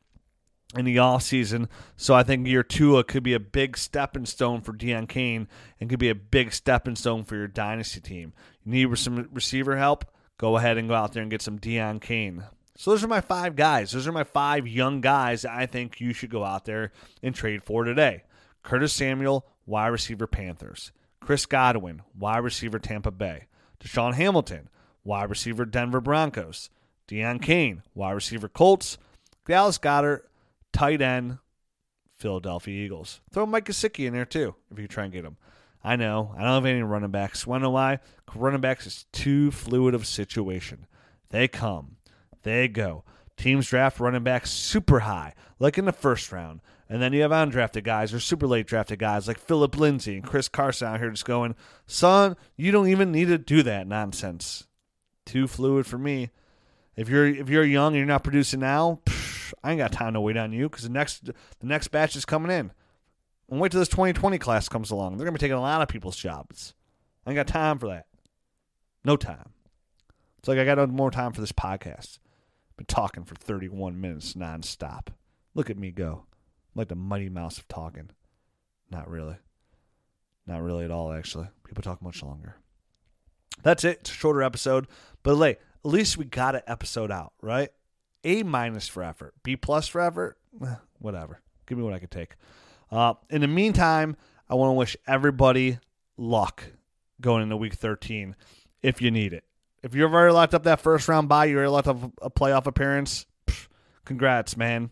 in 0.76 0.84
the 0.84 0.98
off 0.98 1.22
season. 1.22 1.68
So 1.96 2.14
I 2.14 2.22
think 2.22 2.46
year 2.46 2.62
two 2.62 3.02
could 3.04 3.22
be 3.22 3.34
a 3.34 3.40
big 3.40 3.76
stepping 3.76 4.26
stone 4.26 4.60
for 4.60 4.72
Deon 4.72 5.08
Cain 5.08 5.48
and 5.80 5.90
could 5.90 5.98
be 5.98 6.10
a 6.10 6.14
big 6.14 6.52
stepping 6.52 6.96
stone 6.96 7.24
for 7.24 7.36
your 7.36 7.48
dynasty 7.48 8.00
team. 8.00 8.32
You 8.64 8.72
need 8.72 8.98
some 8.98 9.28
receiver 9.32 9.76
help? 9.76 10.04
Go 10.40 10.56
ahead 10.56 10.78
and 10.78 10.88
go 10.88 10.94
out 10.94 11.12
there 11.12 11.20
and 11.20 11.30
get 11.30 11.42
some 11.42 11.58
Deon 11.58 12.00
Cain. 12.00 12.44
So 12.74 12.90
those 12.92 13.04
are 13.04 13.08
my 13.08 13.20
five 13.20 13.56
guys. 13.56 13.90
Those 13.90 14.08
are 14.08 14.12
my 14.12 14.24
five 14.24 14.66
young 14.66 15.02
guys 15.02 15.42
that 15.42 15.52
I 15.52 15.66
think 15.66 16.00
you 16.00 16.14
should 16.14 16.30
go 16.30 16.44
out 16.44 16.64
there 16.64 16.92
and 17.22 17.34
trade 17.34 17.62
for 17.62 17.84
today. 17.84 18.22
Curtis 18.62 18.94
Samuel, 18.94 19.44
wide 19.66 19.88
receiver 19.88 20.26
Panthers. 20.26 20.92
Chris 21.20 21.44
Godwin, 21.44 22.00
wide 22.18 22.38
receiver 22.38 22.78
Tampa 22.78 23.10
Bay. 23.10 23.48
DaeSean 23.84 24.14
Hamilton, 24.14 24.70
wide 25.04 25.28
receiver 25.28 25.66
Denver 25.66 26.00
Broncos. 26.00 26.70
Deon 27.06 27.42
Cain, 27.42 27.82
wide 27.94 28.12
receiver 28.12 28.48
Colts. 28.48 28.96
Dallas 29.46 29.76
Goedert, 29.76 30.22
tight 30.72 31.02
end 31.02 31.36
Philadelphia 32.16 32.82
Eagles. 32.82 33.20
Throw 33.30 33.44
Mike 33.44 33.66
Gesicki 33.66 34.06
in 34.06 34.14
there 34.14 34.24
too 34.24 34.54
if 34.70 34.78
you 34.78 34.88
try 34.88 35.04
and 35.04 35.12
get 35.12 35.26
him. 35.26 35.36
I 35.82 35.96
know. 35.96 36.34
I 36.36 36.42
don't 36.42 36.54
have 36.54 36.66
any 36.66 36.82
running 36.82 37.10
backs. 37.10 37.46
Want 37.46 37.62
to 37.62 37.64
know 37.64 37.70
why? 37.70 38.00
Running 38.34 38.60
backs 38.60 38.86
is 38.86 39.06
too 39.12 39.50
fluid 39.50 39.94
of 39.94 40.02
a 40.02 40.06
situation. 40.06 40.86
They 41.30 41.48
come 41.48 41.96
they 42.42 42.68
go. 42.68 43.04
Teams 43.36 43.68
draft 43.68 44.00
running 44.00 44.22
backs 44.22 44.50
super 44.50 45.00
high, 45.00 45.34
like 45.58 45.78
in 45.78 45.86
the 45.86 45.92
first 45.92 46.30
round. 46.30 46.60
And 46.88 47.00
then 47.00 47.12
you 47.12 47.22
have 47.22 47.30
undrafted 47.30 47.84
guys 47.84 48.12
or 48.12 48.20
super 48.20 48.46
late 48.46 48.66
drafted 48.66 48.98
guys 48.98 49.28
like 49.28 49.38
Phillip 49.38 49.76
Lindsay 49.76 50.16
and 50.16 50.24
Chris 50.24 50.48
Carson 50.48 50.88
out 50.88 50.98
here 50.98 51.10
just 51.10 51.24
going, 51.24 51.54
son, 51.86 52.36
you 52.56 52.72
don't 52.72 52.88
even 52.88 53.12
need 53.12 53.28
to 53.28 53.38
do 53.38 53.62
that 53.62 53.86
nonsense. 53.86 54.66
Too 55.24 55.46
fluid 55.46 55.86
for 55.86 55.98
me. 55.98 56.30
If 56.96 57.08
you're 57.08 57.26
if 57.26 57.48
you're 57.48 57.64
young 57.64 57.88
and 57.88 57.96
you're 57.96 58.06
not 58.06 58.24
producing 58.24 58.60
now, 58.60 59.00
psh, 59.06 59.54
I 59.62 59.70
ain't 59.70 59.78
got 59.78 59.92
time 59.92 60.14
to 60.14 60.20
wait 60.20 60.36
on 60.36 60.52
you 60.52 60.68
because 60.68 60.82
the 60.82 60.90
next 60.90 61.24
the 61.24 61.34
next 61.66 61.88
batch 61.88 62.16
is 62.16 62.24
coming 62.24 62.50
in. 62.50 62.72
And 63.50 63.60
wait 63.60 63.72
till 63.72 63.80
this 63.80 63.88
2020 63.88 64.38
class 64.38 64.68
comes 64.68 64.90
along. 64.90 65.16
They're 65.16 65.24
gonna 65.24 65.34
be 65.34 65.40
taking 65.40 65.56
a 65.56 65.60
lot 65.60 65.82
of 65.82 65.88
people's 65.88 66.16
jobs. 66.16 66.74
I 67.26 67.30
ain't 67.30 67.36
got 67.36 67.48
time 67.48 67.78
for 67.78 67.88
that. 67.88 68.06
No 69.04 69.16
time. 69.16 69.50
It's 70.38 70.48
like 70.48 70.58
I 70.58 70.64
got 70.64 70.78
no 70.78 70.86
more 70.86 71.10
time 71.10 71.32
for 71.32 71.40
this 71.40 71.52
podcast. 71.52 72.18
Been 72.76 72.86
talking 72.86 73.24
for 73.24 73.34
31 73.34 74.00
minutes 74.00 74.34
nonstop. 74.34 75.08
Look 75.54 75.68
at 75.68 75.76
me 75.76 75.90
go. 75.90 76.24
I'm 76.74 76.78
like 76.78 76.88
the 76.88 76.94
Mighty 76.94 77.28
Mouse 77.28 77.58
of 77.58 77.68
talking. 77.68 78.10
Not 78.90 79.10
really. 79.10 79.36
Not 80.46 80.62
really 80.62 80.84
at 80.84 80.90
all, 80.90 81.12
actually. 81.12 81.48
People 81.66 81.82
talk 81.82 82.00
much 82.00 82.22
longer. 82.22 82.56
That's 83.62 83.84
it. 83.84 83.98
It's 84.00 84.10
a 84.10 84.14
shorter 84.14 84.42
episode. 84.42 84.86
But 85.22 85.34
like, 85.34 85.60
at 85.84 85.90
least 85.90 86.16
we 86.16 86.24
got 86.24 86.54
an 86.54 86.62
episode 86.66 87.10
out, 87.10 87.32
right? 87.42 87.68
A 88.24 88.42
minus 88.42 88.88
for 88.88 89.02
effort. 89.02 89.34
B 89.42 89.56
plus 89.56 89.88
for 89.88 90.00
effort. 90.00 90.38
Eh, 90.64 90.76
whatever. 90.98 91.40
Give 91.66 91.76
me 91.76 91.84
what 91.84 91.92
I 91.92 91.98
could 91.98 92.10
take. 92.10 92.36
Uh, 92.90 93.14
in 93.28 93.40
the 93.40 93.48
meantime, 93.48 94.16
I 94.48 94.54
want 94.54 94.70
to 94.70 94.74
wish 94.74 94.96
everybody 95.06 95.78
luck 96.16 96.64
going 97.20 97.42
into 97.42 97.56
week 97.56 97.74
13 97.74 98.34
if 98.82 99.00
you 99.00 99.10
need 99.10 99.32
it. 99.32 99.44
If 99.82 99.94
you've 99.94 100.12
already 100.12 100.34
locked 100.34 100.54
up 100.54 100.64
that 100.64 100.80
first 100.80 101.08
round 101.08 101.28
bye, 101.28 101.46
you 101.46 101.56
already 101.56 101.70
locked 101.70 101.88
up 101.88 102.12
a 102.20 102.30
playoff 102.30 102.66
appearance. 102.66 103.26
Congrats, 104.04 104.56
man. 104.56 104.90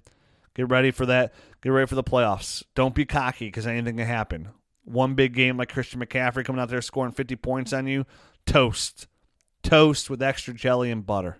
Get 0.54 0.68
ready 0.70 0.90
for 0.90 1.06
that. 1.06 1.34
Get 1.62 1.70
ready 1.70 1.86
for 1.86 1.94
the 1.94 2.04
playoffs. 2.04 2.62
Don't 2.74 2.94
be 2.94 3.04
cocky 3.04 3.46
because 3.46 3.66
anything 3.66 3.96
can 3.96 4.06
happen. 4.06 4.48
One 4.84 5.14
big 5.14 5.34
game 5.34 5.56
like 5.56 5.72
Christian 5.72 6.00
McCaffrey 6.00 6.44
coming 6.44 6.60
out 6.60 6.68
there 6.68 6.80
scoring 6.80 7.12
50 7.12 7.36
points 7.36 7.72
on 7.72 7.86
you, 7.86 8.06
toast. 8.46 9.06
Toast 9.62 10.08
with 10.08 10.22
extra 10.22 10.54
jelly 10.54 10.90
and 10.90 11.04
butter. 11.04 11.38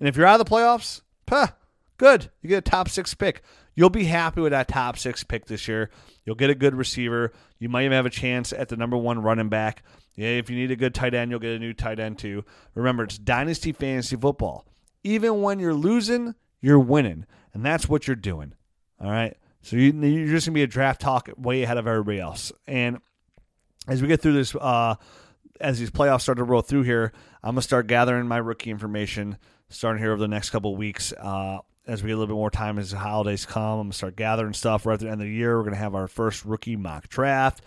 And 0.00 0.08
if 0.08 0.16
you're 0.16 0.26
out 0.26 0.40
of 0.40 0.46
the 0.46 0.50
playoffs, 0.50 1.02
puh, 1.26 1.48
good. 1.96 2.30
You 2.42 2.48
get 2.48 2.58
a 2.58 2.70
top 2.70 2.88
six 2.88 3.14
pick. 3.14 3.42
You'll 3.78 3.90
be 3.90 4.06
happy 4.06 4.40
with 4.40 4.50
that 4.50 4.66
top 4.66 4.98
six 4.98 5.22
pick 5.22 5.46
this 5.46 5.68
year. 5.68 5.90
You'll 6.24 6.34
get 6.34 6.50
a 6.50 6.54
good 6.56 6.74
receiver. 6.74 7.30
You 7.60 7.68
might 7.68 7.84
even 7.84 7.94
have 7.94 8.06
a 8.06 8.10
chance 8.10 8.52
at 8.52 8.68
the 8.68 8.76
number 8.76 8.96
one 8.96 9.22
running 9.22 9.50
back. 9.50 9.84
Yeah, 10.16 10.30
if 10.30 10.50
you 10.50 10.56
need 10.56 10.72
a 10.72 10.76
good 10.76 10.96
tight 10.96 11.14
end, 11.14 11.30
you'll 11.30 11.38
get 11.38 11.52
a 11.52 11.60
new 11.60 11.72
tight 11.72 12.00
end 12.00 12.18
too. 12.18 12.44
Remember, 12.74 13.04
it's 13.04 13.18
dynasty 13.18 13.70
fantasy 13.70 14.16
football. 14.16 14.66
Even 15.04 15.42
when 15.42 15.60
you're 15.60 15.74
losing, 15.74 16.34
you're 16.60 16.80
winning, 16.80 17.24
and 17.54 17.64
that's 17.64 17.88
what 17.88 18.08
you're 18.08 18.16
doing. 18.16 18.52
All 19.00 19.12
right. 19.12 19.36
So 19.62 19.76
you, 19.76 19.90
are 19.90 20.26
just 20.26 20.48
gonna 20.48 20.54
be 20.54 20.64
a 20.64 20.66
draft 20.66 21.00
talk 21.00 21.30
way 21.36 21.62
ahead 21.62 21.78
of 21.78 21.86
everybody 21.86 22.18
else. 22.18 22.50
And 22.66 22.98
as 23.86 24.02
we 24.02 24.08
get 24.08 24.20
through 24.20 24.32
this, 24.32 24.56
uh, 24.56 24.96
as 25.60 25.78
these 25.78 25.92
playoffs 25.92 26.22
start 26.22 26.38
to 26.38 26.44
roll 26.44 26.62
through 26.62 26.82
here, 26.82 27.12
I'm 27.44 27.52
gonna 27.52 27.62
start 27.62 27.86
gathering 27.86 28.26
my 28.26 28.38
rookie 28.38 28.72
information 28.72 29.38
starting 29.68 30.02
here 30.02 30.10
over 30.10 30.20
the 30.20 30.26
next 30.26 30.50
couple 30.50 30.74
weeks. 30.74 31.12
Uh, 31.12 31.58
as 31.88 32.02
we 32.02 32.08
get 32.08 32.12
a 32.12 32.18
little 32.18 32.34
bit 32.34 32.38
more 32.38 32.50
time 32.50 32.78
as 32.78 32.90
the 32.90 32.98
holidays 32.98 33.46
come, 33.46 33.80
I'm 33.80 33.86
gonna 33.86 33.92
start 33.94 34.14
gathering 34.14 34.52
stuff 34.52 34.84
right 34.84 34.94
at 34.94 35.00
the 35.00 35.06
end 35.06 35.22
of 35.22 35.26
the 35.26 35.32
year. 35.32 35.56
We're 35.56 35.64
gonna 35.64 35.76
have 35.76 35.94
our 35.94 36.06
first 36.06 36.44
rookie 36.44 36.76
mock 36.76 37.08
draft. 37.08 37.62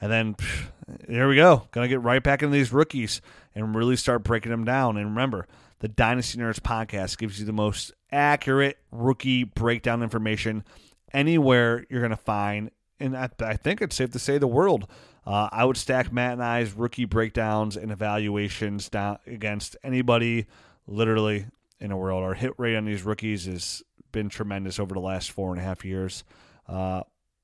And 0.00 0.10
then 0.10 0.34
pff, 0.34 0.68
there 1.08 1.28
we 1.28 1.34
go. 1.34 1.68
Gonna 1.72 1.88
get 1.88 2.00
right 2.00 2.22
back 2.22 2.42
into 2.42 2.52
these 2.52 2.72
rookies 2.72 3.20
and 3.54 3.74
really 3.74 3.96
start 3.96 4.22
breaking 4.22 4.52
them 4.52 4.64
down. 4.64 4.96
And 4.96 5.06
remember, 5.06 5.48
the 5.80 5.88
Dynasty 5.88 6.38
Nerds 6.38 6.60
podcast 6.60 7.18
gives 7.18 7.40
you 7.40 7.46
the 7.46 7.52
most 7.52 7.92
accurate 8.12 8.78
rookie 8.92 9.42
breakdown 9.42 10.02
information 10.02 10.64
anywhere 11.12 11.84
you're 11.90 12.02
gonna 12.02 12.16
find. 12.16 12.70
And 13.00 13.16
I, 13.16 13.28
I 13.40 13.56
think 13.56 13.82
it's 13.82 13.96
safe 13.96 14.10
to 14.12 14.20
say 14.20 14.38
the 14.38 14.46
world. 14.46 14.86
Uh, 15.26 15.48
I 15.50 15.64
would 15.64 15.76
stack 15.76 16.12
Matt 16.12 16.34
and 16.34 16.44
I's 16.44 16.74
rookie 16.74 17.06
breakdowns 17.06 17.76
and 17.76 17.90
evaluations 17.90 18.88
down 18.88 19.18
against 19.26 19.76
anybody 19.82 20.46
literally 20.86 21.46
in 21.84 21.90
the 21.90 21.96
world. 21.96 22.24
Our 22.24 22.32
hit 22.32 22.54
rate 22.56 22.76
on 22.76 22.86
these 22.86 23.02
rookies 23.02 23.44
has 23.44 23.82
been 24.10 24.30
tremendous 24.30 24.78
over 24.78 24.94
the 24.94 25.00
last 25.00 25.30
four 25.30 25.50
and 25.50 25.60
a 25.60 25.62
half 25.62 25.84
years. 25.84 26.24
Uh, 26.66 27.02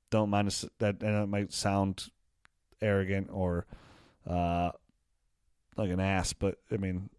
don't 0.09 0.31
mind 0.31 0.47
us, 0.47 0.65
that, 0.79 1.01
it 1.01 1.29
might 1.29 1.53
sound 1.53 2.09
arrogant 2.81 3.29
or 3.31 3.67
uh, 4.27 4.71
like 5.77 5.91
an 5.91 5.99
ass, 5.99 6.33
but 6.33 6.55
I 6.71 6.77
mean, 6.77 7.09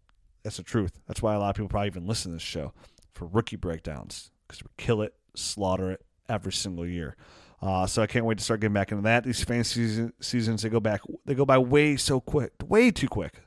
that's 0.43 0.57
the 0.57 0.63
truth. 0.63 0.99
That's 1.07 1.21
why 1.21 1.33
a 1.33 1.39
lot 1.39 1.51
of 1.51 1.55
people 1.55 1.69
probably 1.69 1.87
even 1.87 2.05
listen 2.05 2.31
to 2.31 2.35
this 2.35 2.43
show 2.43 2.73
for 3.13 3.25
rookie 3.25 3.55
breakdowns 3.55 4.29
because 4.45 4.61
we 4.61 4.69
kill 4.75 5.01
it, 5.01 5.13
slaughter 5.33 5.91
it 5.91 6.01
every 6.27 6.51
single 6.51 6.85
year. 6.85 7.15
Uh, 7.61 7.87
so 7.87 8.01
I 8.01 8.07
can't 8.07 8.25
wait 8.25 8.37
to 8.39 8.43
start 8.43 8.59
getting 8.59 8.73
back 8.73 8.91
into 8.91 9.03
that. 9.03 9.23
These 9.23 9.45
fantasy 9.45 9.87
season, 9.87 10.13
seasons 10.19 10.61
they 10.61 10.69
go 10.69 10.81
back, 10.81 10.99
they 11.25 11.35
go 11.35 11.45
by 11.45 11.57
way 11.57 11.95
so 11.95 12.19
quick, 12.19 12.51
way 12.67 12.91
too 12.91 13.07
quick. 13.07 13.43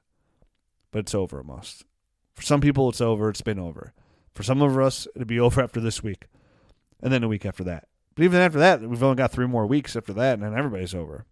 But 0.90 1.00
it's 1.00 1.14
over 1.14 1.36
almost. 1.36 1.84
For 2.36 2.42
some 2.42 2.60
people, 2.60 2.88
it's 2.88 3.00
over. 3.00 3.28
It's 3.28 3.42
been 3.42 3.58
over. 3.58 3.92
For 4.34 4.42
some 4.42 4.62
of 4.62 4.78
us, 4.78 5.08
it'll 5.14 5.26
be 5.26 5.40
over 5.40 5.60
after 5.60 5.80
this 5.80 6.02
week, 6.02 6.26
and 7.02 7.12
then 7.12 7.24
a 7.24 7.28
week 7.28 7.44
after 7.44 7.64
that. 7.64 7.88
But 8.14 8.24
even 8.24 8.40
after 8.40 8.58
that, 8.58 8.80
we've 8.82 9.02
only 9.02 9.16
got 9.16 9.32
three 9.32 9.46
more 9.46 9.66
weeks 9.66 9.96
after 9.96 10.12
that, 10.14 10.34
and 10.34 10.42
then 10.42 10.56
everybody's 10.56 10.94
over. 10.94 11.26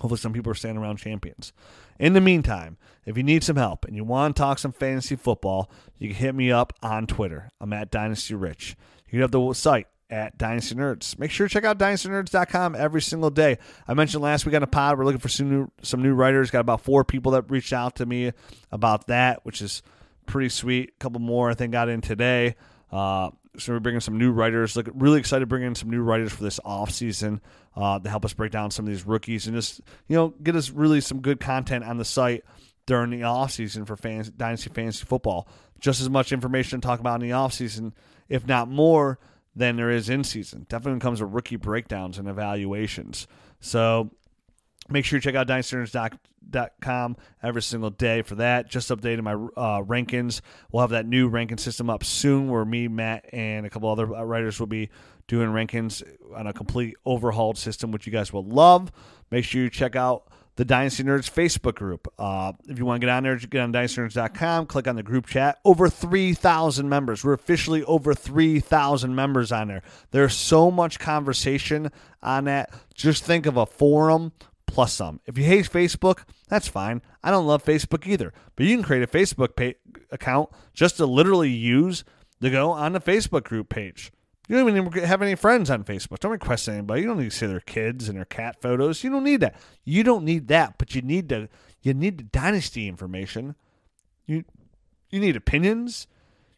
Hopefully, 0.00 0.18
some 0.18 0.32
people 0.32 0.50
are 0.50 0.56
standing 0.56 0.82
around 0.82 0.96
champions. 0.96 1.52
In 2.00 2.14
the 2.14 2.20
meantime, 2.20 2.78
if 3.04 3.16
you 3.16 3.22
need 3.22 3.44
some 3.44 3.56
help 3.56 3.84
and 3.84 3.94
you 3.94 4.02
want 4.02 4.34
to 4.34 4.40
talk 4.40 4.58
some 4.58 4.72
fantasy 4.72 5.14
football, 5.14 5.70
you 5.98 6.08
can 6.08 6.16
hit 6.16 6.34
me 6.34 6.50
up 6.50 6.72
on 6.82 7.06
Twitter. 7.06 7.50
I'm 7.60 7.72
at 7.72 7.92
Dynasty 7.92 8.34
Rich. 8.34 8.76
You 9.08 9.22
have 9.22 9.30
the 9.30 9.52
site 9.52 9.86
at 10.10 10.36
Dynasty 10.36 10.74
Nerds. 10.74 11.18
Make 11.18 11.30
sure 11.30 11.48
to 11.48 11.52
check 11.52 11.64
out 11.64 11.78
dynastynerds.com 11.78 12.74
every 12.74 13.02
single 13.02 13.30
day. 13.30 13.58
I 13.86 13.94
mentioned 13.94 14.22
last 14.22 14.44
week 14.44 14.54
on 14.54 14.62
a 14.62 14.66
pod, 14.66 14.98
we're 14.98 15.04
looking 15.04 15.20
for 15.20 15.28
some 15.28 15.50
new 15.50 15.70
some 15.82 16.02
new 16.02 16.14
writers. 16.14 16.50
Got 16.50 16.60
about 16.60 16.80
four 16.80 17.04
people 17.04 17.32
that 17.32 17.50
reached 17.50 17.72
out 17.72 17.96
to 17.96 18.06
me 18.06 18.32
about 18.72 19.06
that, 19.06 19.44
which 19.44 19.62
is 19.62 19.82
pretty 20.26 20.48
sweet. 20.48 20.90
A 20.90 20.98
couple 20.98 21.20
more 21.20 21.50
I 21.50 21.54
think 21.54 21.72
got 21.72 21.88
in 21.88 22.00
today. 22.00 22.56
Uh, 22.90 23.30
so 23.58 23.72
we're 23.72 23.80
bringing 23.80 24.00
some 24.00 24.18
new 24.18 24.32
writers. 24.32 24.76
Look, 24.76 24.88
really 24.94 25.18
excited 25.18 25.40
to 25.40 25.46
bring 25.46 25.62
in 25.62 25.74
some 25.74 25.90
new 25.90 26.02
writers 26.02 26.32
for 26.32 26.42
this 26.42 26.60
off 26.64 26.90
season 26.90 27.40
uh, 27.76 27.98
to 27.98 28.08
help 28.10 28.24
us 28.24 28.32
break 28.32 28.52
down 28.52 28.70
some 28.70 28.84
of 28.84 28.90
these 28.90 29.06
rookies 29.06 29.46
and 29.46 29.56
just 29.56 29.80
you 30.08 30.16
know 30.16 30.34
get 30.42 30.56
us 30.56 30.70
really 30.70 31.00
some 31.00 31.20
good 31.20 31.40
content 31.40 31.84
on 31.84 31.96
the 31.96 32.04
site 32.04 32.44
during 32.86 33.10
the 33.10 33.22
off 33.22 33.52
season 33.52 33.84
for 33.84 33.96
fans, 33.96 34.30
dynasty 34.30 34.70
fantasy 34.70 35.04
football. 35.04 35.48
Just 35.80 36.00
as 36.00 36.08
much 36.08 36.32
information 36.32 36.80
to 36.80 36.86
talk 36.86 37.00
about 37.00 37.20
in 37.20 37.28
the 37.28 37.32
off 37.32 37.52
season, 37.52 37.94
if 38.28 38.46
not 38.46 38.68
more, 38.68 39.18
than 39.56 39.76
there 39.76 39.90
is 39.90 40.08
in 40.08 40.24
season. 40.24 40.66
Definitely 40.68 41.00
comes 41.00 41.22
with 41.22 41.32
rookie 41.32 41.56
breakdowns 41.56 42.18
and 42.18 42.28
evaluations. 42.28 43.26
So 43.60 44.10
make 44.88 45.04
sure 45.04 45.16
you 45.16 45.20
check 45.20 45.34
out 45.34 45.46
dynastynerds.com 45.46 47.16
every 47.42 47.62
single 47.62 47.90
day 47.90 48.22
for 48.22 48.36
that. 48.36 48.68
Just 48.68 48.90
updating 48.90 49.22
my 49.22 49.32
uh, 49.32 49.82
rankings. 49.82 50.40
We'll 50.70 50.82
have 50.82 50.90
that 50.90 51.06
new 51.06 51.28
ranking 51.28 51.58
system 51.58 51.90
up 51.90 52.04
soon 52.04 52.48
where 52.48 52.64
me, 52.64 52.88
Matt, 52.88 53.26
and 53.32 53.66
a 53.66 53.70
couple 53.70 53.88
other 53.90 54.06
writers 54.06 54.60
will 54.60 54.66
be 54.66 54.90
doing 55.26 55.48
rankings 55.48 56.02
on 56.34 56.46
a 56.46 56.52
complete 56.52 56.96
overhauled 57.06 57.56
system, 57.58 57.90
which 57.90 58.06
you 58.06 58.12
guys 58.12 58.32
will 58.32 58.44
love. 58.44 58.92
Make 59.30 59.44
sure 59.44 59.62
you 59.62 59.70
check 59.70 59.96
out 59.96 60.28
the 60.56 60.64
Dynasty 60.64 61.02
Nerds 61.02 61.30
Facebook 61.30 61.74
group. 61.74 62.12
Uh, 62.18 62.52
if 62.68 62.78
you 62.78 62.84
want 62.84 63.00
to 63.00 63.06
get 63.06 63.12
on 63.12 63.24
there, 63.24 63.36
get 63.36 63.60
on 63.60 63.72
dynastynerds.com, 63.72 64.66
click 64.66 64.86
on 64.86 64.96
the 64.96 65.02
group 65.02 65.26
chat. 65.26 65.58
Over 65.64 65.88
3,000 65.88 66.88
members. 66.88 67.24
We're 67.24 67.32
officially 67.32 67.82
over 67.84 68.14
3,000 68.14 69.14
members 69.14 69.50
on 69.50 69.68
there. 69.68 69.82
There's 70.12 70.36
so 70.36 70.70
much 70.70 70.98
conversation 70.98 71.90
on 72.22 72.44
that. 72.44 72.70
Just 72.94 73.24
think 73.24 73.46
of 73.46 73.56
a 73.56 73.66
forum 73.66 74.32
plus 74.74 74.92
some. 74.92 75.20
If 75.24 75.38
you 75.38 75.44
hate 75.44 75.70
Facebook, 75.70 76.24
that's 76.48 76.66
fine. 76.66 77.00
I 77.22 77.30
don't 77.30 77.46
love 77.46 77.64
Facebook 77.64 78.08
either. 78.08 78.32
But 78.56 78.66
you 78.66 78.76
can 78.76 78.84
create 78.84 79.04
a 79.04 79.06
Facebook 79.06 79.54
pay- 79.54 79.76
account 80.10 80.50
just 80.74 80.96
to 80.96 81.06
literally 81.06 81.50
use 81.50 82.02
to 82.42 82.50
go 82.50 82.72
on 82.72 82.92
the 82.92 83.00
Facebook 83.00 83.44
group 83.44 83.68
page. 83.68 84.12
You 84.48 84.58
don't 84.58 84.76
even 84.76 84.92
have 85.04 85.22
any 85.22 85.36
friends 85.36 85.70
on 85.70 85.84
Facebook. 85.84 86.18
Don't 86.18 86.32
request 86.32 86.68
anybody. 86.68 87.02
You 87.02 87.06
don't 87.06 87.18
need 87.18 87.30
to 87.30 87.36
see 87.36 87.46
their 87.46 87.60
kids 87.60 88.08
and 88.08 88.18
their 88.18 88.26
cat 88.26 88.60
photos. 88.60 89.02
You 89.02 89.10
don't 89.10 89.24
need 89.24 89.40
that. 89.40 89.54
You 89.84 90.02
don't 90.02 90.24
need 90.24 90.48
that, 90.48 90.76
but 90.76 90.94
you 90.94 91.02
need 91.02 91.28
to 91.30 91.48
you 91.80 91.94
need 91.94 92.18
the 92.18 92.24
dynasty 92.24 92.88
information. 92.88 93.54
You 94.26 94.44
you 95.08 95.20
need 95.20 95.36
opinions. 95.36 96.06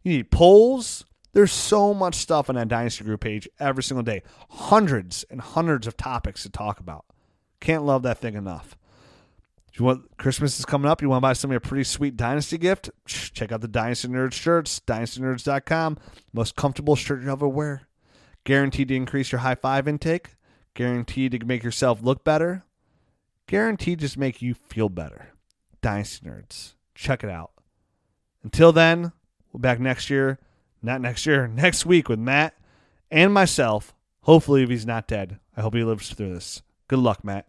You 0.02 0.16
need 0.16 0.30
polls. 0.30 1.04
There's 1.32 1.52
so 1.52 1.92
much 1.92 2.14
stuff 2.14 2.48
on 2.48 2.56
that 2.56 2.68
dynasty 2.68 3.04
group 3.04 3.20
page 3.20 3.46
every 3.60 3.82
single 3.82 4.02
day. 4.02 4.22
Hundreds 4.48 5.24
and 5.30 5.40
hundreds 5.40 5.86
of 5.86 5.96
topics 5.96 6.42
to 6.42 6.50
talk 6.50 6.80
about. 6.80 7.04
Can't 7.66 7.84
love 7.84 8.04
that 8.04 8.18
thing 8.18 8.36
enough. 8.36 8.76
If 9.72 9.80
you 9.80 9.86
want 9.86 10.16
Christmas 10.18 10.56
is 10.56 10.64
coming 10.64 10.88
up, 10.88 11.02
you 11.02 11.08
want 11.08 11.18
to 11.18 11.22
buy 11.22 11.32
somebody 11.32 11.56
a 11.56 11.60
pretty 11.60 11.82
sweet 11.82 12.16
Dynasty 12.16 12.58
gift? 12.58 12.90
Check 13.08 13.50
out 13.50 13.60
the 13.60 13.66
Dynasty 13.66 14.06
Nerds 14.06 14.34
shirts, 14.34 14.80
dynastynerds.com. 14.86 15.98
Most 16.32 16.54
comfortable 16.54 16.94
shirt 16.94 17.24
you 17.24 17.32
ever 17.32 17.48
wear. 17.48 17.88
Guaranteed 18.44 18.86
to 18.86 18.94
increase 18.94 19.32
your 19.32 19.40
high 19.40 19.56
five 19.56 19.88
intake. 19.88 20.36
Guaranteed 20.74 21.32
to 21.32 21.44
make 21.44 21.64
yourself 21.64 22.00
look 22.04 22.22
better. 22.22 22.64
Guaranteed 23.48 23.98
just 23.98 24.16
make 24.16 24.40
you 24.40 24.54
feel 24.54 24.88
better. 24.88 25.30
Dynasty 25.82 26.24
Nerds. 26.24 26.74
Check 26.94 27.24
it 27.24 27.30
out. 27.30 27.50
Until 28.44 28.70
then, 28.70 29.10
we'll 29.52 29.58
back 29.58 29.80
next 29.80 30.08
year. 30.08 30.38
Not 30.82 31.00
next 31.00 31.26
year, 31.26 31.48
next 31.52 31.84
week 31.84 32.08
with 32.08 32.20
Matt 32.20 32.56
and 33.10 33.34
myself. 33.34 33.92
Hopefully, 34.20 34.62
if 34.62 34.68
he's 34.68 34.86
not 34.86 35.08
dead. 35.08 35.40
I 35.56 35.62
hope 35.62 35.74
he 35.74 35.82
lives 35.82 36.10
through 36.10 36.32
this. 36.32 36.62
Good 36.86 37.00
luck, 37.00 37.24
Matt. 37.24 37.48